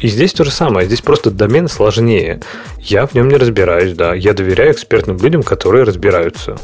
[0.00, 0.86] И здесь то же самое.
[0.86, 2.40] Здесь просто домен сложнее.
[2.80, 4.14] Я в нем не разбираюсь, да.
[4.14, 6.56] Я доверяю экспертным людям, которые разбираются.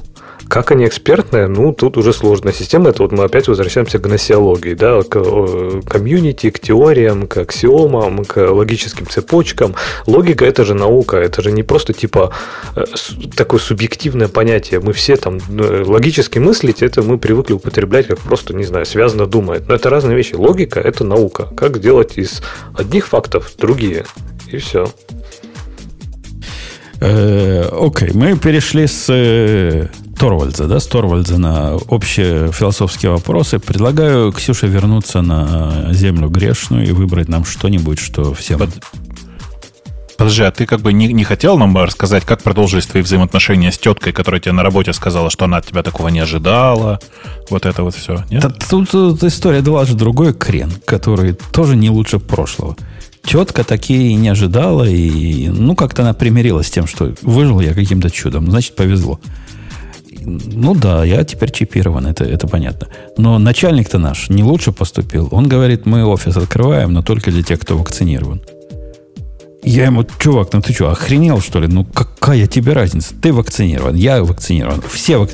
[0.51, 2.91] Как они экспертные, ну, тут уже сложная система.
[2.91, 8.51] Это вот мы опять возвращаемся к гносеологии, да, к комьюнити, к теориям, к аксиомам, к
[8.51, 9.77] логическим цепочкам.
[10.09, 12.33] Логика– это же наука, это же не просто типа
[12.75, 12.85] э,
[13.37, 14.81] такое субъективное понятие.
[14.81, 19.27] Мы все там ну, логически мыслить, это мы привыкли употреблять как просто, не знаю, связано
[19.27, 19.69] думает.
[19.69, 20.35] Но это разные вещи.
[20.35, 21.45] Логика– это наука.
[21.57, 22.43] Как сделать из
[22.77, 24.05] одних фактов другие.
[24.51, 24.89] И все.
[27.01, 29.87] Э, окей, мы перешли с э,
[30.21, 33.59] Торвальдза, да, с Торвальдза на общие философские вопросы.
[33.59, 38.59] Предлагаю Ксюше вернуться на землю грешную и выбрать нам что-нибудь, что всем...
[38.59, 38.69] Под...
[40.19, 43.79] Подожди, а ты как бы не, не хотел нам рассказать, как продолжились твои взаимоотношения с
[43.79, 47.01] теткой, которая тебе на работе сказала, что она от тебя такого не ожидала?
[47.49, 48.45] Вот это вот все, нет?
[48.69, 52.77] Тут, тут история же другой крен, который тоже не лучше прошлого
[53.23, 58.11] тетка такие не ожидала, и ну как-то она примирилась с тем, что выжил я каким-то
[58.11, 59.21] чудом, значит, повезло.
[60.21, 62.89] Ну да, я теперь чипирован, это, это понятно.
[63.17, 65.29] Но начальник-то наш не лучше поступил.
[65.33, 68.43] Он говорит, мы офис открываем, но только для тех, кто вакцинирован.
[69.63, 71.69] Я ему, чувак, ну ты что, охренел, что ли?
[71.69, 73.15] Ну какая тебе разница?
[73.21, 74.83] Ты вакцинирован, я вакцинирован.
[74.91, 75.31] Все вак...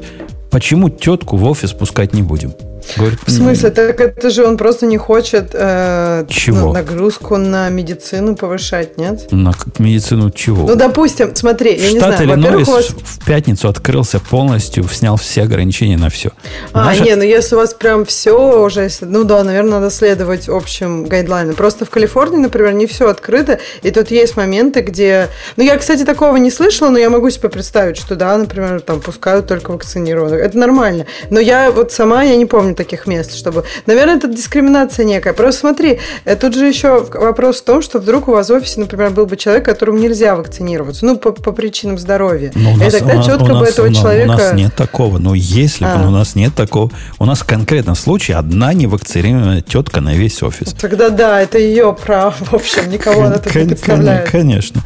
[0.50, 2.52] Почему тетку в офис пускать не будем?
[2.96, 3.70] Говорит, в смысле?
[3.70, 6.72] Так это же он просто не хочет э, чего?
[6.72, 9.30] нагрузку на медицину повышать, нет?
[9.32, 10.66] На медицину чего?
[10.66, 12.24] Ну, допустим, смотри, я Штат не знаю.
[12.24, 12.86] Иллинойс вас...
[12.88, 16.30] в пятницу открылся полностью, снял все ограничения на все.
[16.72, 17.02] А, Наша...
[17.02, 21.54] не, ну если у вас прям все уже, ну да, наверное, надо следовать общим гайдлайнам.
[21.54, 25.28] Просто в Калифорнии, например, не все открыто, и тут есть моменты, где...
[25.56, 29.00] Ну, я, кстати, такого не слышала, но я могу себе представить, что да, например, там
[29.00, 30.40] пускают только вакцинированных.
[30.40, 31.06] Это нормально.
[31.30, 33.65] Но я вот сама, я не помню таких мест, чтобы...
[33.86, 35.32] Наверное, это дискриминация некая.
[35.32, 38.81] Просто смотри, э, тут же еще вопрос в том, что вдруг у вас в офисе,
[38.81, 42.53] например, был бы человек, которому нельзя вакцинироваться, ну, по, по причинам здоровья.
[42.55, 44.32] Но у нас, и тогда у нас, четко у нас, бы этого у нас, человека...
[44.32, 45.19] У нас нет такого.
[45.19, 45.97] Но если а.
[45.97, 46.90] бы у нас нет такого...
[47.19, 50.74] У нас в конкретном случае одна невакцинированная тетка на весь офис.
[50.74, 52.35] Тогда да, это ее право.
[52.39, 54.31] В общем, никого она тут не представляет.
[54.31, 54.82] Конечно.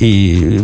[0.00, 0.60] И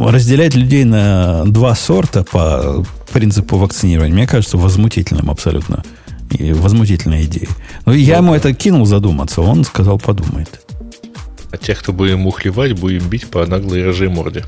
[0.00, 5.84] разделять людей на два сорта по принципу вакцинирования, мне кажется, возмутительным абсолютно.
[6.34, 7.48] И возмутительной идеей.
[7.86, 10.60] Но я ему это кинул задуматься, он сказал, подумает.
[11.50, 14.44] А тех, кто будем мухлевать, будем бить по наглой рожей морде.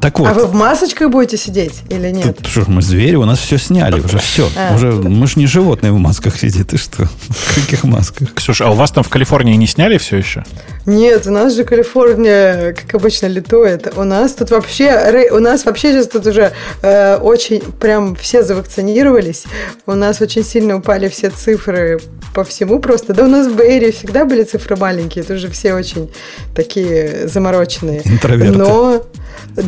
[0.00, 0.28] Так вот.
[0.28, 2.36] А вы в масочках будете сидеть или нет?
[2.36, 4.48] Тут, что, мы звери, у нас все сняли уже, все.
[4.56, 4.74] А.
[4.74, 7.08] Уже, мы же не животные в масках сидит, ты что?
[7.28, 8.34] В каких масках?
[8.34, 10.44] Ксюша, а у вас там в Калифорнии не сняли все еще?
[10.86, 13.92] Нет, у нас же Калифорния, как обычно, летует.
[13.96, 16.52] У нас тут вообще, у нас вообще сейчас тут уже
[16.82, 19.44] э, очень, прям все завакцинировались.
[19.86, 22.00] У нас очень сильно упали все цифры
[22.34, 23.14] по всему просто.
[23.14, 26.10] Да у нас в Бэйре всегда были цифры маленькие, тут же все очень
[26.54, 28.02] такие замороченные.
[28.04, 28.58] Интроверты.
[28.58, 29.02] Но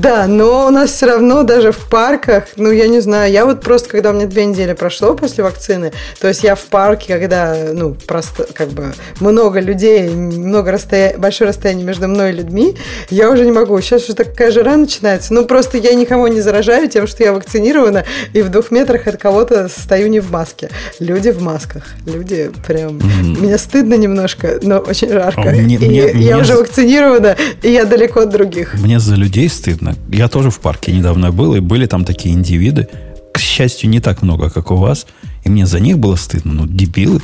[0.00, 3.60] да, но у нас все равно даже в парках, ну, я не знаю, я вот
[3.60, 7.56] просто, когда у меня две недели прошло после вакцины, то есть я в парке, когда,
[7.72, 11.16] ну, просто, как бы, много людей, много расстоя...
[11.16, 12.76] большое расстояние между мной и людьми,
[13.10, 13.80] я уже не могу.
[13.80, 15.32] Сейчас уже такая жара начинается.
[15.32, 19.16] Ну, просто я никого не заражаю тем, что я вакцинирована, и в двух метрах от
[19.16, 20.70] кого-то стою не в маске.
[20.98, 21.84] Люди в масках.
[22.06, 22.98] Люди прям...
[22.98, 23.40] Mm-hmm.
[23.40, 25.42] Мне стыдно немножко, но очень жарко.
[25.42, 26.36] А мне, и мне, я мне...
[26.36, 28.74] уже вакцинирована, и я далеко от других.
[28.74, 29.85] Мне за людей стыдно.
[30.10, 32.88] Я тоже в парке недавно был, и были там такие индивиды.
[33.32, 35.06] К счастью, не так много, как у вас.
[35.44, 36.52] И мне за них было стыдно.
[36.52, 37.20] Ну, дебилы.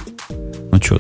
[0.70, 0.98] Ну, что?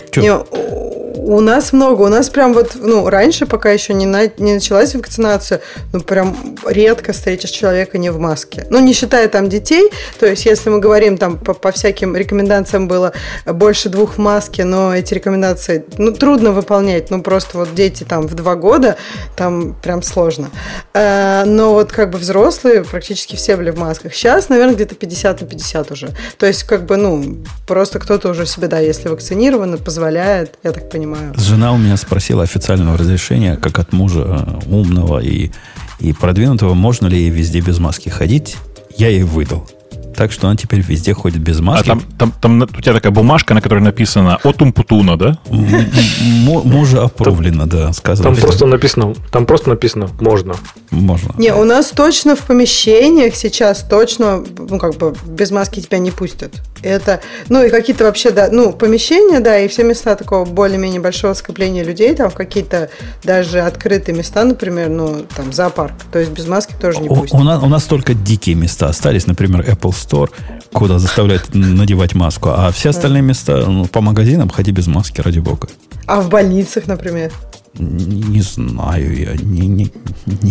[1.14, 2.02] У нас много.
[2.02, 5.60] У нас прям вот, ну, раньше, пока еще не, на, не началась вакцинация,
[5.92, 6.36] ну, прям
[6.66, 8.66] редко встретишь человека не в маске.
[8.70, 12.88] Ну, не считая там детей, то есть, если мы говорим там по, по всяким рекомендациям
[12.88, 13.12] было
[13.44, 18.26] больше двух в маске, но эти рекомендации, ну, трудно выполнять, ну, просто вот дети там
[18.26, 18.96] в два года,
[19.36, 20.50] там прям сложно.
[20.94, 24.14] Э, но вот как бы взрослые практически все были в масках.
[24.14, 26.10] Сейчас, наверное, где-то 50 на 50 уже.
[26.38, 27.36] То есть, как бы, ну,
[27.66, 31.34] просто кто-то уже себе, да, если вакцинирован, позволяет, я так понимаю, понимаю.
[31.36, 35.50] Жена у меня спросила официального разрешения, как от мужа э, умного и,
[35.98, 38.56] и продвинутого, можно ли ей везде без маски ходить.
[38.96, 39.68] Я ей выдал.
[40.14, 41.90] Так что она теперь везде ходит без а маски.
[41.90, 45.38] А там, там, там у тебя такая бумажка, на которой написано «Отум Путуна», да?
[45.48, 48.30] Мужа опровлено, да, сказано.
[48.30, 50.54] Там просто написано, там просто написано «можно».
[50.90, 51.34] Можно.
[51.38, 56.10] Не, у нас точно в помещениях сейчас точно, ну, как бы, без маски тебя не
[56.10, 56.62] пустят.
[56.82, 61.34] Это, ну, и какие-то вообще, да, ну, помещения, да, и все места такого более-менее большого
[61.34, 62.90] скопления людей, там, какие-то
[63.22, 65.94] даже открытые места, например, ну, там, зоопарк.
[66.10, 67.34] То есть без маски тоже не пустят.
[67.34, 70.30] У, у, нас, у нас только дикие места остались, например, Apple Store,
[70.72, 75.38] куда заставляют надевать маску, а все остальные места ну, по магазинам ходи без маски, ради
[75.38, 75.68] бога.
[76.06, 77.32] А в больницах, например?
[77.78, 79.34] Не, не знаю я.
[79.34, 79.92] Не, не,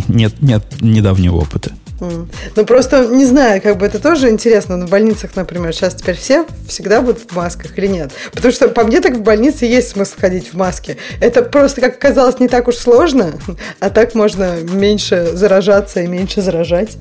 [0.07, 1.71] нет, нет недавнего опыта.
[2.01, 4.75] Ну, просто не знаю, как бы это тоже интересно.
[4.75, 8.11] Но в больницах, например, сейчас теперь все всегда будут в масках или нет.
[8.33, 10.97] Потому что по мне так в больнице есть смысл ходить в маске.
[11.19, 13.33] Это просто, как казалось, не так уж сложно,
[13.79, 16.97] а так можно меньше заражаться и меньше заражать.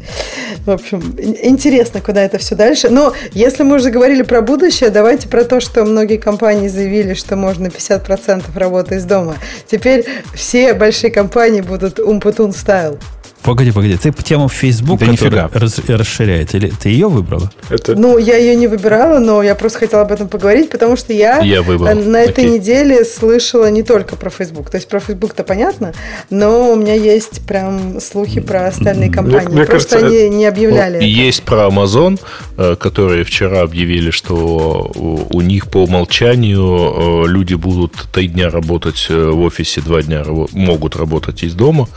[0.66, 2.90] В общем, интересно, куда это все дальше.
[2.90, 7.36] Но если мы уже говорили про будущее, давайте про то, что многие компании заявили, что
[7.36, 9.36] можно 50% работы из дома.
[9.66, 10.04] Теперь
[10.34, 12.98] все большие компании будут умпутун стайл.
[13.42, 17.50] Погоди, погоди, ты тему Facebook, да которая раз, расширяет, или ты ее выбрала?
[17.70, 17.96] Это...
[17.96, 21.40] Ну, я ее не выбирала, но я просто хотела об этом поговорить, потому что я,
[21.40, 21.94] я выбрал.
[21.94, 22.58] на этой Окей.
[22.58, 24.68] неделе слышала не только про Facebook.
[24.68, 25.94] То есть про Facebook-то понятно,
[26.28, 29.46] но у меня есть прям слухи про остальные компании.
[29.46, 30.98] Мне, мне просто кажется, они не объявляли.
[30.98, 32.20] Ну, есть про Amazon,
[32.58, 39.06] э, которые вчера объявили, что у них по умолчанию э, люди будут три дня работать
[39.08, 41.88] э, в офисе, два дня могут работать из дома,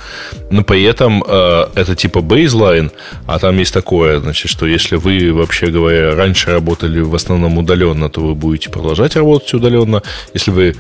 [0.50, 2.92] но при этом Э, это типа бейзлайн,
[3.26, 8.10] а там есть такое, значит, что если вы, вообще говоря, раньше работали в основном удаленно,
[8.10, 10.04] то вы будете продолжать работать удаленно.
[10.36, 10.76] Если вы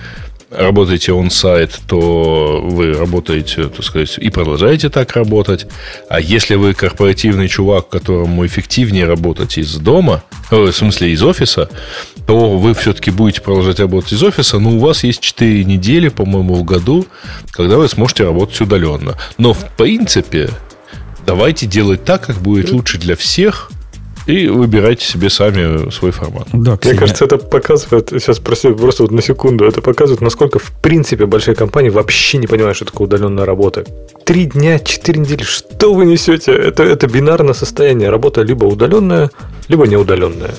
[0.51, 5.65] работаете он-сайт, то вы работаете, так сказать, и продолжаете так работать.
[6.07, 11.67] А если вы корпоративный чувак, которому эффективнее работать из дома, э, в смысле из офиса,
[12.25, 16.55] то вы все-таки будете продолжать работать из офиса, но у вас есть 4 недели, по-моему,
[16.55, 17.05] в году,
[17.51, 19.15] когда вы сможете работать удаленно.
[19.37, 20.49] Но в принципе,
[21.25, 23.71] давайте делать так, как будет лучше для всех–
[24.25, 26.47] и выбирайте себе сами свой формат.
[26.53, 30.71] Да, Мне кажется, это показывает, сейчас прости, просто вот на секунду, это показывает, насколько в
[30.81, 33.85] принципе большие компании вообще не понимают, что такое удаленная работа.
[34.23, 36.53] Три дня, четыре недели, что вы несете?
[36.53, 38.09] Это, это бинарное состояние.
[38.09, 39.29] Работа либо удаленная,
[39.67, 40.53] либо неудаленная.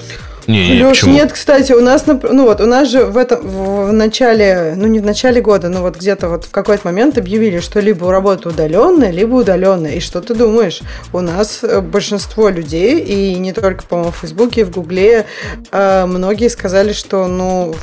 [0.47, 3.93] Не, не, Леш, нет, кстати, у нас, ну вот, у нас же в этом, в
[3.93, 7.81] начале, ну не в начале года, но вот где-то вот в какой-то момент объявили, что
[7.81, 9.93] либо работа удаленная, либо удаленная.
[9.93, 10.81] И что ты думаешь?
[11.13, 15.27] У нас э, большинство людей, и не только, по-моему, в Фейсбуке, в Гугле,
[15.73, 17.75] э, многие сказали, что, ну,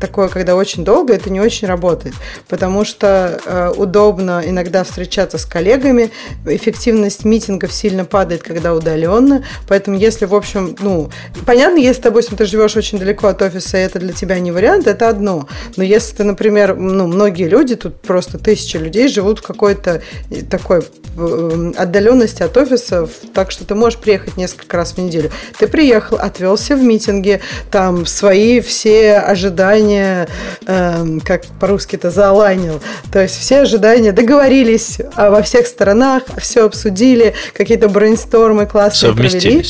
[0.00, 2.14] такое, когда очень долго, это не очень работает.
[2.48, 6.10] Потому что э, удобно иногда встречаться с коллегами,
[6.46, 9.44] эффективность митингов сильно падает, когда удаленно.
[9.68, 11.10] Поэтому, если, в общем, ну,
[11.44, 14.52] понятно, если если, допустим, ты живешь очень далеко от офиса, и это для тебя не
[14.52, 15.48] вариант, это одно.
[15.76, 20.42] Но если ты, например, ну, многие люди, тут просто тысячи людей живут в какой-то э,
[20.42, 20.82] такой
[21.16, 25.30] э, отдаленности от офиса, так что ты можешь приехать несколько раз в неделю.
[25.58, 27.40] Ты приехал, отвелся в митинге,
[27.70, 30.28] там свои все ожидания,
[30.66, 36.66] э, как по-русски это заалайнил, то есть все ожидания договорились а во всех сторонах, все
[36.66, 39.64] обсудили, какие-то брейнстормы классные провели.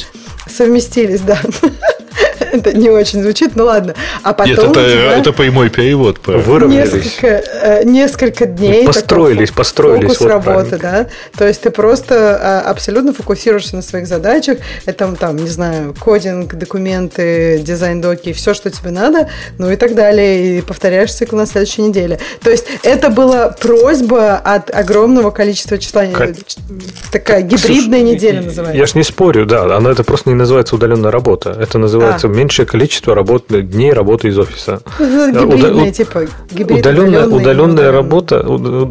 [0.49, 1.39] Совместились, да.
[2.53, 3.95] Это не очень звучит, ну ладно.
[4.23, 6.21] А потом Нет, это, это прямой перевод.
[6.27, 8.87] Несколько, э, несколько дней.
[8.87, 10.17] Построились, построились.
[10.17, 11.07] Фокус вот работы, да.
[11.37, 14.59] То есть ты просто а, абсолютно фокусируешься на своих задачах.
[14.85, 19.29] Это там, не знаю, кодинг, документы, дизайн-доки, все, что тебе надо,
[19.59, 20.59] ну и так далее.
[20.59, 22.19] И повторяешь цикл на следующей неделе.
[22.43, 26.07] То есть это была просьба от огромного количества числа.
[26.07, 26.31] Как...
[27.11, 28.79] Такая гибридная Слушай, неделя называется.
[28.79, 29.77] Я ж не спорю, да.
[29.77, 31.57] Она это просто не называется удаленная работа.
[31.59, 32.31] Это называется а.
[32.47, 34.81] Меньшее количество работ, дней работы из офиса.
[34.99, 38.45] Гибридная, типа, удаленная, удаленная работа,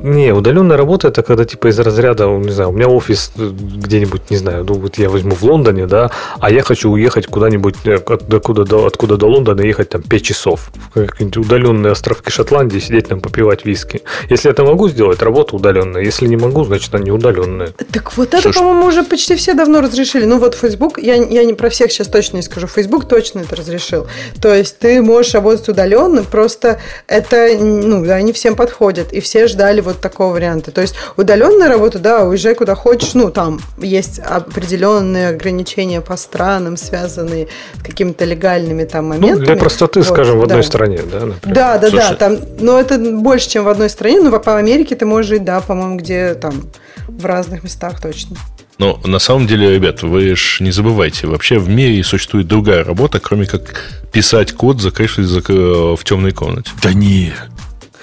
[0.04, 4.38] не, удаленная работа это когда типа из разряда, не знаю, у меня офис где-нибудь, не
[4.38, 8.66] знаю, ну вот я возьму в Лондоне, да, а я хочу уехать куда-нибудь, э, откуда
[8.66, 13.22] до, откуда до Лондона ехать там 5 часов в какие-нибудь удаленные островки Шотландии, сидеть там
[13.22, 14.02] попивать виски.
[14.30, 16.02] Если это могу сделать, работа удаленная.
[16.02, 17.70] Если не могу, значит она не удаленная.
[17.92, 20.26] Так вот это, по-моему, уже почти все давно разрешили.
[20.26, 23.56] Ну вот Facebook, я, я не про всех сейчас точно не скажу, Facebook точно это
[23.56, 24.08] разрешил.
[24.42, 29.48] То есть ты можешь работать удаленно, просто это, ну, да, не всем подходит, и все
[29.48, 30.72] ждали вот такого варианта.
[30.72, 36.78] То есть удаленная работа, да, уезжай куда хочешь, ну, там есть определенные ограничения по странам,
[36.78, 37.48] связанные
[37.80, 39.40] с какими-то легальными там моментами.
[39.40, 41.56] Ну, для простоты, вот, скажем, в одной стране, да, например.
[41.56, 42.10] Да, да, Слушай.
[42.10, 45.44] да, там, но это больше, чем в одной стране, но по Америке ты можешь жить,
[45.44, 46.70] да, по-моему, где там
[47.08, 48.38] в разных местах точно.
[48.78, 53.20] Но на самом деле, ребят, вы же не забывайте, вообще в мире существует другая работа,
[53.20, 56.72] кроме как писать код, закрывшись в темной комнате.
[56.82, 57.34] Да нет.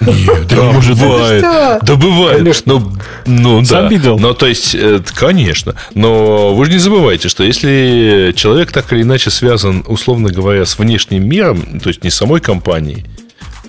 [0.01, 1.41] Нет, да, может бывает.
[1.41, 2.39] Да бывает.
[2.39, 2.73] Конечно.
[2.73, 3.87] Но, ну, Сам да.
[3.89, 4.19] видел.
[4.19, 5.75] Но, то есть, э, конечно.
[5.93, 10.77] Но вы же не забывайте, что если человек так или иначе связан, условно говоря, с
[10.77, 13.05] внешним миром, то есть не самой компанией,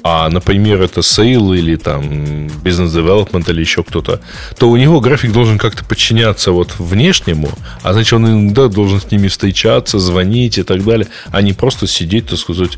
[0.06, 4.20] а, например, это sale или там business development или еще кто-то,
[4.58, 7.48] то у него график должен как-то подчиняться вот внешнему,
[7.82, 11.86] а значит, он иногда должен с ними встречаться, звонить и так далее, а не просто
[11.86, 12.72] сидеть, так сказать,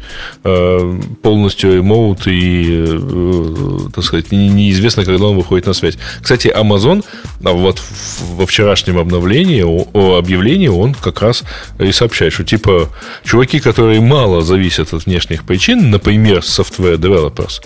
[0.45, 5.99] э, полностью ремоут и, э, так сказать, неизвестно, когда он выходит на связь.
[6.23, 7.03] Кстати, Amazon
[7.45, 7.83] а вот
[8.21, 11.45] во вчерашнем обновлении, о объявлении, он как раз
[11.79, 12.89] и сообщает, что типа
[13.25, 17.63] чуваки, которые мало зависят от внешних причин, например, software developers,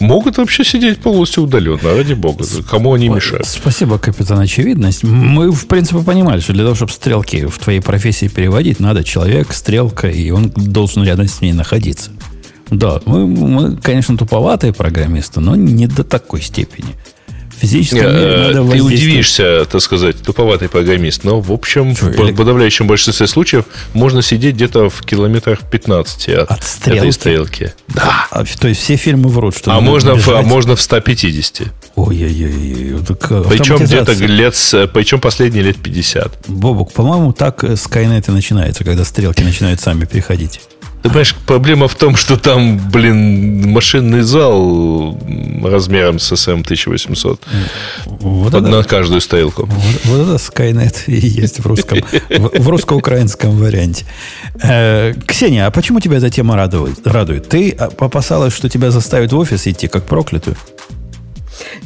[0.00, 2.44] могут вообще сидеть полностью удаленно, ради бога.
[2.68, 3.46] Кому они мешают?
[3.46, 5.04] Спасибо, капитан Очевидность.
[5.04, 9.52] Мы, в принципе, понимали, что для того, чтобы стрелки в твоей профессии переводить, надо человек,
[9.52, 12.10] стрелка, и он должен рядом с ней находиться.
[12.70, 16.94] Да, мы, мы конечно, туповатые программисты, но не до такой степени
[17.64, 22.32] физическом мире надо Ты удивишься, так сказать, туповатый программист, но, в общем, Что, в или...
[22.32, 26.98] подавляющем большинстве случаев можно сидеть где-то в километрах 15 от, от стрелки.
[26.98, 27.72] этой стрелки.
[27.88, 28.26] Да.
[28.30, 31.62] А, то есть все фильмы врут, что а можно, в, а можно в 150.
[31.96, 32.98] Ой-ой-ой.
[33.48, 34.54] Причем где-то лет,
[34.92, 36.48] причем последние лет 50.
[36.48, 40.60] Бобук, по-моему, так Skynet и начинается, когда стрелки начинают сами переходить.
[41.04, 45.18] Ты понимаешь, проблема в том, что там, блин, машинный зал
[45.62, 47.40] размером с SM1800
[48.06, 49.66] вот под, это, на каждую стоилку.
[49.66, 51.98] Вот, вот это Skynet и есть в русском,
[52.30, 54.06] в, в русско-украинском варианте.
[54.62, 57.06] Э, Ксения, а почему тебя эта тема радует?
[57.06, 57.50] радует?
[57.50, 60.56] Ты опасалась, что тебя заставят в офис идти как проклятую?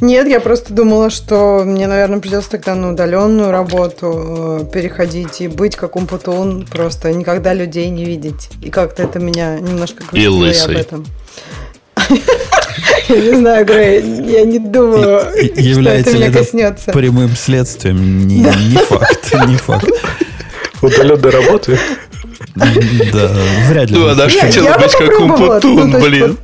[0.01, 5.47] Нет, я просто думала, что мне, наверное, придется тогда на удаленную работу э, переходить и
[5.47, 8.49] быть как умпутун, просто никогда людей не видеть.
[8.61, 11.05] И как-то это меня немножко грустило об этом.
[13.09, 15.21] Я не знаю, Грей, я не думаю,
[15.55, 16.91] Является что это меня коснется.
[16.91, 18.27] прямым следствием?
[18.27, 19.89] Не, не факт, не факт.
[20.81, 21.79] Удаленной работы?
[22.55, 23.31] Да,
[23.69, 23.97] вряд ли.
[23.97, 26.37] Ну, она же хотела быть как Умпутун, ну, блин.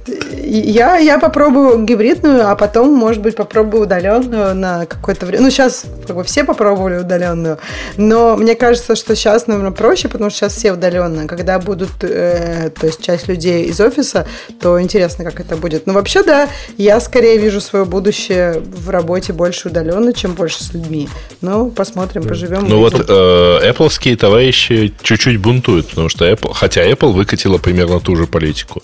[0.45, 5.45] Я, я попробую гибридную, а потом, может быть, попробую удаленную на какое-то время.
[5.45, 7.57] Ну, сейчас как бы все попробовали удаленную,
[7.97, 11.27] но мне кажется, что сейчас, наверное, проще, потому что сейчас все удаленные.
[11.27, 14.27] Когда будут, э, то есть часть людей из офиса,
[14.61, 15.87] то интересно, как это будет.
[15.87, 16.47] Но вообще, да,
[16.77, 21.09] я скорее вижу свое будущее в работе больше удаленно, чем больше с людьми.
[21.41, 22.65] Ну, посмотрим, поживем.
[22.67, 28.15] Ну вот э, Apple товарищи чуть-чуть бунтуют, потому что Apple, хотя Apple выкатила примерно ту
[28.15, 28.83] же политику.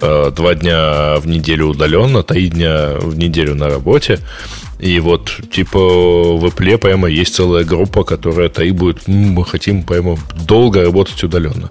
[0.00, 4.20] Э, два дня в неделю удаленно, три дня в неделю на работе.
[4.78, 10.82] И вот, типа, в Apple прямо есть целая группа, которая требует, мы хотим прямо долго
[10.82, 11.70] работать удаленно.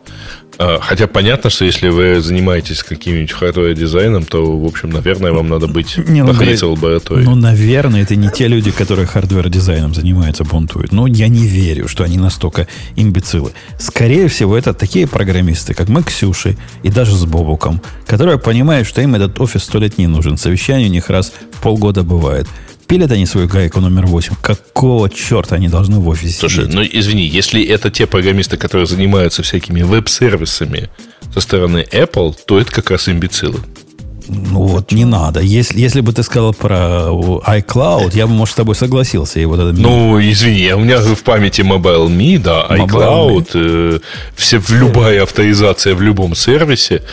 [0.60, 5.48] А, хотя понятно, что если вы занимаетесь каким-нибудь hardware дизайном, то, в общем, наверное, вам
[5.50, 7.24] надо быть не, ну, находиться в лаборатории.
[7.24, 10.92] Ну, наверное, это не те люди, которые hardware дизайном занимаются, бунтуют.
[10.92, 13.52] Но я не верю, что они настолько имбецилы.
[13.78, 19.02] Скорее всего, это такие программисты, как мы, Ксюши, и даже с Бобуком, которые понимают, что
[19.02, 20.38] им этот офис сто лет не нужен.
[20.38, 22.48] Совещание у них раз в полгода бывает
[22.88, 24.35] пилят они свою гайку номер 8.
[24.41, 26.73] Какого черта они должны в офисе Слушай, сидеть?
[26.73, 30.89] ну извини, если это те программисты, которые занимаются всякими веб-сервисами
[31.34, 33.59] со стороны Apple, то это как раз имбецилы.
[34.30, 35.39] Ну вот не надо.
[35.39, 37.07] Если, если бы ты сказал про
[37.47, 39.39] iCloud, я бы, может, с тобой согласился.
[39.39, 43.99] И вот это ну, извини, у меня в памяти Mobile.me, да, iCloud, э,
[44.35, 47.03] все, любая авторизация в любом сервисе.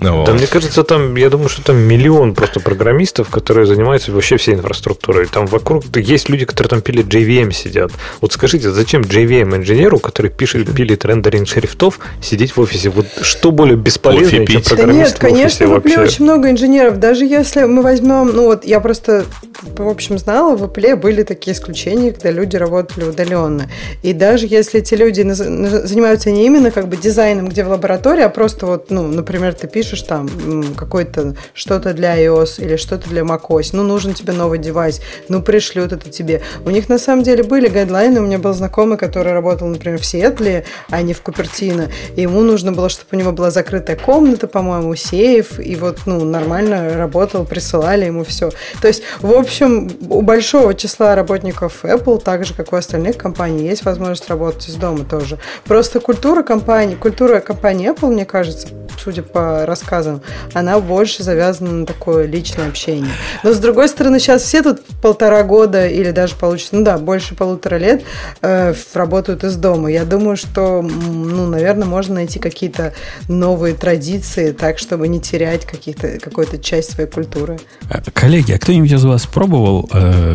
[0.00, 4.36] Ну, да, мне кажется, там, я думаю, что там миллион просто программистов, которые занимаются вообще
[4.36, 5.26] всей инфраструктурой.
[5.26, 7.90] Там вокруг есть люди, которые там пилят JVM сидят.
[8.20, 12.90] Вот скажите, зачем JVM-инженеру, который пишет, пилит рендеринг шрифтов, сидеть в офисе?
[12.90, 16.98] Вот что более бесполезно, чем программист да нет, конечно, в Apple очень много инженеров.
[16.98, 19.24] Даже если мы возьмем, ну вот я просто,
[19.62, 23.68] в общем, знала, в Apple были такие исключения, когда люди работали удаленно.
[24.02, 28.28] И даже если эти люди занимаются не именно как бы дизайном, где в лаборатории, а
[28.28, 30.28] просто вот, ну, например, ты пишешь пишешь там
[30.76, 35.92] какой-то что-то для iOS или что-то для macOS, ну, нужен тебе новый девайс, ну, пришлют
[35.92, 36.42] это тебе.
[36.66, 40.04] У них на самом деле были гайдлайны, у меня был знакомый, который работал, например, в
[40.04, 44.46] Сиэтле, а не в Купертино, и ему нужно было, чтобы у него была закрытая комната,
[44.46, 48.50] по-моему, сейф, и вот, ну, нормально работал, присылали ему все.
[48.82, 53.66] То есть, в общем, у большого числа работников Apple, так же, как у остальных компаний,
[53.66, 55.38] есть возможность работать из дома тоже.
[55.64, 60.20] Просто культура компании, культура компании Apple, мне кажется, судя по рассказам,
[60.54, 63.10] она больше завязана на такое личное общение.
[63.42, 67.34] Но с другой стороны, сейчас все тут полтора года или даже получится, ну да, больше
[67.34, 68.02] полутора лет
[68.42, 69.90] э, работают из дома.
[69.90, 72.92] Я думаю, что, ну, наверное, можно найти какие-то
[73.28, 77.58] новые традиции, так, чтобы не терять каких-то, какую-то часть своей культуры.
[77.90, 80.34] Э, коллеги, а кто-нибудь из вас пробовал э,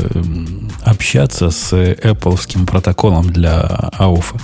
[0.83, 4.35] общаться с Apple протоколом для AUF?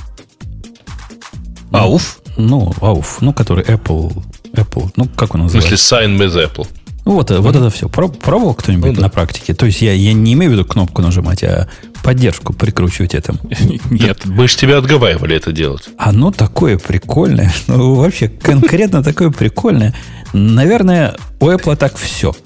[1.71, 2.19] AUF?
[2.37, 4.13] Ну, AUF, ну, который Apple
[4.61, 4.89] Apple.
[4.95, 5.75] Ну, как он называется?
[5.75, 6.67] В смысле, sign with Apple.
[7.05, 7.89] Ну, вот, вот это все.
[7.89, 9.01] Пробовал кто-нибудь ну, да.
[9.01, 9.53] на практике?
[9.53, 11.67] То есть я, я не имею в виду кнопку нажимать, а
[12.03, 13.39] поддержку прикручивать этому.
[13.89, 15.89] Нет, мы же тебя отговаривали это делать.
[15.97, 17.51] Оно такое прикольное.
[17.67, 19.95] Ну, вообще, конкретно такое прикольное.
[20.33, 22.35] Наверное, у Apple так все–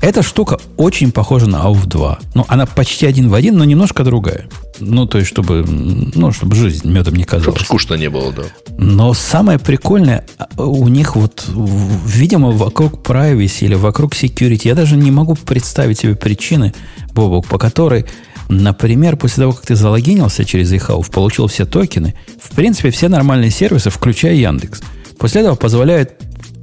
[0.00, 2.18] эта штука очень похожа на AUF 2.
[2.34, 4.46] Ну, она почти один в один, но немножко другая.
[4.78, 7.44] Ну, то есть, чтобы, ну, чтобы жизнь медом не казалась.
[7.44, 8.42] Чтобы скучно не было, да.
[8.78, 10.24] Но самое прикольное,
[10.58, 16.14] у них вот, видимо, вокруг privacy или вокруг security, я даже не могу представить себе
[16.14, 16.74] причины,
[17.14, 18.04] Бобок, по которой,
[18.48, 23.50] например, после того, как ты залогинился через eHealth, получил все токены, в принципе, все нормальные
[23.50, 24.82] сервисы, включая Яндекс,
[25.18, 26.12] после этого позволяют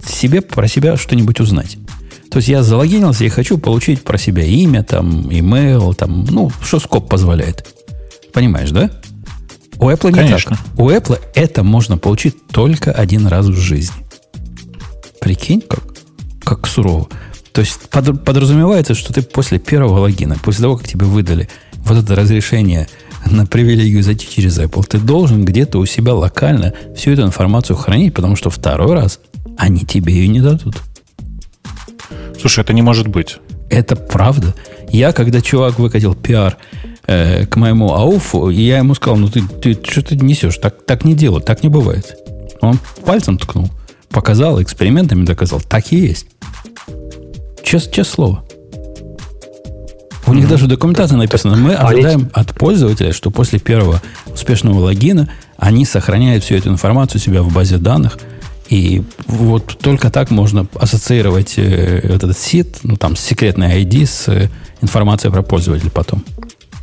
[0.07, 1.77] себе про себя что-нибудь узнать.
[2.29, 6.79] То есть я залогинился и хочу получить про себя имя, там, имейл, там, ну, что
[6.79, 7.65] скоп позволяет.
[8.33, 8.89] Понимаешь, да?
[9.83, 10.55] У Apple не Конечно.
[10.55, 10.79] так.
[10.79, 13.97] У Apple это можно получить только один раз в жизни.
[15.19, 15.83] Прикинь, как,
[16.45, 17.09] как сурово.
[17.51, 21.49] То есть под, подразумевается, что ты после первого логина, после того, как тебе выдали
[21.79, 22.87] вот это разрешение
[23.25, 28.13] на привилегию зайти через Apple, ты должен где-то у себя локально всю эту информацию хранить,
[28.13, 29.19] потому что второй раз
[29.57, 30.77] они тебе ее не дадут.
[32.39, 33.35] Слушай, это не может быть.
[33.69, 34.55] Это правда.
[34.89, 36.57] Я, когда чувак выкатил пиар
[37.07, 40.57] э, к моему ауфу, я ему сказал, ну ты, ты что ты несешь?
[40.57, 42.15] Так, так не делают, так не бывает.
[42.61, 43.69] Он пальцем ткнул,
[44.09, 45.61] показал, экспериментами доказал.
[45.61, 46.27] Так и есть.
[47.63, 48.43] Честное слово.
[50.25, 51.57] У них даже документация написана.
[51.57, 57.23] Мы ожидаем от пользователя, что после первого успешного логина они сохраняют всю эту информацию у
[57.23, 58.17] себя в базе данных.
[58.69, 64.49] И вот только так можно ассоциировать э, этот сит, ну там секретный ID с э,
[64.81, 66.23] информацией про пользователя потом.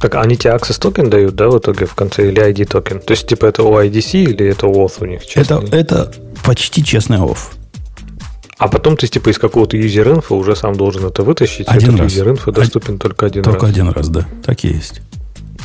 [0.00, 3.00] Так они тебе access токен дают, да, в итоге в конце, или ID токен?
[3.00, 5.20] То есть, типа, это OIDC или это OAuth у них?
[5.36, 6.12] Это, это
[6.42, 7.52] почти честный OAuth.
[8.60, 11.66] А потом ты типа из какого-то user info уже сам должен это вытащить.
[11.66, 12.12] Один Этот раз.
[12.12, 13.00] user info доступен Од...
[13.00, 13.74] только один только раз.
[13.74, 14.28] Только один раз, да.
[14.44, 15.00] Так и есть.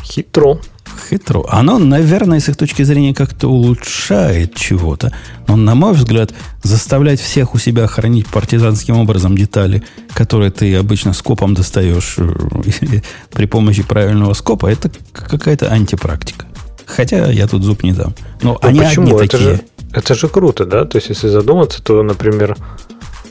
[0.02, 0.60] Хитро.
[1.00, 1.46] Хитро.
[1.50, 5.12] Оно, наверное, с их точки зрения как-то улучшает чего-то.
[5.48, 11.14] Но, на мой взгляд, заставлять всех у себя хранить партизанским образом детали, которые ты обычно
[11.14, 13.02] скопом достаешь э,
[13.32, 16.46] при помощи правильного scope а, это какая-то антипрактика.
[16.86, 18.14] Хотя я тут зуб не дам.
[18.42, 19.08] Но, Но они почему?
[19.08, 19.56] одни это такие.
[19.56, 19.62] Же,
[19.94, 20.86] это же круто, да?
[20.86, 22.58] То есть, если задуматься, то, например,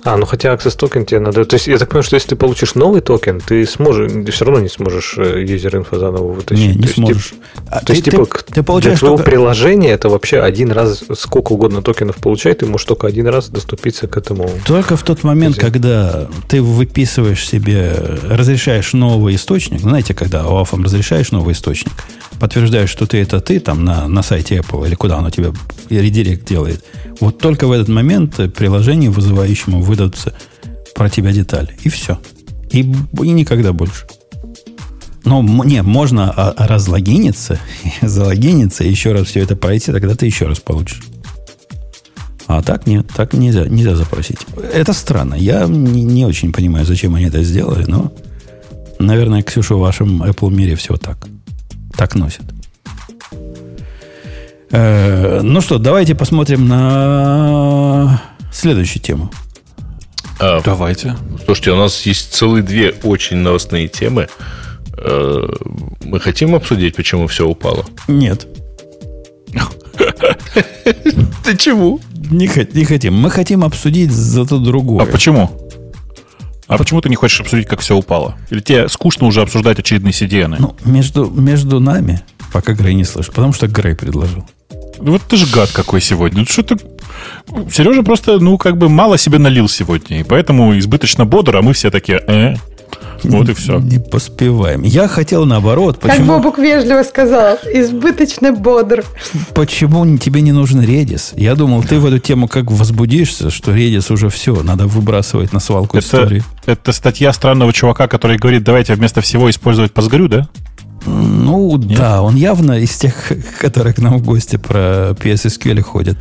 [0.05, 1.45] а, ну хотя Access токен тебе надо...
[1.45, 4.13] То есть, я так понимаю, что если ты получишь новый токен, ты сможешь...
[4.13, 6.69] Ты все равно не сможешь user info заново вытащить.
[6.69, 7.33] Не, не то сможешь.
[7.33, 9.31] Есть, а то ты, есть, типа, ты, ты получаешь для твоего только...
[9.31, 14.07] приложения это вообще один раз, сколько угодно токенов получает, ты можешь только один раз доступиться
[14.07, 14.51] к этому.
[14.67, 17.95] Только в тот момент, когда ты выписываешь себе,
[18.29, 21.93] разрешаешь новый источник, знаете, когда OAuth разрешаешь новый источник,
[22.41, 25.53] подтверждаешь, что ты это ты, там на, на сайте Apple или куда оно тебе
[25.91, 26.85] редирект делает,
[27.21, 30.35] вот только в этот момент приложению, вызывающему, выдадутся
[30.95, 31.77] про тебя детали.
[31.83, 32.19] И все.
[32.71, 34.07] И, и никогда больше.
[35.25, 37.59] Но не, можно разлогиниться,
[38.03, 41.03] залогиниться, еще раз все это пройти, тогда ты еще раз получишь.
[42.47, 44.39] А так нет, так нельзя, нельзя запросить.
[44.73, 45.35] Это странно.
[45.35, 48.13] Я не, не очень понимаю, зачем они это сделали, но,
[48.99, 51.27] наверное, Ксюша, в вашем Apple мире все так.
[51.97, 52.43] Так носит.
[54.71, 58.21] Э, ну что, давайте посмотрим на
[58.53, 59.31] следующую тему.
[60.41, 61.17] А, Давайте.
[61.45, 64.29] Слушайте, у нас есть целые две очень новостные темы.
[64.99, 65.47] Э,
[66.05, 67.85] мы хотим обсудить, почему все упало?
[68.09, 68.47] Нет.
[71.45, 72.01] Ты чему?
[72.31, 73.15] Не, не хотим.
[73.15, 75.05] Мы хотим обсудить зато другое.
[75.05, 75.51] А почему?
[76.67, 78.37] А почему ты не хочешь обсудить, как все упало?
[78.51, 80.57] Или тебе скучно уже обсуждать очередные CDN?
[80.59, 82.23] Ну, между, между нами,
[82.53, 84.45] пока Грей не слышит, потому что Грей предложил.
[84.99, 86.41] Ну, вот ты же гад какой сегодня.
[86.41, 86.77] Ну, что ты...
[87.71, 91.73] Сережа просто, ну, как бы мало себе налил сегодня, и поэтому избыточно бодр, а мы
[91.73, 92.55] все такие, э,
[93.25, 93.79] вот и все.
[93.81, 94.83] Не поспеваем.
[94.83, 95.99] Я хотел наоборот.
[95.99, 99.05] Как Почему, Бобук вежливо сказал, избыточно бодр.
[99.55, 101.33] почему тебе не нужен Redis?
[101.37, 105.61] Я думал, ты в эту тему как возбудишься, что Redis уже все, надо выбрасывать на
[105.61, 106.43] свалку Это, истории.
[106.67, 110.49] это статья странного чувака, который говорит, давайте вместо всего использовать Postgre, да?
[111.07, 116.17] Ну, да, он явно из тех, которые к нам в гости про PSSQL ходят.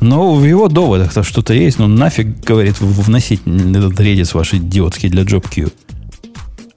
[0.00, 1.78] Но в его доводах-то что-то есть.
[1.80, 5.72] Ну, нафиг, говорит, вносить этот Redis ваш идиотский для JobQ.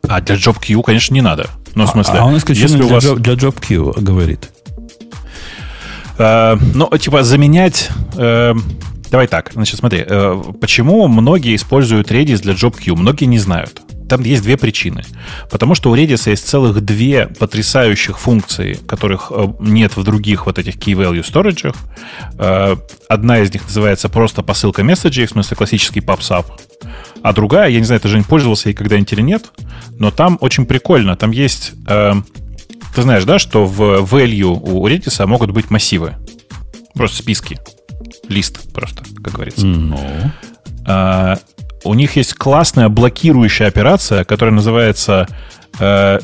[0.07, 1.49] А для JobQ, конечно, не надо.
[1.76, 3.06] Ну, в смысле, а он исключительно если у для, вас...
[3.06, 4.49] Job- для JobQ говорит.
[6.18, 7.90] Э, ну, типа, заменять...
[8.18, 8.53] э,
[9.10, 10.03] давай так, значит, смотри.
[10.06, 12.95] э, почему многие используют Redis для JobQ?
[12.95, 13.82] Многие не знают.
[14.10, 15.03] Там есть две причины.
[15.49, 20.60] Потому что у Redis есть целых две потрясающих функции, которых э, нет в других вот
[20.60, 21.73] этих key value storage.
[22.38, 22.76] Э,
[23.07, 26.45] одна из них называется просто посылка месседжей, в смысле классический PubSub.
[27.23, 29.45] А другая, я не знаю, ты же не пользовался ей когда-нибудь или нет,
[30.02, 31.15] но там очень прикольно.
[31.15, 31.73] Там есть...
[31.88, 32.14] э,
[32.95, 36.15] ты знаешь, да, что в value у Redis могут быть массивы.
[36.95, 37.60] Просто списки.
[38.28, 39.64] Лист просто, как говорится.
[39.65, 39.99] Ну,
[40.88, 41.38] А,
[41.84, 45.28] у них есть классная блокирующая операция, которая называется
[45.80, 46.19] э,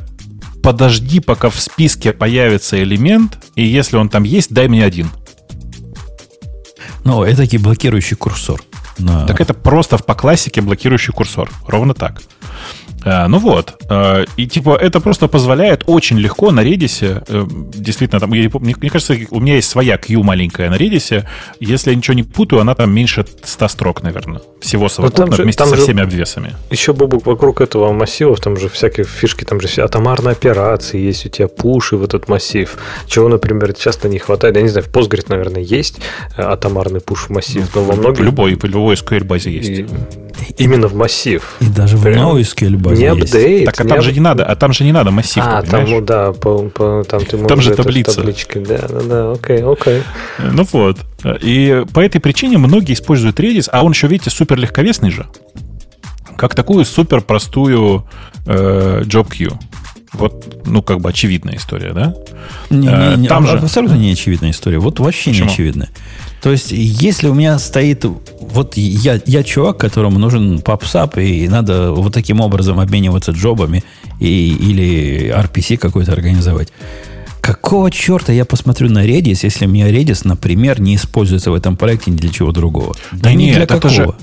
[0.63, 5.09] «Подожди, пока в списке появится элемент, и если он там есть, дай мне один».
[7.03, 8.61] ну это таки блокирующий курсор.
[8.97, 11.51] На- Так это просто в по классике блокирующий курсор.
[11.67, 12.23] Ровно так.
[13.09, 13.73] А, ну вот.
[13.89, 18.89] А, и типа это просто позволяет очень легко на Redis, э, действительно, там, мне, мне
[18.89, 21.23] кажется, у меня есть своя Q маленькая на Redis.
[21.61, 24.41] Если я ничего не путаю, она там меньше 100 строк, наверное.
[24.59, 26.55] Всего совокупно, же- вместе там со же- всеми обвесами.
[26.69, 31.25] Еще, Бобук, вокруг этого массива, там же всякие фишки, там же все атомарные операции, есть
[31.25, 32.77] у тебя пуши в этот массив.
[33.07, 34.55] Чего, например, часто не хватает.
[34.57, 35.99] Я не знаю, в Postgres, наверное, есть
[36.35, 38.25] э, атомарный пуш в массив, но во В многих...
[38.25, 39.69] любой, в любой SQL базе есть.
[39.69, 39.85] и-
[40.57, 41.55] Именно в массив.
[41.61, 43.33] И даже в Прям NoSQL базе Не есть.
[43.33, 43.65] апдейт.
[43.65, 45.61] Так, а не там ап- же не надо, а там же не надо массив, А,
[45.61, 45.89] ты там, понимаешь?
[45.89, 47.47] ну да, по- по- там ты можешь...
[47.49, 48.15] Там же таблица.
[48.15, 48.59] табличке.
[48.59, 50.03] Да, да, да, окей, окей.
[50.39, 50.97] Ну вот.
[51.41, 55.25] И по этой причине многие используют Redis, а он еще, видите, супер легковесный же.
[56.37, 58.07] Как такую супер простую
[58.45, 59.53] э, job queue.
[60.13, 62.15] Вот, ну, как бы очевидная история, да?
[62.69, 64.79] Не, Э, не, не, там а- же- абсолютно не очевидная история.
[64.79, 65.47] Вот вообще Почему?
[65.47, 65.89] не очевидная.
[66.41, 68.05] То есть, если у меня стоит...
[68.39, 73.83] Вот я, я чувак, которому нужен попсап, и надо вот таким образом обмениваться джобами
[74.19, 76.69] и, или RPC какой-то организовать.
[77.41, 81.77] Какого черта я посмотрю на Redis, если у меня Redis, например, не используется в этом
[81.77, 82.95] проекте ни для чего другого?
[83.11, 83.93] Да, да нет, для это какого?
[83.93, 84.13] же...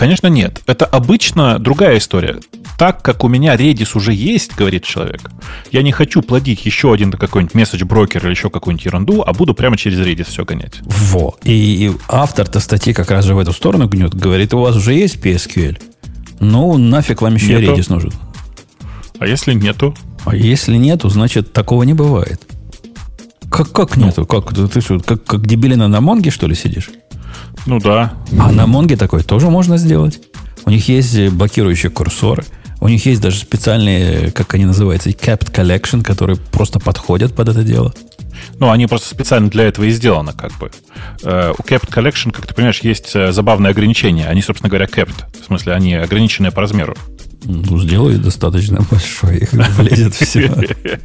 [0.00, 0.62] Конечно, нет.
[0.66, 2.38] Это обычно другая история.
[2.78, 5.30] Так как у меня Redis уже есть, говорит человек,
[5.72, 9.52] я не хочу плодить еще один какой-нибудь месседж брокер или еще какую-нибудь ерунду, а буду
[9.52, 10.78] прямо через Redis все гонять.
[10.84, 11.36] Во.
[11.44, 14.14] И, и автор-то статьи как раз же в эту сторону гнет.
[14.14, 15.78] Говорит, у вас уже есть PSQL?
[16.40, 17.74] Ну, нафиг вам еще нету.
[17.74, 18.14] Redis нужен.
[19.18, 19.94] А если нету?
[20.24, 22.40] А если нету, значит, такого не бывает.
[23.50, 24.06] Как, как ну.
[24.06, 24.24] нету?
[24.24, 26.88] Как, ты что, как, как дебилина на Монге, что ли, сидишь?
[27.66, 28.14] Ну да.
[28.38, 30.20] А на Монге такое тоже можно сделать.
[30.64, 32.44] У них есть блокирующие курсоры.
[32.80, 37.62] У них есть даже специальные, как они называются, capped collection, которые просто подходят под это
[37.62, 37.94] дело.
[38.58, 40.70] Ну, они просто специально для этого и сделаны, как бы.
[41.22, 44.28] Uh, у Capped Collection, как ты понимаешь, есть э, забавные ограничения.
[44.28, 45.24] Они, собственно говоря, capped.
[45.40, 46.96] В смысле, они ограниченные по размеру.
[47.44, 50.50] Ну, сделай достаточно большой, их влезет все.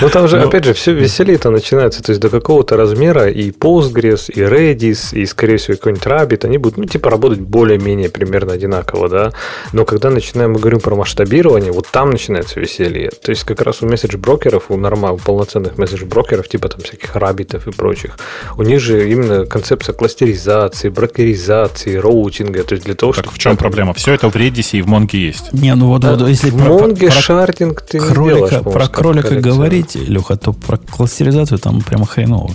[0.00, 0.48] Ну, там же, Но...
[0.48, 2.02] опять же, все веселее-то начинается.
[2.02, 6.58] То есть, до какого-то размера и Postgres, и Redis, и, скорее всего, какой-нибудь Rabbit, они
[6.58, 9.32] будут, ну, типа, работать более-менее примерно одинаково, да.
[9.72, 13.10] Но когда начинаем, мы говорим про масштабирование, вот там начинается веселье.
[13.10, 17.68] То есть, как раз у message-брокеров, у нормальных, полноценных message-брокеров, типа там всяких Rabbit ов
[17.68, 18.16] и прочих,
[18.56, 22.64] у них же именно концепция кластеризации, брокеризации, роутинга.
[22.64, 23.36] То есть, для того, так чтобы...
[23.36, 23.94] в чем проблема?
[23.94, 25.52] Все это в Redis и в Mongo есть.
[25.52, 29.34] Не, ну вот, да, вот если в Mongo шардинг ты кролика, не делаешь, Про кролика
[29.34, 32.50] говорить говорить, Леха, то про кластеризацию там прямо хреново.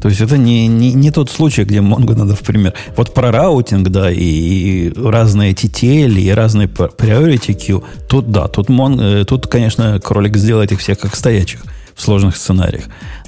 [0.00, 2.72] То есть это не, не, не тот случай, где Mongo надо в пример.
[2.96, 8.70] Вот про раутинг, да, и, и разные TTL, и разные priority queue, тут да, тут,
[8.70, 11.60] Mon, э, тут, конечно, кролик сделает их всех как стоячих
[11.94, 12.84] в сложных сценариях.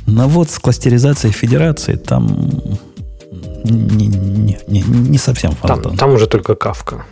[0.07, 2.51] Но вот с кластеризацией федерации там
[3.65, 5.83] не, не, не, не совсем фонтан.
[5.83, 7.05] Там, там уже только кавка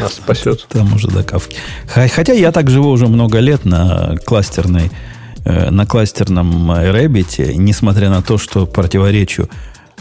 [0.00, 0.66] нас спасет.
[0.68, 1.56] Там уже до кавки.
[1.86, 4.90] Хотя я так живу уже много лет на кластерной
[5.46, 9.48] на кластерном Rabbit, несмотря на то, что противоречию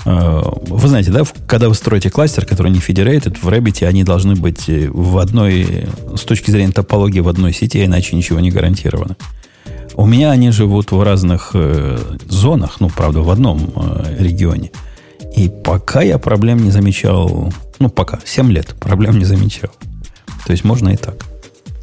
[0.05, 4.35] э, вы знаете, да, когда вы строите кластер, который не федерейтед, в Rabbit они должны
[4.35, 9.15] быть в одной, с точки зрения топологии, в одной сети, иначе ничего не гарантировано.
[9.95, 11.97] У меня они живут в разных э,
[12.27, 14.71] зонах, ну, правда, в одном э, регионе.
[15.37, 19.71] И пока я проблем не замечал, ну, пока, 7 лет проблем не замечал.
[20.45, 21.25] То есть можно и так.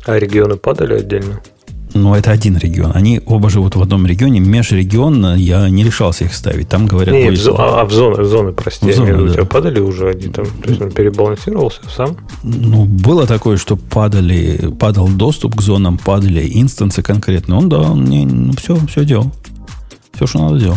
[0.05, 1.41] А регионы падали отдельно?
[1.95, 2.93] Но это один регион.
[2.95, 4.41] Они оба живут в одном регионе.
[4.41, 6.69] Межрегионно я не решался их ставить.
[6.69, 7.15] Там говорят...
[7.15, 8.91] Не, в, а, а в зоны, в зоны, прости.
[8.91, 9.23] В зоны, да.
[9.23, 10.47] У тебя падали уже они там?
[10.47, 12.17] То есть он перебалансировался сам?
[12.43, 17.59] Ну, было такое, что падали, падал доступ к зонам, падали инстансы конкретно.
[17.59, 19.31] Он, да, он не, ну, все, все делал.
[20.15, 20.77] Все, что надо делал.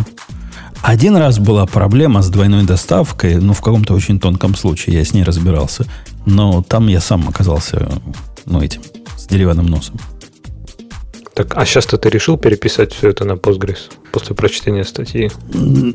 [0.81, 5.13] Один раз была проблема с двойной доставкой, ну, в каком-то очень тонком случае, я с
[5.13, 5.85] ней разбирался.
[6.25, 7.89] Но там я сам оказался,
[8.45, 8.81] ну, этим,
[9.17, 9.95] с деревянным носом.
[11.35, 15.29] Так, а сейчас-то ты решил переписать все это на Postgres после прочтения статьи?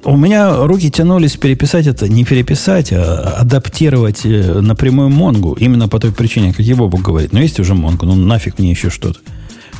[0.05, 5.55] У меня руки тянулись переписать это, не переписать, а адаптировать э, напрямую Монгу.
[5.55, 7.33] Именно по той причине, как его Бог говорит.
[7.33, 9.21] Но есть уже Монгу, ну нафиг мне еще что-то.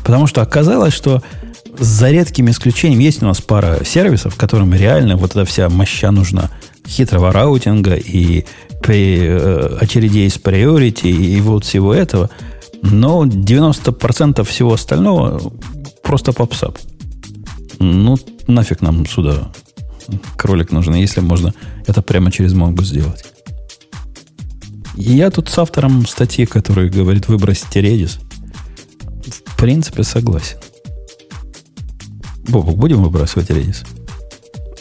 [0.03, 1.23] Потому что оказалось, что
[1.79, 6.49] за редким исключением есть у нас пара сервисов, которым реально вот эта вся моща нужна.
[6.89, 8.47] Хитрого раутинга и
[8.83, 12.31] при, э, очередей с priority и вот всего этого–
[12.83, 15.41] но 90% всего остального
[16.03, 16.79] просто попсап.
[17.79, 19.51] Ну, нафиг нам сюда
[20.37, 21.55] кролик нужен, если можно
[21.87, 23.25] это прямо через Монгу сделать.
[24.97, 28.19] я тут с автором статьи, который говорит выбросите Redis,
[29.47, 30.59] в принципе согласен.
[32.49, 33.87] Бобок, будем выбрасывать Redis?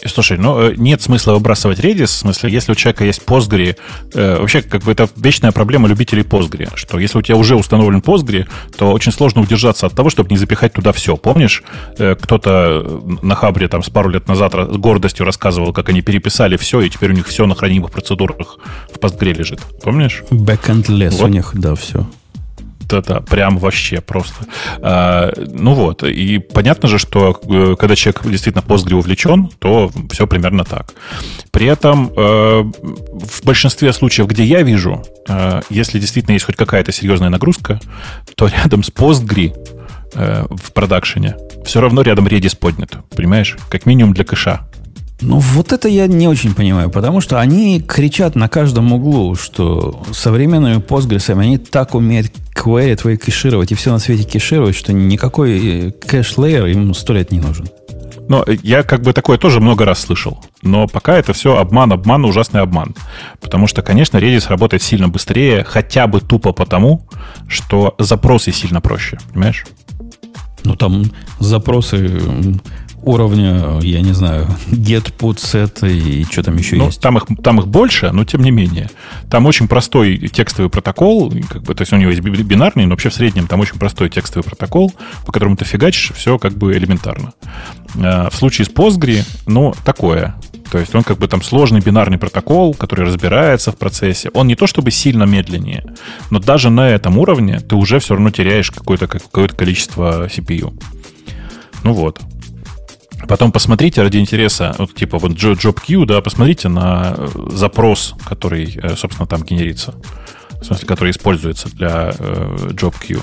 [0.06, 3.76] Слушай, ну э, нет смысла выбрасывать Redis, в смысле, если у человека есть Postgre,
[4.14, 8.00] э, вообще как бы это вечная проблема любителей Postgre, что если у тебя уже установлен
[8.00, 8.48] Postgre,
[8.78, 11.18] то очень сложно удержаться от того, чтобы не запихать туда все.
[11.18, 11.64] Помнишь,
[11.98, 16.58] э, кто-то на Хабре там с пару лет назад с гордостью рассказывал, как они переписали
[16.58, 18.58] все, и теперь у них все на хранимых процедурах
[18.94, 19.60] в Postgre лежит.
[19.84, 20.24] Помнишь?
[20.32, 21.26] Backend less вот.
[21.26, 22.06] у них, да, все
[22.90, 24.46] да-да, прям вообще просто.
[24.82, 30.26] А, ну вот, и понятно же, что э, когда человек действительно Postgre увлечен, то все
[30.26, 30.94] примерно так.
[31.52, 36.92] При этом э, в большинстве случаев, где я вижу, э, если действительно есть хоть какая-то
[36.92, 37.80] серьезная нагрузка,
[38.36, 39.54] то рядом с Postgre
[40.12, 41.36] в продакшене
[41.66, 43.56] все равно рядом Redis поднят, понимаешь?
[43.70, 44.68] Как минимум для кэша.
[45.22, 50.04] Ну, вот это я не очень понимаю, потому что они кричат на каждом углу, что
[50.14, 55.92] современными Postgres они так умеют query твои кэшировать и все на свете кэшировать, что никакой
[55.92, 57.68] кэш-лейер им сто лет не нужен.
[58.30, 60.40] Но я как бы такое тоже много раз слышал.
[60.62, 62.96] Но пока это все обман, обман, ужасный обман.
[63.42, 67.08] Потому что, конечно, Redis работает сильно быстрее, хотя бы тупо потому,
[67.48, 69.18] что запросы сильно проще.
[69.34, 69.66] Понимаешь?
[70.64, 71.06] Ну, там
[71.40, 72.22] запросы
[73.04, 77.02] уровня, я не знаю, get, put, set и что там еще ну, есть?
[77.02, 78.90] Там их, там их больше, но тем не менее.
[79.30, 83.10] Там очень простой текстовый протокол, как бы, то есть у него есть бинарный, но вообще
[83.10, 84.94] в среднем там очень простой текстовый протокол,
[85.26, 87.34] по которому ты фигачишь, все как бы элементарно.
[87.96, 90.36] А, в случае с Postgre, ну, такое.
[90.72, 94.30] То есть он как бы там сложный бинарный протокол, который разбирается в процессе.
[94.34, 95.84] Он не то чтобы сильно медленнее,
[96.30, 100.80] но даже на этом уровне ты уже все равно теряешь какое-то какое количество CPU.
[101.84, 102.20] Ну вот.
[103.28, 108.96] Потом посмотрите ради интереса, вот типа вот JobQ, да, посмотрите на э, запрос, который, э,
[108.96, 109.96] собственно, там генерится.
[110.62, 113.22] В смысле, который используется для э, JobQ.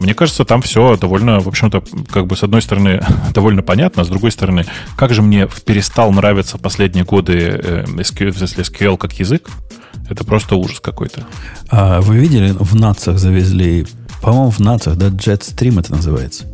[0.00, 4.08] Мне кажется, там все довольно, в общем-то, как бы с одной стороны довольно понятно, с
[4.08, 4.64] другой стороны,
[4.96, 9.50] как же мне перестал нравиться в последние годы SQL, SQL как язык.
[10.08, 11.26] Это просто ужас какой-то.
[11.68, 13.86] А вы видели, в нацах завезли,
[14.22, 16.46] по-моему, в нацах, да, Jetstream это называется.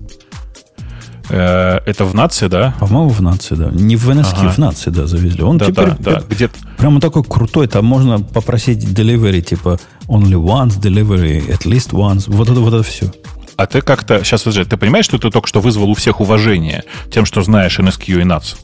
[1.28, 2.74] Э, это в нации, да?
[2.80, 3.70] По-моему, в нации, да.
[3.70, 4.50] Не в NSQ, ага.
[4.50, 5.42] в нации, да, завезли.
[5.42, 6.22] Он да, теперь да, да.
[6.28, 7.66] Где прямо такой крутой.
[7.66, 9.78] Там можно попросить delivery, типа
[10.08, 12.24] only once, delivery at least once.
[12.28, 13.10] Вот это, вот это все.
[13.56, 14.24] А ты как-то...
[14.24, 17.78] Сейчас, подожди, ты понимаешь, что ты только что вызвал у всех уважение тем, что знаешь
[17.78, 18.56] NSQ и NATS?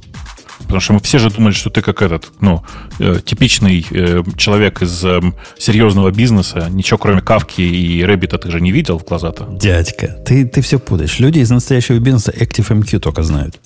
[0.63, 2.63] Потому что мы все же думали, что ты как этот, ну,
[2.99, 5.21] э, типичный э, человек из э,
[5.59, 6.69] серьезного бизнеса.
[6.71, 9.49] Ничего кроме кавки и Рэббита ты же не видел в глаза-то.
[9.51, 11.19] Дядька, ты, ты все путаешь.
[11.19, 13.61] Люди из настоящего бизнеса ActiveMQ только знают.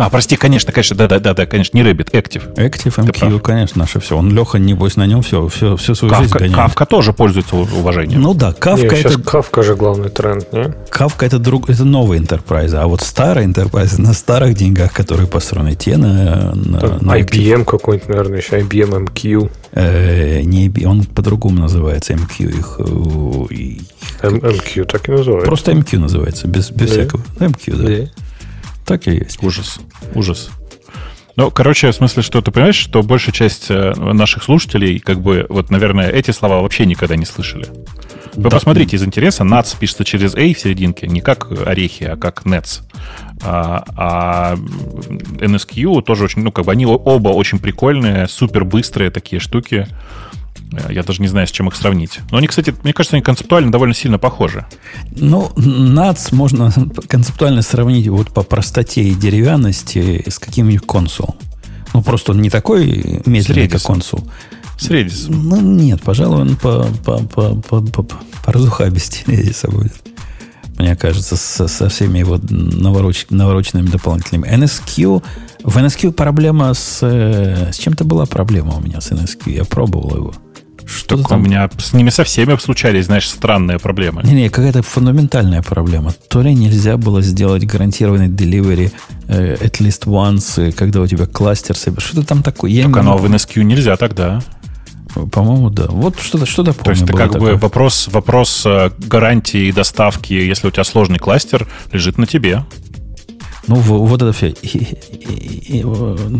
[0.00, 2.54] А, прости, конечно, конечно, да-да-да, да, конечно, не Rabbit, Active.
[2.54, 4.16] Active MQ, конечно, наше все.
[4.16, 6.54] Он Леха, небось, на нем все, все, все свою Кавка, жизнь гоняет.
[6.54, 8.22] Кавка тоже пользуется уважением.
[8.22, 9.20] Ну да, Кавка не, это...
[9.20, 10.72] Кавка же главный тренд, не?
[10.88, 15.74] Кавка это, друг, это новый enterprise, а вот старый enterprise на старых деньгах, которые построены,
[15.74, 16.54] те на...
[16.54, 19.50] на, Там на IBM какой-нибудь, наверное, еще IBM MQ.
[19.72, 22.58] Э, не, он по-другому называется, MQ.
[22.58, 22.80] Их,
[24.22, 25.46] MQ так и называется.
[25.46, 26.94] Просто MQ называется, без, без да.
[26.94, 27.22] всякого.
[27.38, 27.86] MQ, да.
[27.86, 28.10] да.
[28.90, 29.40] Так и есть.
[29.40, 29.78] Ужас.
[30.16, 30.50] Ужас.
[31.36, 35.46] Ну, короче, в смысле, что ты понимаешь, что большая часть э, наших слушателей, как бы,
[35.48, 37.66] вот, наверное, эти слова вообще никогда не слышали.
[38.34, 38.50] Вы да.
[38.50, 42.80] посмотрите из интереса, NATS пишется через A в серединке, не как орехи, а как NETS.
[43.42, 49.38] А, а NSQ тоже очень, ну, как бы они оба очень прикольные, супер быстрые такие
[49.38, 49.86] штуки.
[50.72, 52.20] Э, я даже не знаю, с чем их сравнить.
[52.30, 54.66] Но они, кстати, мне кажется, они концептуально довольно сильно похожи.
[55.10, 56.72] Ну, NATS можно
[57.08, 61.34] концептуально сравнить вот по простоте и деревянности с каким-нибудь консулом.
[61.92, 64.28] Ну, просто он не такой медленный, как консул.
[64.78, 65.26] С Redis.
[65.28, 69.94] Ну, нет, пожалуй, он по, по, по, по, по, по разухабисти Redis будет.
[70.78, 74.48] Мне кажется, со, со всеми его навороч, навороченными дополнительными.
[74.48, 75.22] NSQ,
[75.62, 77.02] в NSQ проблема с...
[77.02, 79.52] С чем-то была проблема у меня с NSQ.
[79.52, 80.34] Я пробовал его.
[80.90, 81.40] Что там?
[81.40, 84.22] У меня с ними со всеми случались, знаешь, странные проблемы.
[84.24, 86.12] Не-не, какая-то фундаментальная проблема.
[86.28, 88.92] То ли нельзя было сделать гарантированный delivery
[89.28, 92.12] э, at least once, э, когда у тебя кластер собирается.
[92.12, 92.70] Что-то там такое.
[92.70, 94.42] Я так не оно в NSQ нельзя тогда.
[95.32, 95.86] По-моему, да.
[95.88, 96.84] Вот что-то что помню.
[96.84, 97.54] То есть это как такое.
[97.54, 102.64] бы вопрос, вопрос э, гарантии и доставки, если у тебя сложный кластер, лежит на тебе.
[103.66, 104.54] Ну, вот это все.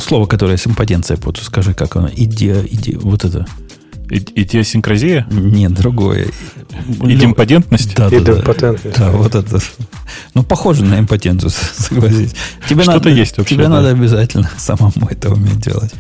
[0.01, 2.10] слово, которое с импотенцией, скажи, как оно.
[2.14, 3.47] Иди, иди, вот это.
[4.11, 5.27] Идиосинкразия?
[5.31, 6.27] Нет, другое.
[7.03, 7.95] Идемпотентность?
[7.95, 8.74] Да, да, да.
[8.97, 9.61] Да, вот это.
[10.35, 12.35] Ну, похоже на импотенцию, согласись.
[12.69, 13.55] Тебе Что-то надо, есть вообще.
[13.55, 13.70] Тебе да.
[13.70, 15.93] надо обязательно самому это уметь делать.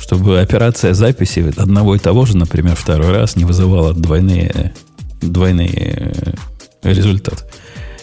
[0.00, 4.74] Чтобы операция записи одного и того же, например, второй раз не вызывала двойные,
[5.20, 6.34] двойные
[6.82, 7.44] результаты.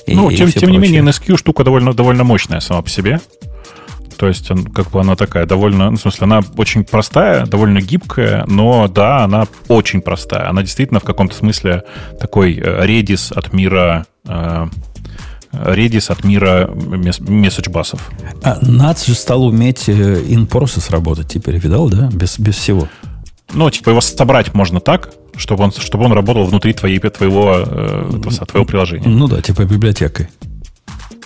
[0.07, 3.19] Ну, и, тем, и тем не менее, NSQ штука довольно, довольно мощная сама по себе.
[4.19, 8.43] То есть, как бы она такая довольно, ну, в смысле, она очень простая, довольно гибкая,
[8.47, 10.49] но да, она очень простая.
[10.49, 11.85] Она действительно в каком-то смысле
[12.19, 14.67] такой э, Redis от мира э,
[15.53, 18.11] Redis от мира месседж-басов.
[18.43, 22.09] А NATS же стал уметь э, in-process работать теперь, видал, да?
[22.11, 22.89] Без, без всего.
[23.53, 27.63] Ну, типа его собрать можно так, чтобы он, чтобы он работал внутри твоей, твоего,
[28.49, 29.07] твоего приложения.
[29.07, 30.27] Ну да, типа библиотекой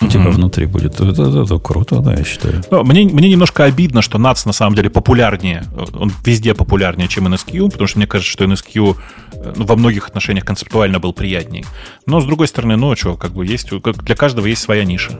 [0.00, 0.94] у тебя внутри будет.
[0.94, 2.62] Это, это, это круто, да, я считаю.
[2.70, 5.64] Но мне, мне немножко обидно, что NATS на самом деле популярнее,
[5.94, 8.96] он везде популярнее, чем NSQ, потому что мне кажется, что NSQ
[9.32, 11.64] э, ну, во многих отношениях концептуально был приятнее.
[12.06, 15.12] Но, с другой стороны, ну, что, как бы есть, для каждого есть своя ниша.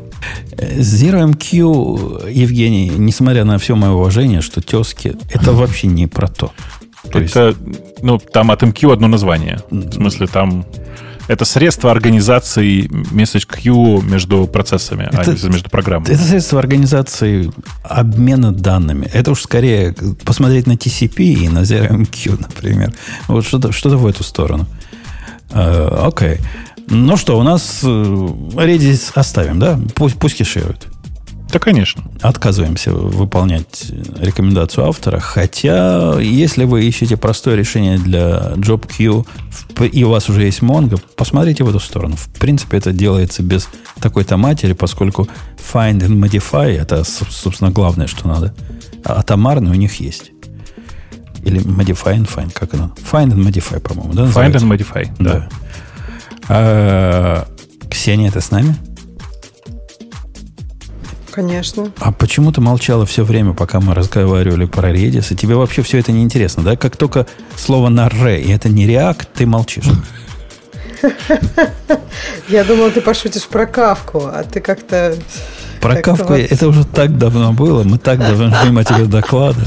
[0.53, 6.53] Zero MQ, Евгений, несмотря на все мое уважение, что тески, это вообще не про то.
[7.11, 7.59] то это, есть...
[8.03, 9.61] ну, там от MQ одно название.
[9.71, 10.67] В смысле, там
[11.29, 16.13] это средство организации message queue между процессами, а это, а между программами.
[16.13, 17.51] Это средство организации
[17.83, 19.09] обмена данными.
[19.13, 19.95] Это уж скорее
[20.25, 22.93] посмотреть на TCP и на ZRMQ, например.
[23.29, 24.67] Вот что-то что в эту сторону.
[25.51, 26.35] Э, окей.
[26.35, 26.41] Okay.
[26.89, 29.79] Ну что, у нас э, Redis оставим, да?
[29.95, 30.87] Пусть, пусть кеширует.
[31.55, 32.03] Да, конечно.
[32.21, 33.87] Отказываемся выполнять
[34.19, 35.21] рекомендацию автора.
[35.21, 39.25] Хотя, если вы ищете простое решение для JobQ,
[39.93, 42.17] и у вас уже есть Mongo, посмотрите в эту сторону.
[42.17, 43.69] В принципе, это делается без
[44.01, 45.29] такой-то матери, поскольку
[45.73, 48.53] find and modify это, собственно, главное, что надо.
[49.05, 50.33] А атомарный у них есть.
[51.45, 52.91] Или modify and find, как оно?
[53.13, 54.25] Find and modify, по-моему, да?
[54.25, 55.33] Find and modify, да.
[55.33, 55.49] да.
[56.49, 57.49] А,
[57.89, 58.75] Ксения, ты с нами?
[61.35, 61.91] Конечно.
[61.99, 65.33] А почему ты молчала все время, пока мы разговаривали про Redis?
[65.33, 66.77] И тебе вообще все это не интересно, да?
[66.77, 69.87] Как только слово на ре, и это не React, ты молчишь.
[72.49, 75.17] Я думал, ты пошутишь про кавку, а ты как-то...
[75.81, 77.83] Про как кавку это уже так давно было.
[77.83, 79.61] Мы так давно ждем от тебя доклада.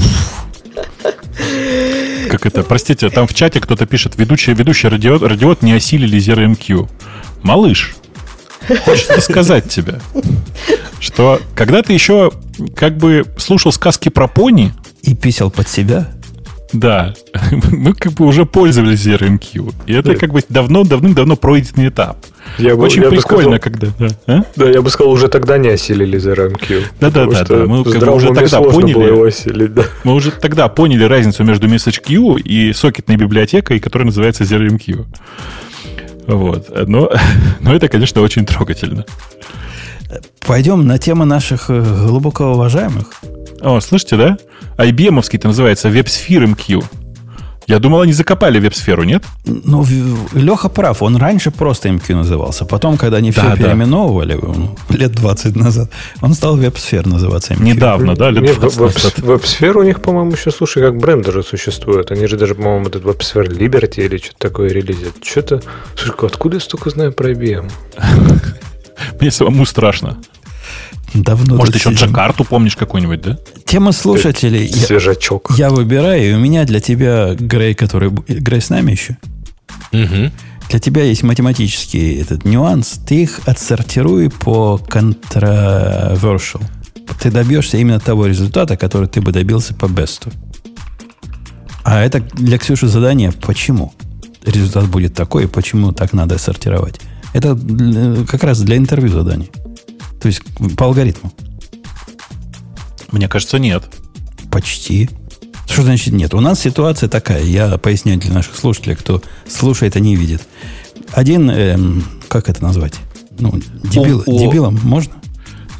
[2.30, 2.62] Как это?
[2.62, 6.88] Простите, там в чате кто-то пишет, ведущий, ведущий радиот, радиот не осилили ZRMQ.
[7.42, 7.96] Малыш,
[8.84, 10.00] хочется сказать тебе,
[11.00, 12.32] что когда ты еще
[12.74, 14.72] как бы слушал сказки про пони...
[15.02, 16.08] И писал под себя?
[16.72, 17.14] Да,
[17.70, 19.74] мы как бы уже пользовались ZRMQ.
[19.86, 22.18] И это как бы давно, давным-давно пройденный этап.
[22.58, 23.88] Я бы, Очень я прикольно, бы сказал, когда...
[23.98, 24.42] Да, а?
[24.56, 26.84] да, я бы сказал, уже тогда не осилили ZRMQ.
[27.00, 29.06] Да-да-да, да, мы как бы уже тогда поняли...
[29.06, 29.84] его осилить, да.
[30.04, 35.06] Мы уже тогда поняли разницу между MessageQ и сокетной библиотекой, которая называется ZRMQ.
[36.28, 36.70] Вот.
[36.86, 37.10] Но,
[37.60, 39.04] но это, конечно, очень трогательно.
[40.46, 43.12] Пойдем на тему наших э, глубоко уважаемых.
[43.60, 44.38] О, слышите, да?
[44.76, 46.84] IBM-овский-то называется WebSphere MQ.
[47.68, 49.24] Я думал, они закопали веб-сферу, нет?
[49.44, 49.84] Ну,
[50.32, 51.02] Леха прав.
[51.02, 52.64] Он раньше просто MQ назывался.
[52.64, 55.90] Потом, когда они все да, переименовывали, ну, лет 20 назад,
[56.22, 57.62] он стал веб-сфер называться MQ.
[57.62, 58.30] Недавно, да?
[58.30, 59.18] Лет нет, 20 назад.
[59.18, 62.10] Веб-сфер у них, по-моему, еще, слушай, как бренд даже существует.
[62.10, 65.22] Они же даже, по-моему, этот веб-сфер Liberty или что-то такое релизят.
[65.22, 65.60] Что-то...
[65.94, 67.70] Слушай, откуда я столько знаю про IBM?
[69.20, 70.16] Мне самому страшно.
[71.14, 72.08] Давно Может, еще сидим.
[72.08, 73.38] Джакарту помнишь какой-нибудь, да?
[73.64, 74.68] Тема слушателей.
[74.68, 75.52] Свежачок.
[75.56, 78.10] Я, я выбираю, и у меня для тебя, Грей, который...
[78.10, 79.16] Грей с нами еще?
[79.92, 80.32] Угу.
[80.70, 83.00] Для тебя есть математический этот нюанс.
[83.06, 86.62] Ты их отсортируй по controversial.
[87.20, 90.30] Ты добьешься именно того результата, который ты бы добился по бесту.
[91.84, 93.94] А это для Ксюши задание «Почему?»
[94.44, 97.00] результат будет такой, и почему так надо сортировать.
[97.32, 97.58] Это
[98.28, 99.48] как раз для интервью задание.
[100.20, 100.42] То есть
[100.76, 101.32] по алгоритму.
[103.12, 103.84] Мне кажется, нет.
[104.50, 105.08] Почти.
[105.66, 106.34] Что значит нет?
[106.34, 107.42] У нас ситуация такая.
[107.42, 110.42] Я поясняю для наших слушателей, кто слушает, а не видит.
[111.12, 112.94] Один, эм, как это назвать?
[113.38, 114.38] Ну, дебил, о, о.
[114.38, 115.12] дебилом можно?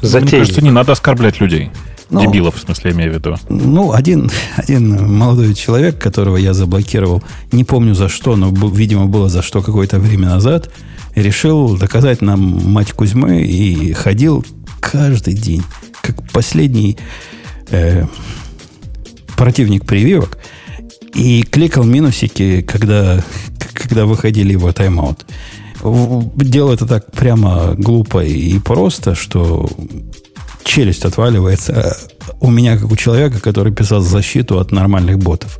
[0.01, 0.31] Затейник.
[0.31, 1.71] Мне кажется, не надо оскорблять людей.
[2.09, 3.35] Ну, Дебилов, в смысле, я имею в виду.
[3.49, 9.29] Ну, один, один молодой человек, которого я заблокировал, не помню за что, но, видимо, было
[9.29, 10.71] за что какое-то время назад,
[11.21, 12.39] решил доказать нам
[12.71, 14.45] мать Кузьмы и ходил
[14.79, 15.63] каждый день,
[16.01, 16.97] как последний
[17.69, 18.05] э,
[19.37, 20.37] противник прививок,
[21.13, 23.23] и кликал минусики, когда,
[23.73, 25.25] когда выходили его тайм-аут.
[26.35, 29.69] Делал это так прямо глупо и просто, что
[30.63, 31.97] челюсть отваливается
[32.41, 35.57] у меня, как у человека, который писал защиту от нормальных ботов.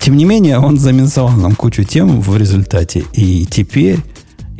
[0.00, 3.04] Тем не менее, он заминусовал нам кучу тем в результате.
[3.12, 3.98] И теперь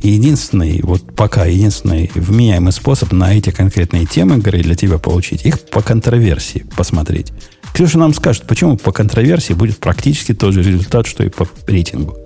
[0.09, 5.61] единственный, вот пока единственный вменяемый способ на эти конкретные темы игры для тебя получить, их
[5.61, 7.33] по контроверсии посмотреть.
[7.75, 12.17] Ксюша нам скажет, почему по контроверсии будет практически тот же результат, что и по рейтингу.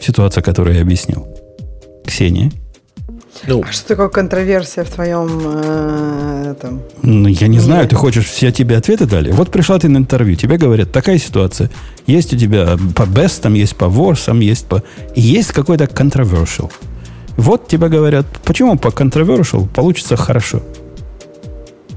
[0.00, 1.26] Ситуация, которую я объяснил.
[2.04, 2.52] Ксения?
[3.46, 6.82] Ну, а что такое контроверсия в твоем э, этом?
[7.02, 9.30] Ну, я не знаю, ты хочешь, все тебе ответы дали?
[9.30, 11.70] Вот пришла ты на интервью, тебе говорят, такая ситуация.
[12.06, 14.82] Есть у тебя по best, там есть по worst, есть по...
[15.14, 16.72] Есть какой-то controversial.
[17.36, 20.62] Вот тебе говорят, почему по controversial получится хорошо.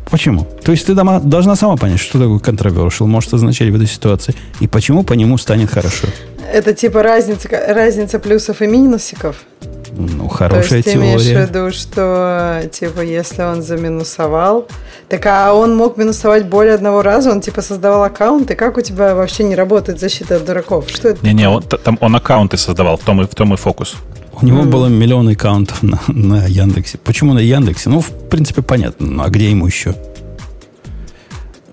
[0.09, 0.47] Почему?
[0.63, 4.33] То есть ты дома, должна сама понять, что такое controversial может означать в этой ситуации,
[4.59, 6.07] и почему по нему станет хорошо.
[6.51, 9.35] Это типа разница, разница плюсов и минусиков?
[9.91, 11.15] Ну, хорошая То есть ты теория.
[11.15, 14.67] имеешь в виду, что, типа, если он заминусовал,
[15.09, 19.15] так а он мог минусовать более одного раза, он, типа, создавал аккаунты, как у тебя
[19.15, 20.89] вообще не работает защита от дураков?
[20.89, 21.25] Что это?
[21.25, 23.95] Не-не, он, там он аккаунты создавал, в том и, в том и фокус.
[24.41, 24.69] У него mm.
[24.69, 26.97] было миллион аккаунтов на, на Яндексе.
[26.97, 27.89] Почему на Яндексе?
[27.89, 29.07] Ну, в принципе, понятно.
[29.07, 29.95] Ну, а где ему еще?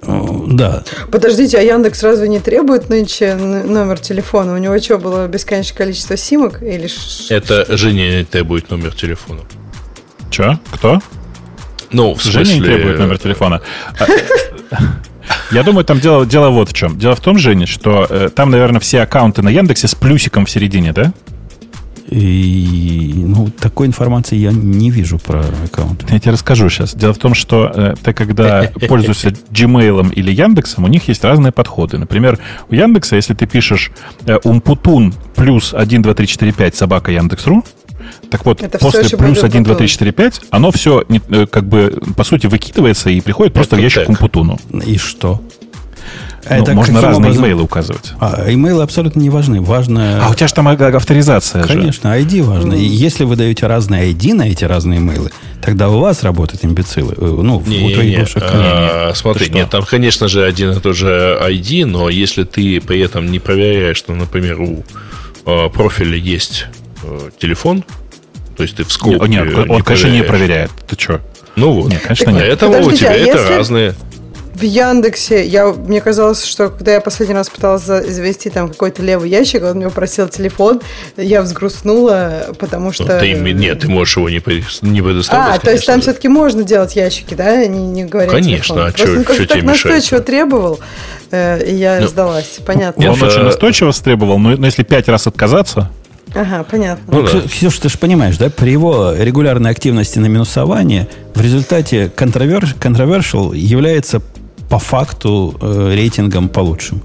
[0.03, 0.85] Да.
[1.11, 4.55] Подождите, а Яндекс разве не требует нынче номер телефона?
[4.55, 6.63] У него что, было бесконечное количество симок?
[6.63, 6.89] Или...
[7.31, 9.41] Это Женя не требует номер телефона.
[10.31, 10.59] Че?
[10.73, 11.01] Кто?
[11.91, 12.45] Ну, в смысле...
[12.45, 13.61] Женя не требует номер телефона.
[13.99, 14.07] А,
[15.51, 16.99] я думаю, там дело, дело вот в чем.
[16.99, 20.51] Дело в том, Женя, что э, там, наверное, все аккаунты на Яндексе с плюсиком в
[20.51, 21.13] середине, да?
[22.09, 26.05] И, ну, такой информации я не вижу про аккаунт.
[26.11, 26.95] Я тебе расскажу сейчас.
[26.95, 31.53] Дело в том, что э, ты, когда пользуешься Gmail или Яндексом, у них есть разные
[31.53, 31.99] подходы.
[31.99, 32.39] Например,
[32.71, 33.91] у Яндекса, если ты пишешь
[34.25, 37.65] э, умпутун плюс 1, 2, 3, 4, 5 собака Яндекс.ру,
[38.31, 41.99] так вот, Это после плюс 1, 2, 3, 4, 5, оно все, э, как бы,
[42.17, 44.11] по сути, выкидывается и приходит просто Это в ящик так.
[44.11, 44.59] Умпутуну.
[44.87, 45.41] И что?
[46.49, 47.45] Ну, Это можно разные образом...
[47.45, 48.13] имейлы указывать.
[48.21, 49.61] А, имейлы абсолютно не важны.
[49.61, 50.25] Важно...
[50.25, 52.23] А у тебя же там авторизация Конечно, же.
[52.23, 52.75] ID важно.
[52.75, 57.15] И если вы даете разные ID на эти разные имейлы, тогда у вас работают имбецилы.
[57.17, 60.81] Э, ну, не, у твоих не, бывших а, Смотри, нет, там, конечно же, один и
[60.81, 64.85] тот же ID, но если ты при этом не проверяешь, что, например, у
[65.47, 66.67] э, профиля есть
[67.03, 67.83] э, телефон,
[68.57, 69.29] то есть ты в скобке...
[69.29, 70.71] Нет, нет он, конечно, не проверяет.
[70.87, 71.21] Ты что?
[71.57, 71.91] Ну вот.
[71.91, 72.43] Нет, конечно, нет.
[72.43, 73.55] Поэтому у тебя а это если...
[73.55, 73.95] разные
[74.57, 79.29] в Яндексе, я, мне казалось, что когда я последний раз пыталась завести там какой-то левый
[79.29, 80.81] ящик, он мне попросил телефон,
[81.19, 83.05] я взгрустнула, потому что...
[83.05, 84.43] Ну, ты, нет, ты можешь его не,
[84.81, 85.59] не предоставлять.
[85.59, 89.23] А, то есть там все-таки можно делать ящики, да, не, не говоря Конечно, а что,
[89.23, 90.81] что тебе так настойчиво требовал,
[91.31, 93.11] э, и я ну, сдалась, понятно.
[93.13, 95.91] Он очень настойчиво требовал, но, но если пять раз отказаться...
[96.35, 97.05] Ага, понятно.
[97.15, 97.49] Ну, ну, да.
[97.49, 104.21] Ксюша, ты же понимаешь, да, при его регулярной активности на минусование в результате controversial является
[104.69, 106.97] по факту э, рейтингом получше.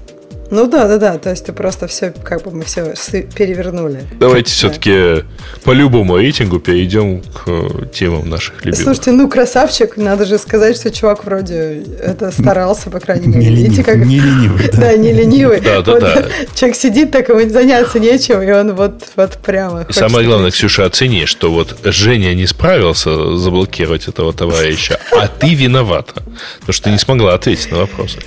[0.52, 1.18] Ну да, да, да.
[1.18, 2.92] То есть ты просто все, как бы мы все
[3.34, 4.04] перевернули.
[4.20, 5.24] Давайте все-таки
[5.64, 8.78] по любому рейтингу перейдем к э, темам наших любимых.
[8.78, 13.50] Слушайте, ну красавчик, надо же сказать, что чувак вроде это старался, по крайней мере.
[13.50, 13.96] Не, ленив, как...
[13.96, 14.68] не ленивый.
[14.70, 14.76] Да.
[14.78, 15.60] да, не ленивый.
[15.60, 16.24] Да, да, да.
[16.54, 19.86] Человек сидит, так ему заняться нечем, и он вот, вот прямо.
[19.88, 25.54] И самое главное, Ксюша, оцени, что вот Женя не справился заблокировать этого товарища, а ты
[25.54, 26.22] виновата,
[26.60, 28.18] потому что ты не смогла ответить на вопросы.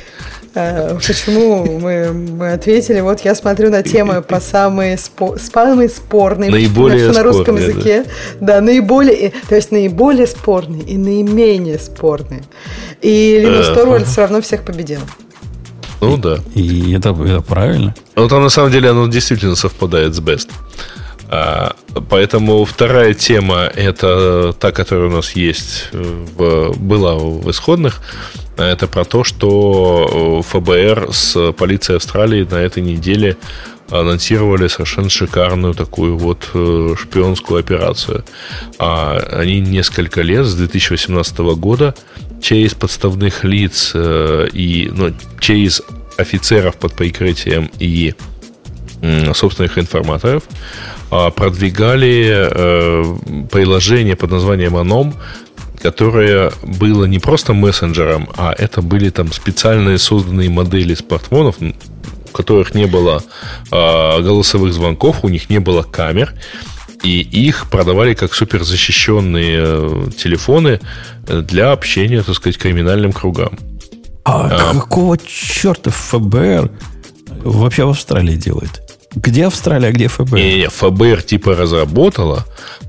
[0.56, 3.02] Э, почему мы, мы ответили?
[3.02, 6.50] Вот я смотрю на темы по самые, спо, самые спорные.
[6.50, 8.06] Наиболее на русском спорные, языке.
[8.40, 8.56] Да.
[8.56, 12.44] да, наиболее, то есть наиболее спорные и наименее спорные.
[13.02, 15.02] И Линус Торвальд все равно всех победил.
[16.00, 16.40] Ну да.
[16.54, 17.94] И это, это правильно.
[18.16, 20.50] Ну там на самом деле оно действительно совпадает с Best.
[21.30, 21.76] А,
[22.10, 28.02] поэтому вторая тема это та, которая у нас есть в, была в исходных.
[28.58, 33.38] Это про то, что э, ФБР с полицией Австралии на этой неделе
[33.90, 38.24] анонсировали совершенно шикарную такую вот э, шпионскую операцию.
[38.80, 41.96] А они несколько лет, с 2018 года,
[42.42, 45.82] через подставных лиц э, и ну, через
[46.18, 48.14] офицеров под прикрытием и
[49.34, 50.44] собственных информаторов
[51.10, 55.14] продвигали приложение под названием Anom,
[55.82, 62.74] которое было не просто мессенджером, а это были там специальные созданные модели смартфонов, у которых
[62.74, 63.24] не было
[63.72, 66.34] э, голосовых звонков, у них не было камер,
[67.04, 70.80] и их продавали как суперзащищенные э, телефоны
[71.28, 73.58] для общения, так сказать, криминальным кругам.
[74.24, 76.72] А, а какого черта ФБР
[77.44, 78.82] вообще в Австралии делает?
[79.16, 80.36] Где Австралия, а где ФБР?
[80.36, 82.46] Не, не, ФБР типа разработала,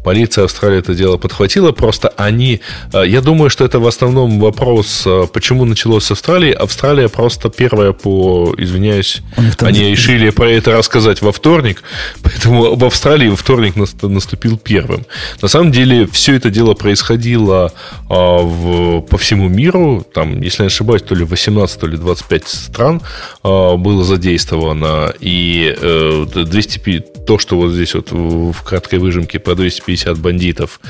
[0.06, 2.60] полиция Австралии это дело подхватила, просто они...
[2.92, 6.52] Э, я думаю, что это в основном вопрос, э, почему началось с Австралии.
[6.52, 8.54] Австралия просто первая по...
[8.58, 9.22] Извиняюсь,
[9.58, 9.90] они не...
[9.90, 11.82] решили про это рассказать во вторник,
[12.22, 15.06] поэтому в Австралии во вторник наступил первым.
[15.42, 17.72] На самом деле, все это дело происходило
[18.08, 20.06] а, в, по всему миру.
[20.14, 23.00] Там, если не ошибаюсь, то ли 18, то ли 25 стран
[23.42, 25.76] а, было задействовано, и
[26.24, 30.80] 200, то, что вот здесь вот в краткой выжимке по 250 бандитов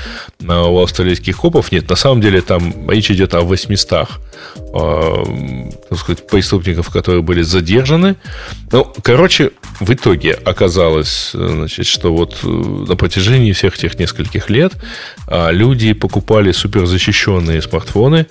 [0.40, 4.08] у австралийских копов, нет, на самом деле там речь идет о 800
[4.74, 8.16] э, так сказать, преступников, которые были задержаны.
[8.72, 14.72] Ну, короче, в итоге оказалось, значит, что вот э, на протяжении всех этих нескольких лет
[15.28, 18.26] э, люди покупали суперзащищенные смартфоны,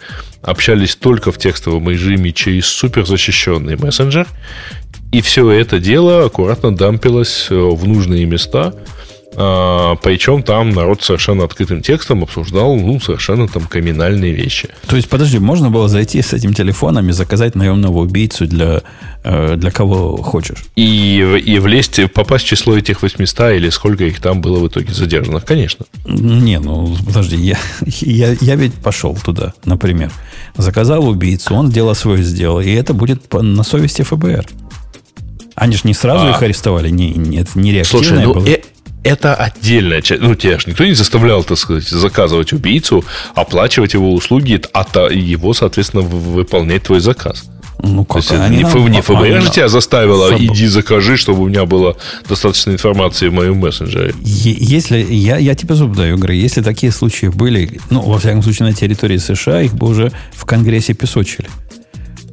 [0.46, 4.28] общались только в текстовом режиме через суперзащищенный мессенджер,
[5.12, 8.74] и все это дело аккуратно дампилось э, в нужные места.
[9.38, 14.70] А, причем там народ совершенно открытым текстом обсуждал, ну, совершенно там криминальные вещи.
[14.88, 18.82] То есть, подожди, можно было зайти с этим телефоном и заказать наемного убийцу для,
[19.24, 20.66] э, для кого хочешь?
[20.76, 24.94] И, и влезть, попасть в число этих 800 или сколько их там было в итоге
[24.94, 25.86] задержанных, конечно.
[26.06, 30.12] Не, ну, подожди, я, я, я ведь пошел туда, например.
[30.56, 34.46] Заказал убийцу, он дело свое сделал, и это будет на совести ФБР.
[35.56, 36.32] Они же не сразу а.
[36.32, 38.48] их арестовали, не, не, это не реактивное Слушай, ну, было.
[38.48, 38.60] Э,
[39.06, 40.22] это отдельная часть.
[40.22, 43.06] Ну, тебя же никто не заставлял, так сказать, заказывать убийцу,
[43.36, 47.46] оплачивать его услуги, а его, соответственно, выполнять твой заказ.
[47.84, 48.26] Ну, как?
[48.26, 50.40] То есть, они не, нам, не ФБР же тебя заставила, Фаб...
[50.40, 54.16] иди закажи, чтобы у меня было достаточно информации в моем мессенджере.
[54.22, 58.70] Если, я, я тебе зуб даю, Грей, если такие случаи были, ну, во всяком случае,
[58.70, 61.48] на территории США, их бы уже в Конгрессе песочили.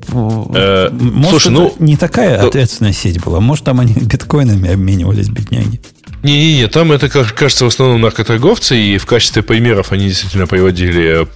[0.08, 3.40] Э, может, слушай, ну, не такая ответственная сеть была.
[3.40, 5.80] Может, там они биткоинами обменивались, бедняги.
[6.22, 11.26] Не-не-не, там это, кажется, в основном наркоторговцы, и в качестве примеров они действительно приводили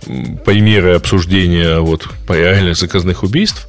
[0.45, 3.69] примеры обсуждения вот, реальных заказных убийств.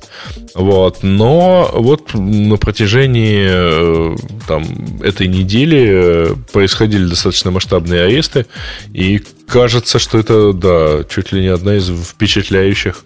[0.54, 1.00] Вот.
[1.02, 4.16] Но вот на протяжении э,
[4.48, 4.66] там,
[5.02, 8.46] этой недели э, происходили достаточно масштабные аресты,
[8.94, 13.04] и кажется, что это, да, чуть ли не одна из впечатляющих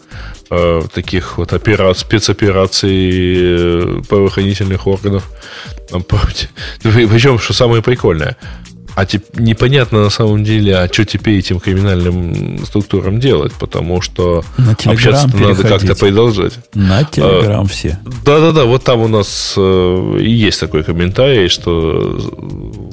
[0.50, 5.30] э, таких вот операций, спецопераций э, правоохранительных органов.
[6.84, 8.38] Причем, что самое прикольное,
[8.96, 14.44] а теп- непонятно на самом деле, а что теперь этим криминальным структурам делать, потому что
[14.86, 16.54] общаться надо как-то продолжать.
[16.74, 18.00] На Телеграм а, все.
[18.26, 22.20] Да-да-да, вот там у нас э, есть такой комментарий, что,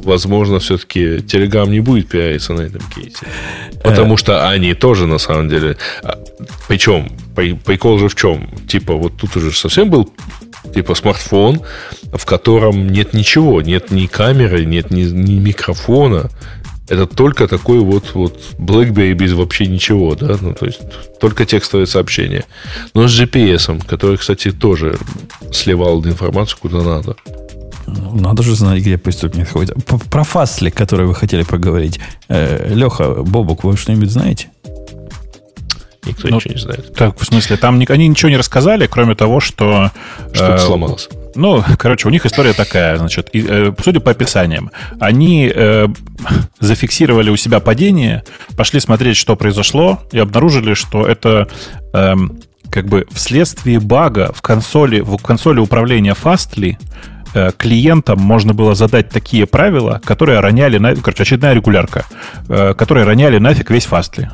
[0.04, 3.26] возможно, все-таки Телеграм не будет пиариться на этом кейсе.
[3.82, 4.16] Потому э.
[4.16, 5.76] что они тоже, на самом деле...
[6.02, 6.18] А,
[6.68, 8.48] Причем, прикол же в чем?
[8.68, 10.12] Типа, вот тут уже совсем был
[10.78, 11.60] типа смартфон,
[12.12, 16.30] в котором нет ничего, нет ни камеры, нет ни, ни микрофона.
[16.88, 20.80] Это только такой вот, вот BlackBerry без вообще ничего, да, ну, то есть
[21.20, 22.44] только текстовое сообщение.
[22.94, 24.96] Но с GPS, который, кстати, тоже
[25.52, 27.16] сливал информацию куда надо.
[27.88, 29.76] Ну, надо же знать, где преступник ходит.
[30.10, 31.98] Про Фасли, который вы хотели поговорить.
[32.28, 34.48] Э, Леха, Бобок, вы что-нибудь знаете?
[36.09, 36.94] Никто ну, ничего не знает.
[36.94, 39.90] Так, в смысле, там они ничего не рассказали, кроме того, что...
[40.32, 41.09] Что-то э, сломалось.
[41.35, 45.86] Ну, короче, у них история такая, значит, и, э, судя по описаниям, они э,
[46.60, 48.24] зафиксировали у себя падение,
[48.56, 51.48] пошли смотреть, что произошло, и обнаружили, что это
[51.93, 52.14] э,
[52.70, 56.76] как бы вследствие бага в консоли, в консоли управления Fastly
[57.35, 62.05] э, клиентам можно было задать такие правила, которые роняли, на, короче, очередная регулярка,
[62.48, 64.28] э, которые роняли нафиг весь Fastly.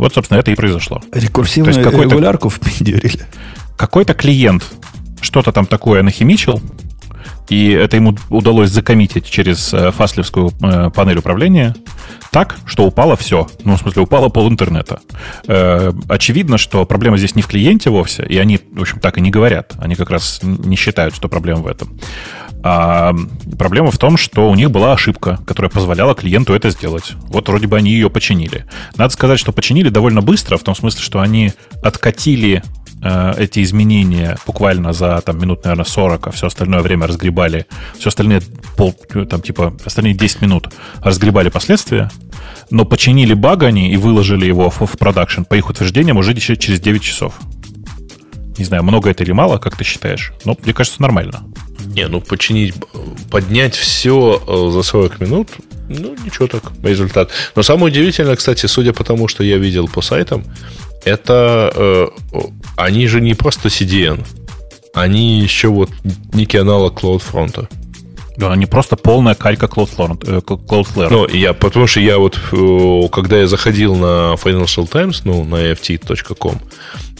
[0.00, 1.02] Вот, собственно, это и произошло.
[1.12, 3.20] Рекурсивную То есть регулярку впендюрили.
[3.76, 4.64] Какой-то клиент
[5.20, 6.62] что-то там такое нахимичил,
[7.50, 11.76] и это ему удалось закоммитить через э, фаслевскую э, панель управления
[12.30, 13.46] так, что упало все.
[13.64, 15.00] Ну, в смысле, упало пол интернета.
[15.46, 19.20] Э, очевидно, что проблема здесь не в клиенте вовсе, и они, в общем, так и
[19.20, 19.74] не говорят.
[19.78, 22.00] Они как раз не считают, что проблема в этом.
[22.62, 23.14] А
[23.58, 27.12] проблема в том, что у них была ошибка, которая позволяла клиенту это сделать.
[27.22, 28.66] Вот вроде бы они ее починили.
[28.96, 32.62] Надо сказать, что починили довольно быстро, в том смысле, что они откатили
[33.02, 37.66] э, эти изменения буквально за там, минут, наверное, 40, а все остальное время разгребали,
[37.98, 38.42] все остальные
[38.76, 38.94] пол,
[39.28, 40.68] там, типа, остальные 10 минут
[41.02, 42.10] разгребали последствия,
[42.70, 46.78] но починили баг они и выложили его в, в продакшн по их утверждениям уже через
[46.80, 47.40] 9 часов.
[48.58, 50.34] Не знаю, много это или мало, как ты считаешь?
[50.44, 51.40] Но мне кажется, нормально.
[51.94, 52.74] Не, ну починить,
[53.30, 55.48] поднять все э, за 40 минут,
[55.88, 57.30] ну ничего так, результат.
[57.56, 60.44] Но самое удивительное, кстати, судя по тому, что я видел по сайтам,
[61.04, 62.06] это э,
[62.76, 64.24] они же не просто CDN,
[64.94, 65.90] они еще вот
[66.32, 67.68] некий аналог CloudFront.
[68.36, 70.18] Да, они просто полная калька Cloudflare.
[70.26, 71.08] Э, Cloudflare.
[71.10, 75.72] Ну, я, потому что я вот, э, когда я заходил на Financial Times, ну, на
[75.72, 76.60] ft.com,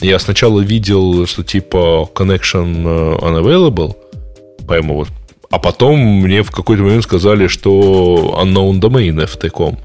[0.00, 3.96] я сначала видел, что типа connection unavailable,
[4.70, 5.08] прямо вот.
[5.50, 9.78] А потом мне в какой-то момент сказали, что unknown domain ft.com.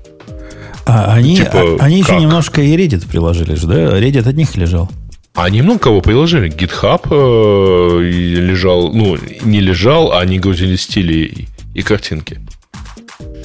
[0.86, 4.00] А они, типа, а, они еще немножко и Reddit приложили же, да?
[4.00, 4.90] Reddit от них лежал.
[5.34, 6.50] А они много кого приложили.
[6.50, 12.40] GitHub э, лежал, ну, не лежал, а они грузили стили и, и картинки.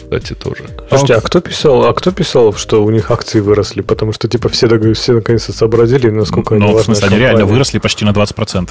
[0.03, 0.65] Кстати, тоже.
[0.89, 3.81] Слушайте, а кто писал, а кто писал, что у них акции выросли?
[3.81, 7.79] Потому что, типа, все, все наконец-то сообразили, насколько ну, они в смысле, они реально выросли
[7.79, 8.69] почти на 20%.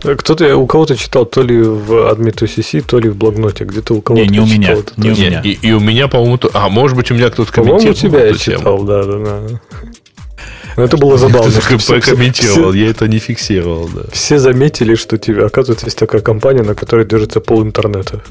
[0.00, 4.24] Кто-то, у кого-то читал то ли в Admit2CC, то ли в блокноте, где-то у кого-то.
[4.24, 4.72] Не, не у меня.
[4.72, 5.40] Это, не у меня.
[5.42, 6.50] И, и у меня, по-моему, то...
[6.54, 7.94] а может быть у меня кто-то комментировал.
[7.94, 9.60] По-моему, у тебя я читал, да, да, да.
[10.76, 11.50] Но это было забавно.
[11.50, 14.02] Ты все, комментировал, все, я это не фиксировал, да.
[14.12, 18.22] Все заметили, что тебе, оказывается, есть такая компания, на которой держится пол интернета.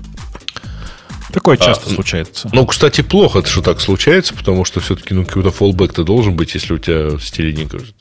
[1.31, 2.49] Такое часто а, случается.
[2.53, 6.73] Ну, кстати, плохо, что так случается, потому что все-таки ну, какой-то фоллбэк-то должен быть, если
[6.73, 7.93] у тебя стиле не кажется.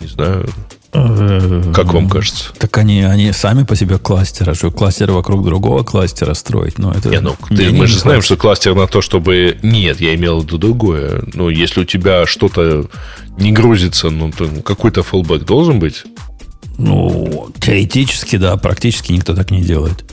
[0.00, 0.48] Не знаю.
[0.94, 2.52] Как вам кажется?
[2.56, 6.78] Так они, они сами по себе кластеры, что кластеры вокруг другого кластера строить.
[6.78, 9.58] Но это не, ну, ты, мы же знаем, что кластер на то, чтобы...
[9.62, 11.24] Нет, я имел в виду другое.
[11.34, 12.88] Ну, если у тебя что-то
[13.36, 16.04] не грузится, ну, то какой-то фоллбэк должен быть.
[16.78, 20.04] Ну, теоретически, да, практически никто так не делает.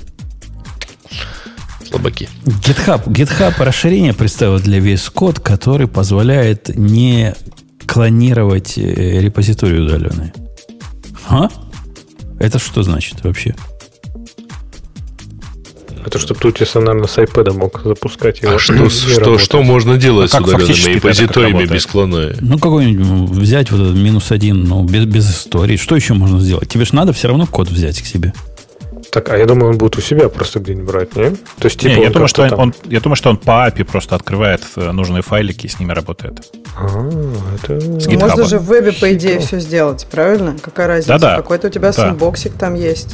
[1.87, 2.27] Слабаки.
[2.45, 7.35] GitHub, GitHub расширение представил для VS Code, который позволяет не
[7.85, 10.33] клонировать э, репозитории удаленные.
[11.27, 11.49] А?
[12.39, 13.55] Это что значит вообще?
[16.05, 18.55] Это чтобы тут, если, наверное, с iPad мог запускать его.
[18.55, 22.35] А что, что, что можно делать а с удаленными репозиториями без клона?
[22.41, 25.77] Ну, какой-нибудь взять вот этот минус один, ну, без, без истории.
[25.77, 26.67] Что еще можно сделать?
[26.67, 28.33] Тебе же надо все равно код взять к себе.
[29.11, 31.31] Так, а я думаю, он будет у себя просто где-нибудь брать, не?
[31.31, 32.59] То есть, типа, не, я, думаю, что там...
[32.59, 35.91] он, я думаю, что он по API просто открывает э, нужные файлики и с ними
[35.91, 36.49] работает.
[36.77, 36.87] А,
[37.61, 37.79] это...
[37.99, 40.55] С Можно же в вебе, по идее, все сделать, правильно?
[40.61, 41.19] Какая разница?
[41.19, 41.35] Да-да.
[41.35, 41.93] Какой-то у тебя да.
[41.93, 43.13] sandbox ик там есть.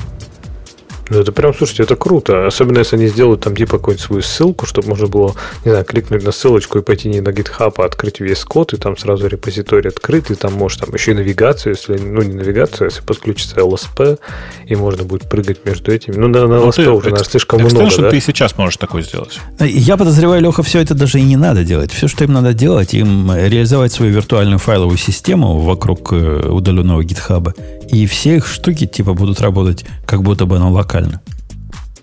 [1.10, 2.48] Ну, это прям, слушайте, это круто.
[2.48, 6.24] Особенно, если они сделают там типа какую-нибудь свою ссылку, чтобы можно было, не знаю, кликнуть
[6.24, 9.90] на ссылочку и пойти не на GitHub, а открыть весь код, и там сразу репозиторий
[9.90, 13.58] открыт, и там может там еще и навигацию, если, ну, не навигацию, а если подключится
[13.58, 14.20] LSP,
[14.66, 16.16] и можно будет прыгать между этими.
[16.16, 18.10] Ну, на, на ну, LSP ты, уже, наверное, слишком много, да?
[18.10, 19.40] ты сейчас можешь такое сделать.
[19.60, 21.92] Я подозреваю, Леха, все это даже и не надо делать.
[21.92, 27.54] Все, что им надо делать, им реализовать свою виртуальную файловую систему вокруг э, удаленного GitHub,
[27.90, 30.97] и все их штуки типа будут работать, как будто бы оно локально.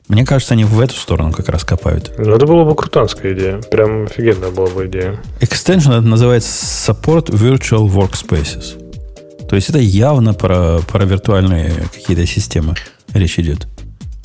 [0.09, 2.13] Мне кажется, они в эту сторону как раз копают.
[2.19, 3.61] Ну, это была бы крутанская идея.
[3.71, 5.19] Прям офигенная была бы идея.
[5.41, 9.49] Extension это называется Support Virtual Workspaces.
[9.49, 12.75] То есть это явно про, про виртуальные какие-то системы
[13.15, 13.67] речь идет.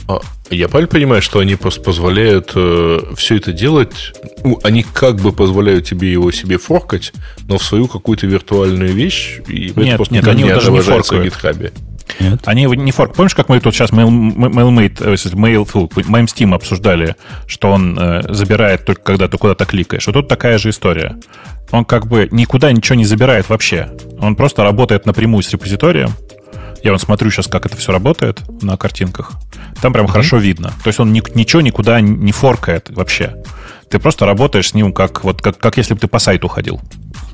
[0.10, 0.20] А,
[0.50, 4.14] я правильно понимаю, что они просто позволяют э, все это делать?
[4.44, 7.14] Ну, они как бы позволяют тебе его себе форкать,
[7.48, 10.80] но в свою какую-то виртуальную вещь, и нет, это просто нет, они не даже не
[10.82, 11.34] форкают.
[11.34, 11.72] в GitHub.
[12.20, 12.42] Нет.
[12.46, 13.14] Они не форк.
[13.16, 17.16] Помнишь, как мы тут сейчас MailMate, э, Mail, MailSteam обсуждали,
[17.48, 20.08] что он э, забирает только когда ты куда-то кликаешь.
[20.08, 21.18] Вот тут такая же история.
[21.72, 23.92] Он как бы никуда ничего не забирает вообще.
[24.20, 26.10] Он просто работает напрямую с репозиторием.
[26.84, 29.34] Я вот смотрю сейчас, как это все работает на картинках.
[29.82, 30.12] Там прям mm-hmm.
[30.12, 30.70] хорошо видно.
[30.84, 33.36] То есть он ни, ничего никуда не форкает вообще.
[33.90, 36.80] Ты просто работаешь с ним, как, вот, как, как если бы ты по сайту ходил.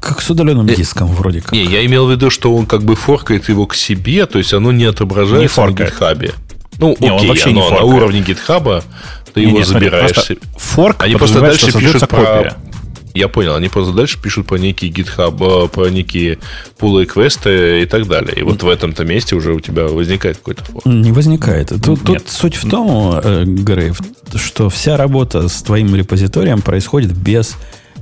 [0.06, 1.52] Как с удаленным э, диском вроде как.
[1.52, 4.54] Не, я имел в виду, что он как бы форкает его к себе, то есть
[4.54, 6.34] оно не отображается не на гитхабе.
[6.78, 8.84] Ну, не, окей, он вообще оно не на уровне гитхаба,
[9.34, 10.12] ты не, его не, забираешь.
[10.14, 12.56] Смотри, форк Они просто дальше пишут про...
[13.16, 16.38] Я понял, они просто дальше пишут про некие GitHub, про некие
[16.78, 18.36] пулы квесты и так далее.
[18.36, 20.86] И вот в этом-то месте уже у тебя возникает какой-то форк.
[20.86, 21.72] Не возникает.
[21.82, 24.02] Тут, тут суть в том, э, Грейв,
[24.36, 27.56] что вся работа с твоим репозиторием происходит без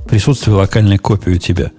[0.08, 1.70] присутствия локальной копии у тебя.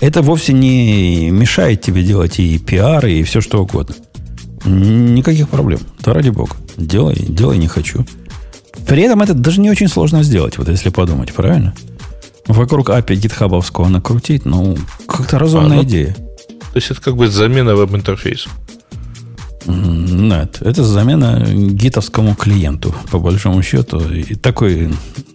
[0.00, 3.94] Это вовсе не мешает тебе делать и пиар, и все что угодно.
[4.64, 5.80] Никаких проблем.
[6.04, 6.56] Да ради бога.
[6.76, 8.06] Делай, делай не хочу.
[8.86, 11.74] При этом это даже не очень сложно сделать, вот если подумать, правильно?
[12.46, 16.14] Вокруг API гитхабовского накрутить, ну, как-то разумная а, ну, идея.
[16.14, 18.48] То есть это как бы замена веб-интерфейсу.
[19.68, 24.00] Нет, это замена гитовскому клиенту, по большому счету.
[24.00, 24.90] И такой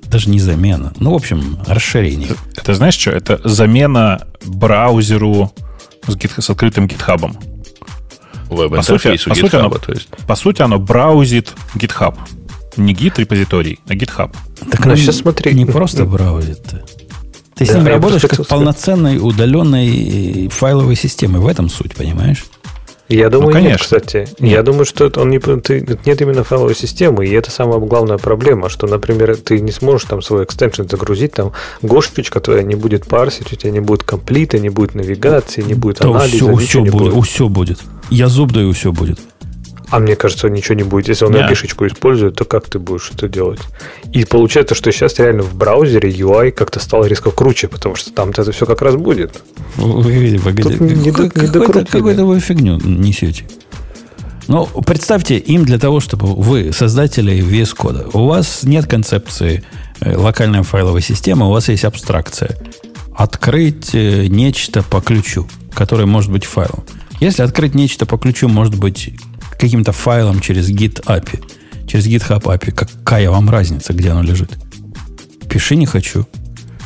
[0.07, 0.91] даже не замена.
[0.99, 2.29] Ну, в общем, расширение.
[2.55, 3.11] Это знаешь что?
[3.11, 5.53] Это замена браузеру
[6.07, 7.37] с, гит, с открытым гитхабом.
[8.49, 10.09] По сути, по, сути оно, то есть.
[10.27, 12.15] по сути, оно браузит GitHub.
[12.77, 14.35] Не гит репозиторий, а GitHub.
[14.71, 15.53] Так ну, сейчас смотри.
[15.53, 16.61] Не просто браузит.
[17.55, 21.39] Ты да, с ним работаешь как полноценной удаленной файловой системой.
[21.39, 22.45] В этом суть, понимаешь?
[23.15, 23.69] Я думаю, ну, конечно.
[23.69, 24.27] нет, кстати.
[24.39, 24.51] Нет.
[24.51, 28.69] Я думаю, что он не, ты, нет именно файловой системы, и это самая главная проблема,
[28.69, 33.51] что, например, ты не сможешь там свой экстеншн загрузить, там гошечка твоя не будет парсить,
[33.53, 36.93] у тебя не будет комплита, не будет навигации, не будет да анализа, все, все будет,
[36.93, 37.25] будет.
[37.25, 37.79] Все будет.
[38.09, 39.19] Я зуб даю, все будет.
[39.93, 41.07] А мне кажется, ничего не будет.
[41.07, 41.53] Если он yeah.
[41.53, 43.59] использует, то как ты будешь это делать?
[44.11, 48.31] И получается, что сейчас реально в браузере UI как-то стал резко круче, потому что там
[48.31, 49.43] это все как раз будет.
[49.75, 53.45] Вы, погодите, не, какой-то, какую-то вы фигню несете.
[54.47, 59.63] Ну, представьте, им для того, чтобы вы, создатели VS кода, у вас нет концепции
[59.99, 62.57] э, локальной файловой системы, у вас есть абстракция.
[63.15, 66.83] Открыть э, нечто по ключу, которое может быть файлом.
[67.19, 69.11] Если открыть нечто по ключу, может быть
[69.57, 71.43] каким-то файлом через Git API,
[71.87, 74.51] через GitHub API, какая вам разница, где оно лежит?
[75.49, 76.25] Пиши не хочу.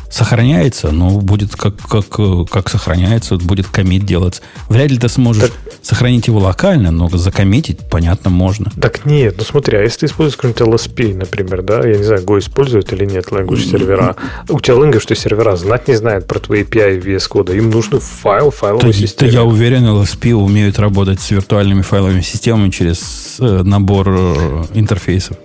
[0.10, 4.42] Сохраняется, но будет как, как, как сохраняется, будет комит делаться.
[4.70, 5.52] Вряд ли ты сможешь так...
[5.82, 8.72] сохранить его локально, но закоммитить, понятно, можно.
[8.80, 12.24] Так нет, ну смотри, а если ты используешь какой-нибудь LSP, например, да, я не знаю,
[12.24, 14.16] Go использует или нет language сервера,
[14.50, 18.52] у тебя language сервера знать не знает про твои API VS кода, им нужен файл,
[18.52, 19.32] файловой то, системе.
[19.32, 25.38] я уверен, LSP умеют работать с виртуальными файловыми системами через э, набор э, интерфейсов.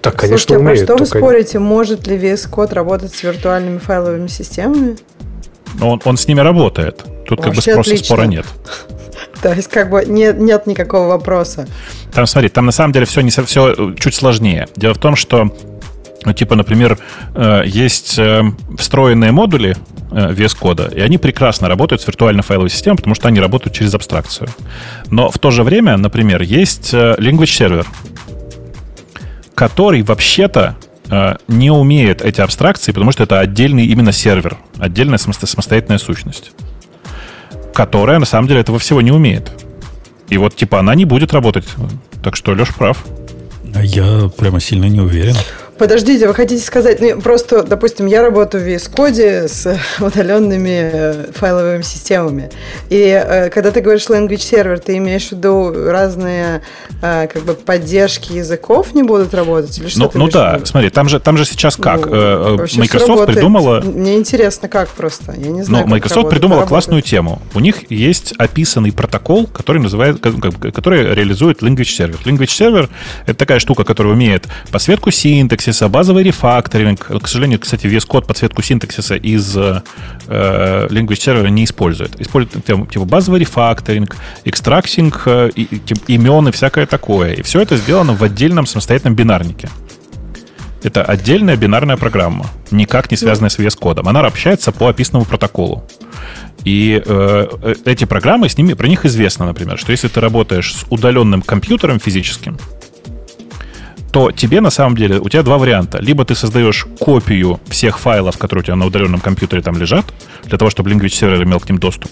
[0.00, 0.82] Так, конечно, Слушайте, умеет.
[0.82, 4.96] А что вы спорите, может ли VS Code работать с виртуальными файловыми системами?
[5.80, 7.04] Он, он с ними работает.
[7.26, 8.46] Тут Вообще как бы спроса, спора нет.
[9.42, 11.68] То есть, как бы нет, нет никакого вопроса.
[12.12, 14.68] Там, смотри, там на самом деле все, не, все э, чуть сложнее.
[14.76, 15.52] Дело в том, что,
[16.24, 16.98] ну, типа, например,
[17.34, 18.42] э, есть э,
[18.76, 19.76] встроенные модули
[20.10, 23.94] VS кода, и они прекрасно работают с виртуальной файловой системой, потому что они работают через
[23.94, 24.48] абстракцию.
[25.10, 27.86] Но в то же время, например, есть language server,
[29.58, 30.76] который вообще-то
[31.10, 36.52] э, не умеет эти абстракции, потому что это отдельный именно сервер, отдельная самостоятельная сущность,
[37.74, 39.50] которая на самом деле этого всего не умеет.
[40.28, 41.64] И вот типа она не будет работать.
[42.22, 43.04] Так что Леш прав.
[43.74, 45.34] А я прямо сильно не уверен.
[45.78, 51.24] Подождите, вы хотите сказать, ну, просто, допустим, я работаю в VS Code с удаленными э,
[51.32, 52.50] файловыми системами.
[52.90, 56.62] И э, когда ты говоришь language server, ты имеешь в виду разные
[57.00, 59.78] э, как бы поддержки языков не будут работать?
[59.78, 62.06] Или что ну, ну да, смотри, там же, там же сейчас как?
[62.06, 63.80] Ну, э, Microsoft придумала...
[63.80, 65.34] Мне интересно, как просто.
[65.36, 67.40] Я не знаю, ну, Microsoft придумала классную тему.
[67.54, 72.18] У них есть описанный протокол, который называет, который реализует language server.
[72.24, 72.90] Language server—
[73.26, 77.22] это такая штука, которая умеет посветку синтаксиса, синтаксиса, базовый рефакторинг.
[77.22, 79.82] К сожалению, кстати, весь код подсветку синтаксиса из э,
[80.26, 82.20] Language Server не использует.
[82.20, 85.50] Использует типа базовый рефакторинг, экстрактинг э,
[86.06, 87.34] имен и всякое такое.
[87.34, 89.68] И все это сделано в отдельном самостоятельном бинарнике.
[90.82, 94.08] Это отдельная бинарная программа, никак не связанная с VS кодом.
[94.08, 95.84] Она общается по описанному протоколу.
[96.64, 100.74] И э, э, эти программы, с ними, про них известно, например, что если ты работаешь
[100.74, 102.58] с удаленным компьютером физическим,
[104.10, 105.98] то тебе на самом деле, у тебя два варианта.
[105.98, 110.06] Либо ты создаешь копию всех файлов, которые у тебя на удаленном компьютере там лежат,
[110.44, 112.10] для того, чтобы Language Server имел к ним доступ.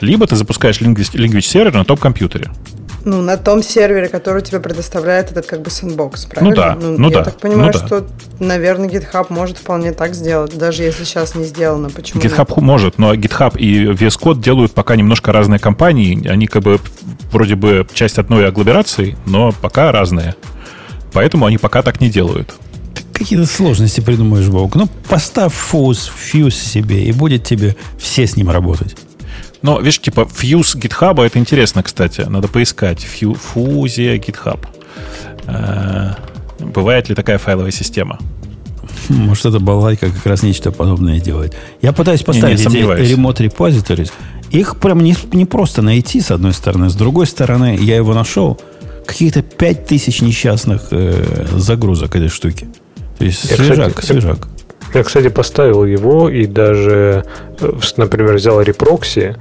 [0.00, 2.50] Либо ты запускаешь Language, Server на том компьютере.
[3.04, 6.50] Ну, на том сервере, который тебе предоставляет этот как бы сэндбокс, правильно?
[6.50, 7.24] Ну да, ну, ну я да.
[7.24, 8.04] так понимаю, ну, что,
[8.40, 11.88] наверное, GitHub может вполне так сделать, даже если сейчас не сделано.
[11.88, 12.62] Почему GitHub нет?
[12.62, 16.26] может, но GitHub и VS Code делают пока немножко разные компании.
[16.26, 16.80] Они как бы
[17.30, 20.34] вроде бы часть одной агломерации, но пока разные.
[21.16, 22.52] Поэтому они пока так не делают.
[23.14, 24.74] Какие-то сложности придумаешь, Бог.
[24.74, 28.94] Ну, поставь фуз, фьюз себе, и будет тебе все с ним работать.
[29.62, 32.20] Но, видишь, типа, фьюз GitHub, это интересно, кстати.
[32.20, 33.00] Надо поискать.
[33.00, 34.60] Фью, фузия GitHub.
[35.46, 36.16] Э,
[36.58, 38.18] бывает ли такая файловая система?
[39.08, 41.56] Может, это балайка как раз нечто подобное делает.
[41.80, 44.12] Я пытаюсь поставить не, не эти remote repositories.
[44.50, 46.90] Их прям не, не просто найти, с одной стороны.
[46.90, 48.60] С другой стороны, я его нашел–
[49.06, 52.68] каких-то 5000 несчастных э, загрузок этой штуки.
[53.18, 54.48] То есть я, свежак, кстати, свежак.
[54.94, 57.24] Я, кстати, поставил его и даже,
[57.60, 59.36] э, например, взял репрокси,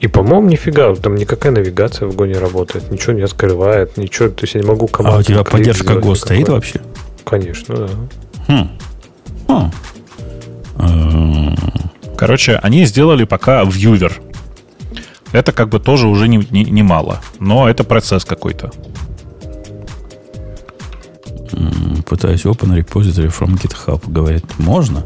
[0.00, 4.44] и, по-моему, нифига, там никакая навигация в Go не работает, ничего не открывает, ничего, то
[4.44, 5.18] есть я не могу команду...
[5.18, 6.80] А у тебя поддержка Go стоит вообще?
[7.24, 7.88] Конечно, да.
[8.48, 8.70] Хм.
[9.46, 9.70] Хм.
[12.16, 14.22] Короче, они сделали пока вьювер.
[15.32, 18.72] Это как бы тоже уже не, не, не мало, но это процесс какой-то.
[22.06, 24.02] Пытаюсь open repository from GitHub.
[24.10, 25.04] Говорит, можно?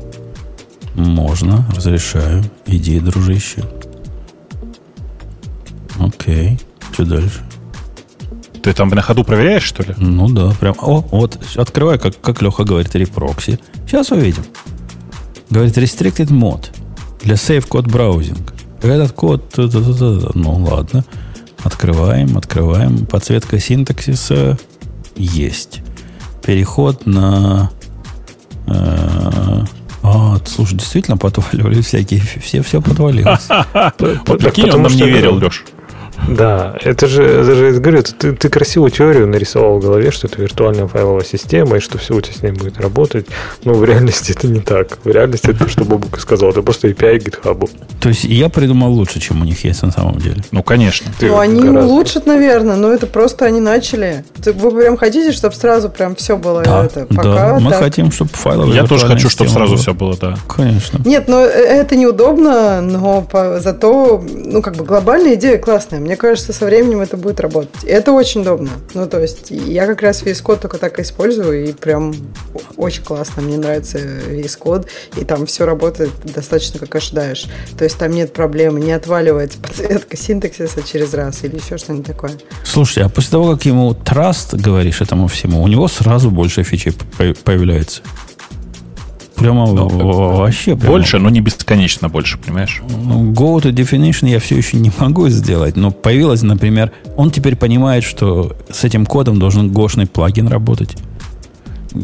[0.94, 2.44] Можно, разрешаю.
[2.66, 3.64] Иди, дружище.
[5.98, 6.60] Окей.
[6.92, 7.42] Что дальше?
[8.62, 9.94] Ты там на ходу проверяешь, что ли?
[9.98, 10.74] Ну да, прям.
[10.80, 13.58] О, вот, открывай, как, как Леха говорит, репрокси.
[13.86, 14.44] Сейчас увидим.
[15.50, 16.66] Говорит, restricted mode
[17.22, 18.38] для safe code browsing.
[18.82, 19.54] Этот код,
[20.34, 21.04] ну ладно.
[21.62, 23.06] Открываем, открываем.
[23.06, 24.58] Подсветка синтаксиса
[25.16, 25.82] есть
[26.44, 27.70] переход на...
[28.66, 29.64] Э,
[30.02, 33.46] а, слушай, действительно подваливали всякие, все, все подвалилось.
[33.96, 35.64] Прикинь, он нам не верил, Леш.
[36.28, 40.40] Да, это же, это же говорю, ты, ты красивую теорию нарисовал в голове, что это
[40.40, 43.26] виртуальная файловая система, и что все у тебя с ней будет работать.
[43.64, 44.98] Но в реальности это не так.
[45.04, 47.68] В реальности это, что Бобук сказал, это просто API GitHub.
[48.00, 50.42] То есть я придумал лучше, чем у них есть на самом деле.
[50.50, 51.10] Ну, конечно.
[51.20, 51.90] ну, они гораздо.
[51.90, 54.24] улучшат, наверное, но это просто они начали.
[54.44, 57.06] Вы прям хотите, чтобы сразу прям все было да, это?
[57.06, 57.80] Пока, да, мы так.
[57.80, 59.82] хотим, чтобы файловая Я тоже хочу, чтобы сразу было.
[59.82, 60.36] все было, да.
[60.48, 61.00] Конечно.
[61.04, 66.00] Нет, но э, это неудобно, но по, зато, ну, как бы глобальная идея классная.
[66.00, 67.82] Мне мне кажется, со временем это будет работать.
[67.82, 68.70] И это очень удобно.
[68.94, 72.14] Ну, то есть, я как раз VS Code только так использую, и прям
[72.76, 73.42] очень классно.
[73.42, 74.86] Мне нравится VS Code,
[75.16, 77.46] и там все работает достаточно как ожидаешь.
[77.76, 82.32] То есть, там нет проблем, не отваливается подсветка синтаксиса через раз или еще что-нибудь такое.
[82.62, 86.94] Слушайте, а после того, как ему Trust говоришь этому всему, у него сразу больше фичей
[87.42, 88.02] появляется.
[89.36, 90.76] Прямо ну, вообще.
[90.76, 90.92] Прямо.
[90.92, 92.82] Больше, но не бесконечно больше, понимаешь?
[92.88, 97.56] Ну, go to definition я все еще не могу сделать, но появилось, например, он теперь
[97.56, 100.96] понимает, что с этим кодом должен гошный плагин работать.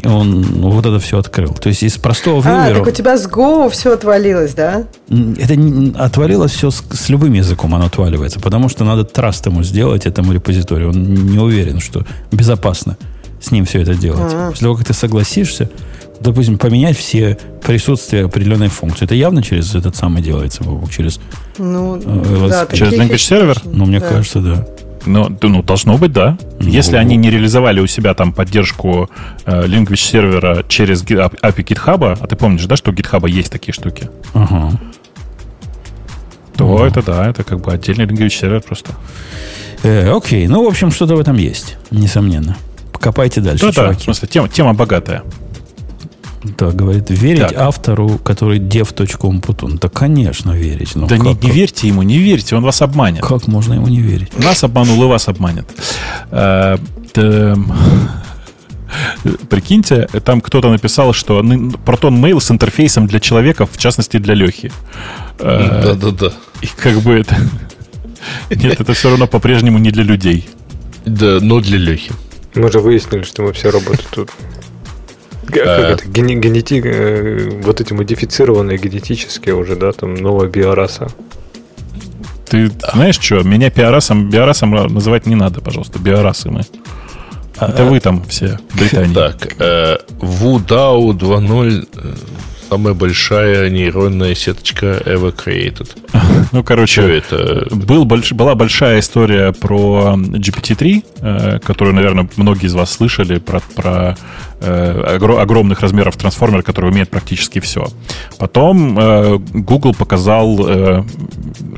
[0.04, 1.52] Он вот это все открыл.
[1.52, 2.70] То есть из простого выбора...
[2.70, 4.84] А, так у тебя с Go все отвалилось, да?
[5.08, 8.38] Это не, отвалилось все с, с любым языком, оно отваливается.
[8.38, 10.90] Потому что надо траст ему сделать, этому репозиторию.
[10.90, 12.96] Он не уверен, что безопасно
[13.40, 14.32] с ним все это делать.
[14.32, 14.50] А-а.
[14.50, 15.68] После того, как ты согласишься,
[16.20, 19.04] допустим, поменять все присутствия определенной функции.
[19.04, 21.20] Это явно через этот самый делается, через...
[21.58, 23.60] Ну, э, да, через language server?
[23.64, 24.08] Ну, мне да.
[24.08, 24.66] кажется, да.
[25.06, 26.36] Ну, ну, должно быть, да.
[26.58, 29.08] Ну, Если они не реализовали у себя там поддержку
[29.46, 33.72] э, language сервера через API GitHub, а ты помнишь, да, что у GitHub есть такие
[33.72, 34.10] штуки?
[34.34, 34.78] Ага.
[36.56, 36.86] То ага.
[36.86, 38.92] это да, это как бы отдельный language сервер просто.
[39.82, 42.56] Э, окей, ну, в общем, что-то в этом есть, несомненно.
[42.92, 43.92] Копайте дальше, да, чуваки.
[43.92, 45.22] Да, в смысле, тема, тема богатая.
[46.42, 47.56] Да, говорит, верить так.
[47.56, 49.78] автору, который dev.umputun.
[49.78, 50.96] Да, конечно, верить.
[50.96, 53.22] Но да как, не, не верьте ему, не верьте, он вас обманет.
[53.22, 54.36] Как можно ему не верить?
[54.38, 55.66] Нас обманул и вас обманет.
[56.30, 56.78] А,
[59.50, 64.72] прикиньте, там кто-то написал, что Proton Mail с интерфейсом для человека, в частности для Лехи.
[65.38, 66.32] А, Да-да-да.
[66.62, 67.36] И как бы это...
[68.50, 70.48] Нет, это все равно по-прежнему не для людей.
[71.04, 72.12] Да, но для Лехи.
[72.54, 74.30] Мы же выяснили, что мы все работы тут
[75.50, 75.92] как э.
[75.92, 81.08] это, гене, генети, э, вот эти модифицированные генетические уже, да, там новая биораса.
[82.48, 86.62] Ты знаешь что, меня биорасом, биорасом называть не надо, пожалуйста, биорасы мы.
[87.60, 89.14] Это вы там все, Британия.
[89.14, 91.86] Так, э, WUDAO 2.0
[92.70, 95.88] самая большая нейронная сеточка ever created.
[96.52, 97.68] Ну, короче, это?
[97.70, 103.60] Был, больш, была большая история про GPT-3, э, которую, наверное, многие из вас слышали, про,
[103.76, 104.16] про
[104.60, 107.86] э, огромных размеров трансформер, который умеет практически все.
[108.38, 111.04] Потом э, Google показал э,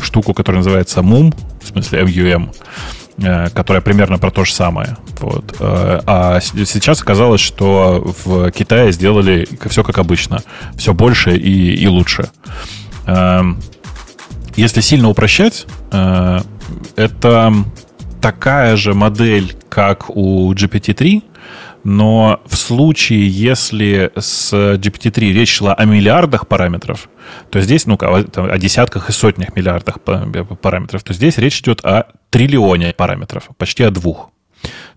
[0.01, 2.55] штуку, которая называется MUM, в смысле MUM,
[3.55, 4.97] которая примерно про то же самое.
[5.21, 5.57] Вот.
[5.61, 10.43] Э, а сейчас оказалось, что в Китае сделали все как обычно.
[10.77, 12.31] Все больше и, и лучше.
[13.07, 13.61] Эм,
[14.57, 16.41] если сильно упрощать, э,
[16.97, 17.55] это
[18.21, 21.23] такая же модель, как у GPT-3,
[21.85, 27.09] но в случае, если с GPT-3 речь шла о миллиардах параметров,
[27.51, 32.93] то здесь, ну, о десятках и сотнях миллиардах параметров, то здесь речь идет о триллионе
[32.93, 34.31] параметров, почти о двух.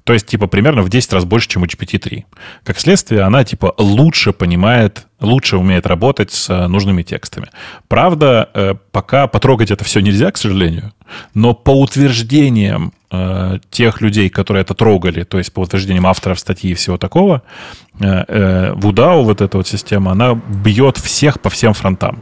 [0.04, 2.26] То есть, типа, примерно в 10 раз больше, чем у GPT-3.
[2.64, 7.50] Как следствие, она, типа, лучше понимает, лучше умеет работать с э, нужными текстами.
[7.88, 10.94] Правда, э, пока потрогать это все нельзя, к сожалению,
[11.34, 16.72] но по утверждениям э, тех людей, которые это трогали, то есть по утверждениям авторов статьи
[16.72, 17.42] и всего такого,
[17.98, 22.22] Вудау, вот эта вот система, она бьет всех по всем фронтам.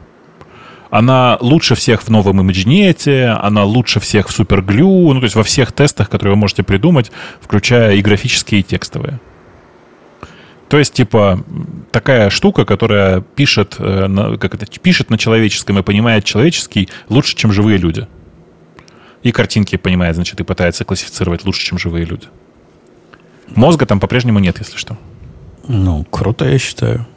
[0.91, 5.41] Она лучше всех в новом ImageNet, она лучше всех в SuperGlue, ну, то есть во
[5.41, 7.11] всех тестах, которые вы можете придумать,
[7.41, 9.19] включая и графические, и текстовые.
[10.69, 11.43] То есть, типа,
[11.91, 17.51] такая штука, которая пишет, э, как это, пишет на человеческом и понимает человеческий лучше, чем
[17.51, 18.07] живые люди.
[19.23, 22.27] И картинки понимает, значит, и пытается классифицировать лучше, чем живые люди.
[23.55, 24.97] Мозга там по-прежнему нет, если что.
[25.67, 27.07] Ну, круто, я считаю.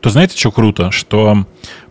[0.00, 0.90] То знаете, что круто?
[0.92, 1.44] Что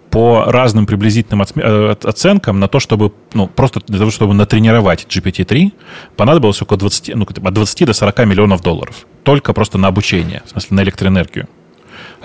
[0.09, 5.73] по разным приблизительным э, оценкам на то, чтобы, ну, просто для того, чтобы натренировать GPT-3,
[6.15, 9.05] понадобилось около 20, ну, от 20 до 40 миллионов долларов.
[9.23, 11.49] Только просто на обучение, в смысле на электроэнергию.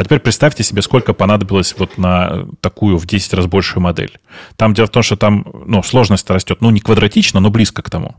[0.02, 4.18] А теперь представьте себе, сколько понадобилось вот на такую в 10 раз большую модель.
[4.56, 7.90] Там дело в том, что там ну, сложность растет, ну, не квадратично, но близко к
[7.90, 8.16] тому.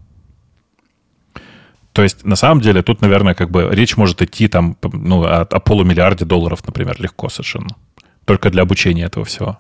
[1.92, 5.42] То есть, на самом деле, тут, наверное, как бы речь может идти там, ну, о,
[5.42, 7.76] о полумиллиарде долларов, например, легко совершенно
[8.24, 9.58] только для обучения этого всего.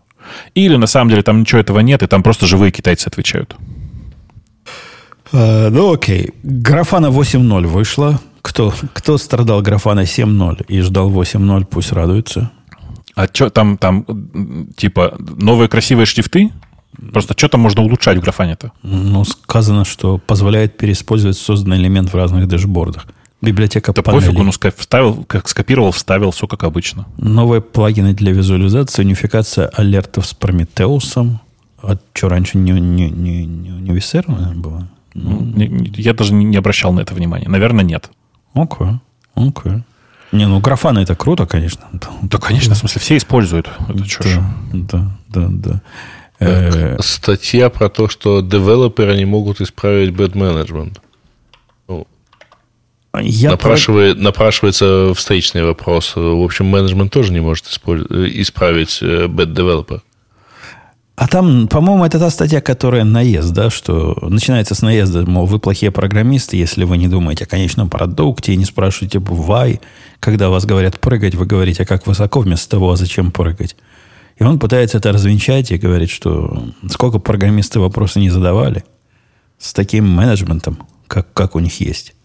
[0.56, 3.54] Или на самом деле там ничего этого нет, и там просто живые китайцы отвечают.
[5.34, 6.30] Uh, ну окей.
[6.42, 8.22] Графана 8.0 вышла.
[8.44, 12.52] Кто, кто страдал графана 7.0 и ждал 8.0, пусть радуется.
[13.16, 14.06] А что там, там,
[14.76, 16.52] типа, новые красивые шрифты?
[17.12, 18.72] Просто что там можно улучшать в графане-то?
[18.84, 23.08] Ну, сказано, что позволяет переиспользовать созданный элемент в разных дэшбордах.
[23.42, 24.28] Библиотека да панелей.
[24.28, 27.06] пофигу, ну, вставил, как скопировал, вставил, все как обычно.
[27.18, 31.40] Новые плагины для визуализации, унификация алертов с Прометеусом.
[31.82, 34.90] А что, раньше не, не, не, не, не USR, наверное, было?
[35.14, 35.54] Ну,
[35.96, 37.48] я даже не обращал на это внимания.
[37.48, 38.10] Наверное, нет.
[38.54, 39.00] Окей, okay.
[39.36, 39.72] окей.
[39.72, 39.84] Okay.
[40.34, 41.88] Не, ну графаны это круто, конечно.
[42.24, 43.70] Да, конечно, в смысле, все используют.
[43.88, 44.04] Это
[44.74, 45.82] да, да, да, да.
[46.40, 50.98] Э, статья про то, что девелоперы не могут исправить bad management.
[51.88, 52.08] Ну,
[53.22, 54.24] Я напрашивает, про...
[54.24, 56.14] Напрашивается встречный вопрос.
[56.16, 60.02] В общем, менеджмент тоже не может исправить э, bad developer.
[61.16, 65.60] А там, по-моему, это та статья, которая наезд, да, что начинается с наезда, мол, вы
[65.60, 69.80] плохие программисты, если вы не думаете о конечном продукте и не спрашиваете why,
[70.20, 73.76] когда вас говорят прыгать, вы говорите, а как высоко вместо того, а зачем прыгать.
[74.40, 78.84] И он пытается это развенчать и говорит, что сколько программисты вопросы не задавали
[79.60, 82.16] с таким менеджментом, как, как у них есть.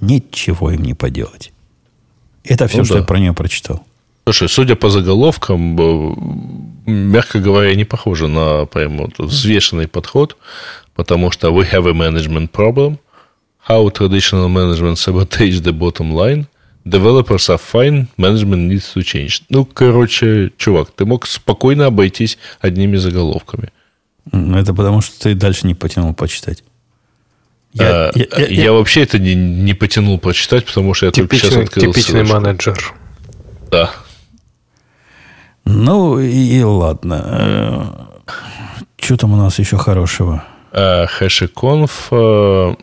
[0.00, 1.52] Ничего им не поделать.
[2.42, 3.00] Это все, ну, что да.
[3.00, 3.86] я про нее прочитал.
[4.24, 5.76] Слушай, судя по заголовкам,
[6.86, 10.36] мягко говоря, не похоже на прям вот взвешенный подход,
[10.94, 12.98] потому что we have a management problem,
[13.68, 16.46] how traditional management sabotage the bottom line,
[16.84, 19.42] developers are fine, management needs to change.
[19.48, 23.70] Ну, короче, чувак, ты мог спокойно обойтись одними заголовками.
[24.32, 26.62] Это потому, что ты дальше не потянул почитать.
[27.72, 31.12] Я, а, я, я, я, я вообще это не, не потянул прочитать, потому что я
[31.12, 32.40] типичный, только сейчас открыл Типичный ссылочку.
[32.40, 32.94] менеджер.
[33.70, 33.90] Да.
[35.64, 37.24] Ну и ладно.
[37.26, 38.32] Э,
[38.96, 40.44] Что там у нас еще хорошего?
[40.72, 42.08] Хэшиконф.
[42.10, 42.74] Э,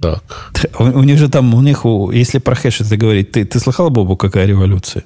[0.00, 0.52] так.
[0.78, 3.90] У, у них же там, у них, если про хэш это говорить, ты, ты слыхал,
[3.90, 5.04] Бобу, какая революция?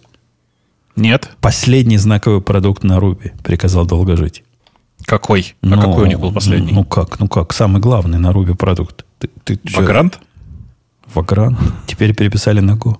[0.96, 1.30] Нет.
[1.40, 4.44] Последний знаковый продукт на Руби, приказал долго жить.
[5.04, 5.54] Какой?
[5.62, 6.72] А ну, какой у них был последний?
[6.72, 9.04] Ну как, ну как, самый главный на Руби продукт.
[9.18, 10.20] Ты, ты Вагрант?
[11.12, 11.58] Вагрант.
[11.86, 12.96] Теперь переписали на Go.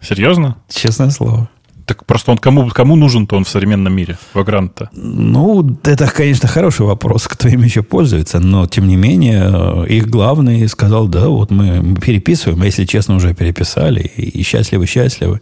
[0.00, 0.56] Серьезно?
[0.68, 1.48] Честное слово.
[1.86, 4.90] Так просто он кому, кому нужен-то он в современном мире, Вагрант-то?
[4.92, 10.68] Ну, это, конечно, хороший вопрос, кто им еще пользуется, но, тем не менее, их главный
[10.68, 15.40] сказал, да, вот мы переписываем, а если честно, уже переписали, и счастливы-счастливы,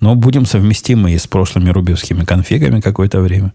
[0.00, 3.52] но будем совместимы и с прошлыми рубевскими конфигами какое-то время.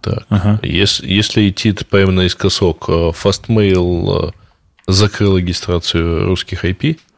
[0.00, 0.58] Так, ага.
[0.64, 4.32] если, если идти прямо наискосок, э, Fastmail э,
[4.88, 6.98] закрыл регистрацию русских IP–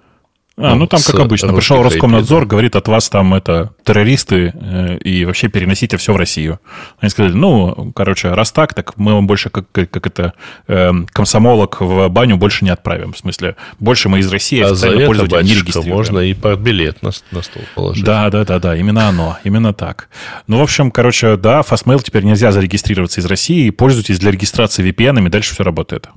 [0.56, 4.98] а, ну там, как обычно, пришел Роскомнадзор, IP, говорит, от вас там это террористы, э,
[4.98, 6.60] и вообще переносите все в Россию.
[7.00, 10.32] Они сказали, ну, короче, раз так, так мы вам больше, как, как это,
[10.68, 13.14] э, комсомолок в баню больше не отправим.
[13.14, 15.96] В смысле, больше мы из России а официально пользователя не регистрируем.
[15.96, 18.04] можно и билет на, на стол положить.
[18.04, 20.08] Да, да, да, да, именно оно, именно так.
[20.46, 25.26] Ну, в общем, короче, да, Fastmail теперь нельзя зарегистрироваться из России, пользуйтесь для регистрации VPN,
[25.26, 26.08] и дальше все работает.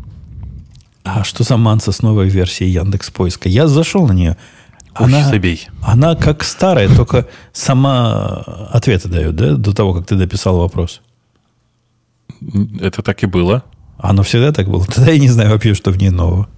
[1.08, 3.48] А что за манса с новой версией Яндекс Поиска?
[3.48, 4.38] Я зашел на нее.
[4.94, 5.30] Она,
[5.82, 11.02] она как старая, только сама ответы дает, да, до того, как ты дописал вопрос.
[12.82, 13.64] Это так и было.
[13.98, 14.86] Оно всегда так было.
[14.86, 16.50] Тогда я не знаю вообще, что в ней нового.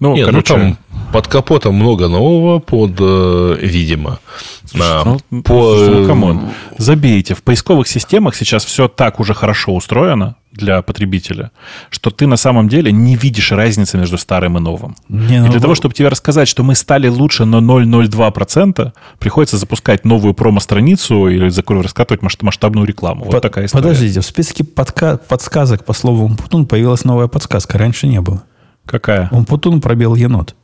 [0.00, 0.56] Ну, Не, ну, короче...
[0.56, 0.78] ну там
[1.12, 4.20] под капотом много нового, под, э, видимо.
[4.64, 5.74] Слушай, на, ну, по...
[5.74, 6.40] ну, come on.
[6.76, 7.34] Забейте.
[7.34, 11.50] В поисковых системах сейчас все так уже хорошо устроено, для потребителя,
[11.90, 14.96] что ты на самом деле не видишь разницы между старым и новым.
[15.08, 19.56] Не, ну, и для того, чтобы тебе рассказать, что мы стали лучше на 0,02%, приходится
[19.56, 21.50] запускать новую промо-страницу или
[21.82, 23.24] раскатывать масштабную рекламу.
[23.24, 23.82] Вот Под, такая история.
[23.82, 27.78] Подождите, в списке подка- подсказок по слову Умпутун появилась новая подсказка.
[27.78, 28.42] Раньше не было.
[28.88, 29.28] Какая?
[29.30, 30.54] Умпутун пробел енот.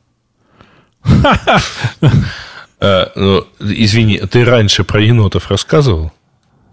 [2.81, 6.13] Э, ну, извини, ты раньше про енотов рассказывал?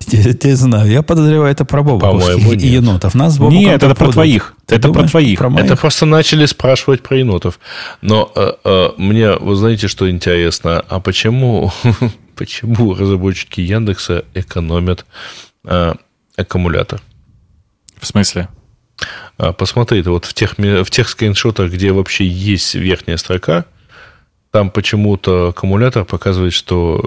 [0.08, 0.92] Я, я знаю.
[0.92, 3.16] Я подозреваю, это про Бобуковских и енотов.
[3.16, 4.56] Нас Нет, это про твоих.
[4.66, 5.40] Ты это думаешь, про твоих.
[5.40, 7.60] Про это просто начали спрашивать про енотов.
[8.02, 10.84] Но э, э, мне, вы знаете, что интересно?
[10.90, 11.72] А почему,
[12.36, 15.06] почему разработчики Яндекса экономят
[15.66, 15.94] э,
[16.36, 17.02] аккумулятор?
[18.00, 18.50] В смысле?
[19.38, 23.66] А, посмотри, вот в тех, в тех скриншотах, где вообще есть верхняя строка,
[24.52, 27.04] там почему-то аккумулятор показывает, что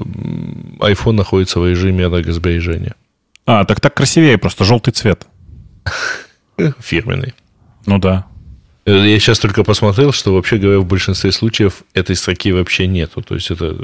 [0.80, 2.94] iPhone находится в режиме энергосбережения.
[3.46, 5.26] А, так так красивее, просто желтый цвет.
[6.80, 7.34] Фирменный.
[7.86, 8.26] Ну да.
[8.86, 13.22] Э, я сейчас только посмотрел, что вообще говоря, в большинстве случаев этой строки вообще нету.
[13.22, 13.76] То есть это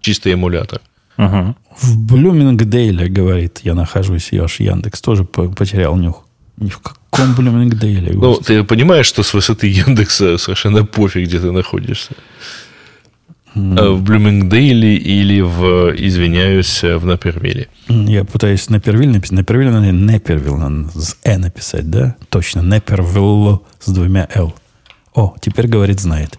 [0.00, 0.80] чистый эмулятор.
[1.16, 1.56] Ага.
[1.80, 6.27] В Блюмингдейле, говорит, я нахожусь, я аж Яндекс тоже потерял нюх.
[6.60, 8.12] Ни в каком Блюмингдейле.
[8.14, 12.14] Ну, ты понимаешь, что с высоты Яндекса совершенно пофиг, где ты находишься.
[13.54, 17.68] Э, в Блюмингдейле или в, извиняюсь, в Напервилле.
[17.88, 19.38] Я пытаюсь Напервилл написать.
[19.38, 22.16] Напервилл надо Непервилл надо с «э» написать, да?
[22.28, 24.54] Точно, Непервилл с двумя «л».
[25.14, 26.38] О, теперь, говорит, знает.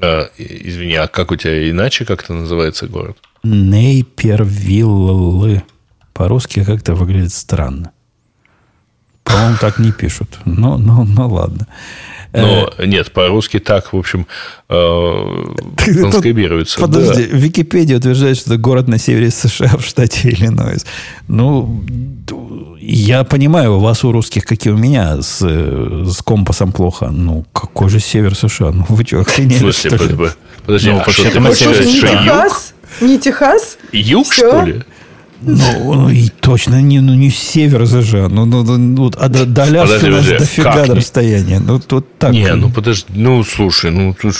[0.00, 3.16] А, извини, а как у тебя иначе как-то называется город?
[3.44, 5.02] Нейпервилл.
[6.12, 7.92] По-русски как-то выглядит странно.
[9.32, 10.38] По-моему, так не пишут.
[10.44, 11.66] Ну, ну, ну ладно.
[12.32, 14.26] Но э, нет, по-русски так, в общем,
[14.70, 15.44] э,
[15.76, 16.80] транскрибируется.
[16.80, 17.36] Подожди, да.
[17.36, 20.86] Википедия утверждает, что это город на севере США в штате Иллинойс.
[21.28, 21.84] Ну,
[22.80, 27.08] я понимаю, у вас у русских, как и у меня, с, с компасом плохо.
[27.10, 28.70] Ну, какой же север США?
[28.70, 29.70] Ну, вы что, охренели?
[29.70, 30.30] В смысле,
[30.64, 32.48] подожди, ну, а что ты на севере США?
[33.02, 33.76] Не Техас?
[33.92, 34.82] Юг, что ли?
[35.44, 38.28] Ну, ну, и точно не, ну, не север США.
[38.28, 41.60] Ну, ну, ну, а до, до Аляски у нас дофига до расстояния.
[41.60, 42.32] Ну, тут так.
[42.32, 44.36] Не, ну подожди, ну слушай, ну тут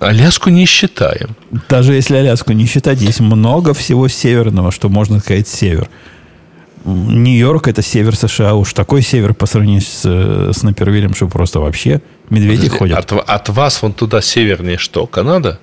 [0.00, 1.36] Аляску не считаем.
[1.68, 5.88] Даже если Аляску не считать, есть много всего северного, что можно сказать север.
[6.84, 12.02] Нью-Йорк это север США, уж такой север по сравнению с, с Напервилем, что просто вообще
[12.28, 12.98] медведи Подожди, ходят.
[12.98, 15.58] От, от вас вон туда севернее что, Канада?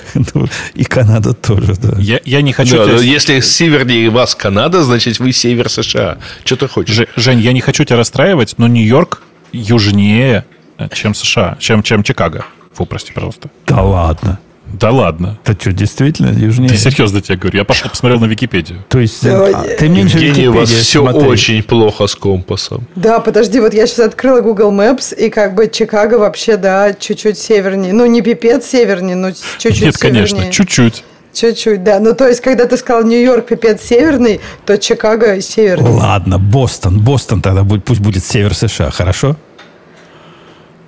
[0.34, 1.96] Ну, и Канада тоже, да.
[1.98, 2.76] Я, я не хочу...
[2.76, 2.98] Да, тебя...
[2.98, 6.18] Если севернее вас Канада, значит, вы север США.
[6.44, 6.94] Что ты хочешь?
[6.94, 9.22] Ж, Жень, я не хочу тебя расстраивать, но Нью-Йорк
[9.52, 10.44] южнее,
[10.78, 12.44] э, чем США, чем, чем Чикаго.
[12.74, 13.50] Фу, прости, пожалуйста.
[13.66, 14.38] Да ладно.
[14.72, 15.38] Да ладно.
[15.44, 16.70] Ты что, действительно южнее?
[16.70, 17.58] Ты серьезно тебе говорю.
[17.58, 18.84] Я пошел посмотрел на Википедию.
[18.88, 21.28] То есть а, ты меньше Евгений, у вас все смотри.
[21.28, 22.86] очень плохо с компасом.
[22.96, 27.38] Да, подожди, вот я сейчас открыла Google Maps, и как бы Чикаго вообще, да, чуть-чуть
[27.38, 27.92] севернее.
[27.92, 30.26] Ну, не пипец севернее, но чуть-чуть Нет, севернее.
[30.26, 31.04] конечно, чуть-чуть.
[31.32, 31.98] Чуть-чуть, да.
[31.98, 35.90] Ну, то есть, когда ты сказал Нью-Йорк пипец северный, то Чикаго северный.
[35.90, 37.00] Ладно, Бостон.
[37.00, 39.36] Бостон тогда будет, пусть будет север США, хорошо?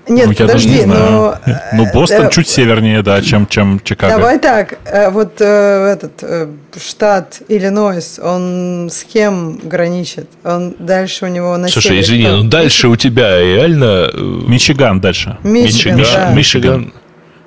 [0.09, 1.39] Нет, ну, подожди, но...
[1.73, 4.17] Ну, Бостон э, чуть севернее, да, чем, чем Чикаго.
[4.17, 10.29] Давай так, э, вот э, этот э, штат Иллинойс, он с кем граничит?
[10.45, 14.11] Он дальше у него на Слушай, извини, ну дальше у тебя реально...
[14.13, 15.39] Э, Мичиган дальше.
[15.43, 16.35] Мичиган, Мичиган, да.
[16.35, 16.93] Мичиган.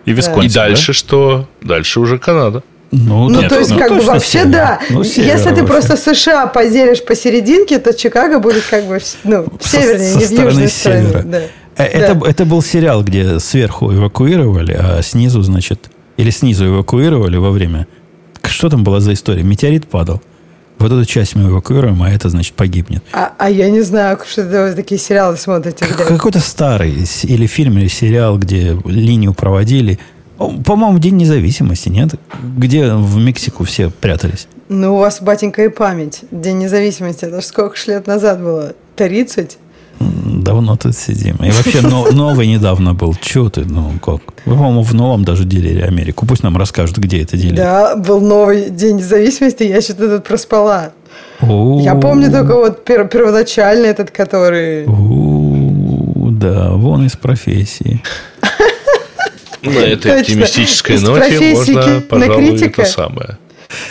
[0.06, 0.94] И Висконсин, И дальше да?
[0.94, 1.50] что?
[1.62, 2.64] Дальше уже Канада.
[2.92, 4.48] Ну, ну Нет, то есть, ну, как бы вообще, север.
[4.48, 4.80] да.
[4.90, 10.16] Ну, Если ты просто США поделишь посерединке, то Чикаго будет как бы ну, в севернее,
[10.16, 11.22] не в южной стороне.
[11.26, 11.42] Да.
[11.78, 12.30] Э, это, да.
[12.30, 17.88] это был сериал, где сверху эвакуировали, а снизу, значит, или снизу эвакуировали во время...
[18.44, 19.44] Что там была за история?
[19.44, 20.22] Метеорит падал.
[20.80, 23.04] Вот эту часть мы эвакуируем, а это, значит, погибнет.
[23.12, 25.86] А, а я не знаю, что это такие сериалы смотрите.
[25.86, 26.04] Где...
[26.04, 30.00] Какой-то старый или фильм, или сериал, где линию проводили.
[30.38, 32.12] По-моему, День независимости, нет?
[32.58, 34.48] Где в Мексику все прятались?
[34.70, 36.22] Ну, у вас, батенька, и память.
[36.30, 38.74] День независимости, это же сколько лет назад было?
[38.98, 39.58] 30?
[40.00, 41.36] Давно тут сидим.
[41.38, 43.16] И вообще но, новый недавно был.
[43.20, 43.66] Чего ты?
[43.66, 44.22] Ну, как?
[44.46, 46.26] Вы, по-моему, в новом даже делили Америку.
[46.26, 47.58] Пусть нам расскажут, где это делили.
[47.58, 50.92] Да, был новый День независимости, я что-то тут проспала.
[51.42, 51.82] У-у-у.
[51.82, 54.86] Я помню только вот пер- первоначальный этот, который...
[54.86, 58.02] У-у-у, да, вон из профессии.
[59.64, 63.38] На этой оптимистической ноте можно, пожалуй, это самое.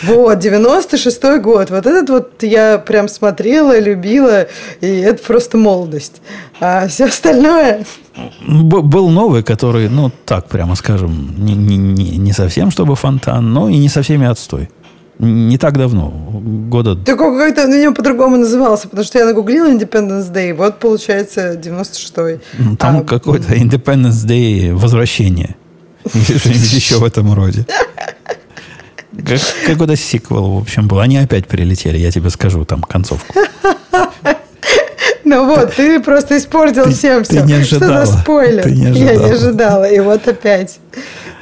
[0.03, 1.69] Вот, 96-й год.
[1.69, 4.47] Вот этот вот я прям смотрела, любила,
[4.81, 6.21] и это просто молодость.
[6.59, 7.85] А все остальное...
[8.47, 13.69] Был новый, который, ну, так прямо скажем, не, не, не, не совсем чтобы фонтан, но
[13.69, 14.69] и не со всеми отстой.
[15.19, 16.09] Не так давно,
[16.69, 16.95] года...
[16.95, 22.39] Так как-то на нем по-другому назывался, потому что я нагуглила Independence Day, вот получается 96-й.
[22.77, 23.03] Там а...
[23.03, 25.55] какой-то Independence Day возвращение.
[26.13, 27.65] Еще в этом роде.
[29.25, 30.99] Как, какой-то сиквел, в общем, был.
[30.99, 33.33] Они опять прилетели, я тебе скажу там концовку.
[35.23, 37.41] Ну вот, ты просто испортил ты, всем все.
[37.41, 38.05] Ты не ожидала.
[38.05, 38.63] Что за спойлер?
[38.63, 39.11] Ты не ожидала.
[39.11, 39.83] Я не ожидала.
[39.83, 40.79] И вот опять.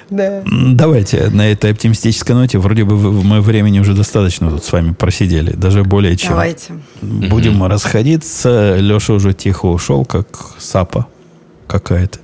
[0.09, 0.43] Да.
[0.45, 2.57] Давайте на этой оптимистической ноте.
[2.57, 5.51] Вроде бы мы времени уже достаточно тут с вами просидели.
[5.51, 6.31] Даже более чем.
[6.31, 6.73] Давайте.
[7.01, 7.69] Будем угу.
[7.69, 8.75] расходиться.
[8.77, 11.07] Леша уже тихо ушел, как сапа
[11.67, 12.19] какая-то.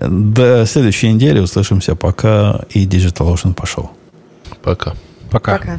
[0.00, 1.94] До следующей недели услышимся.
[1.94, 3.90] Пока и Digital Ocean пошел.
[4.62, 4.94] Пока.
[5.30, 5.58] Пока.
[5.58, 5.78] Пока.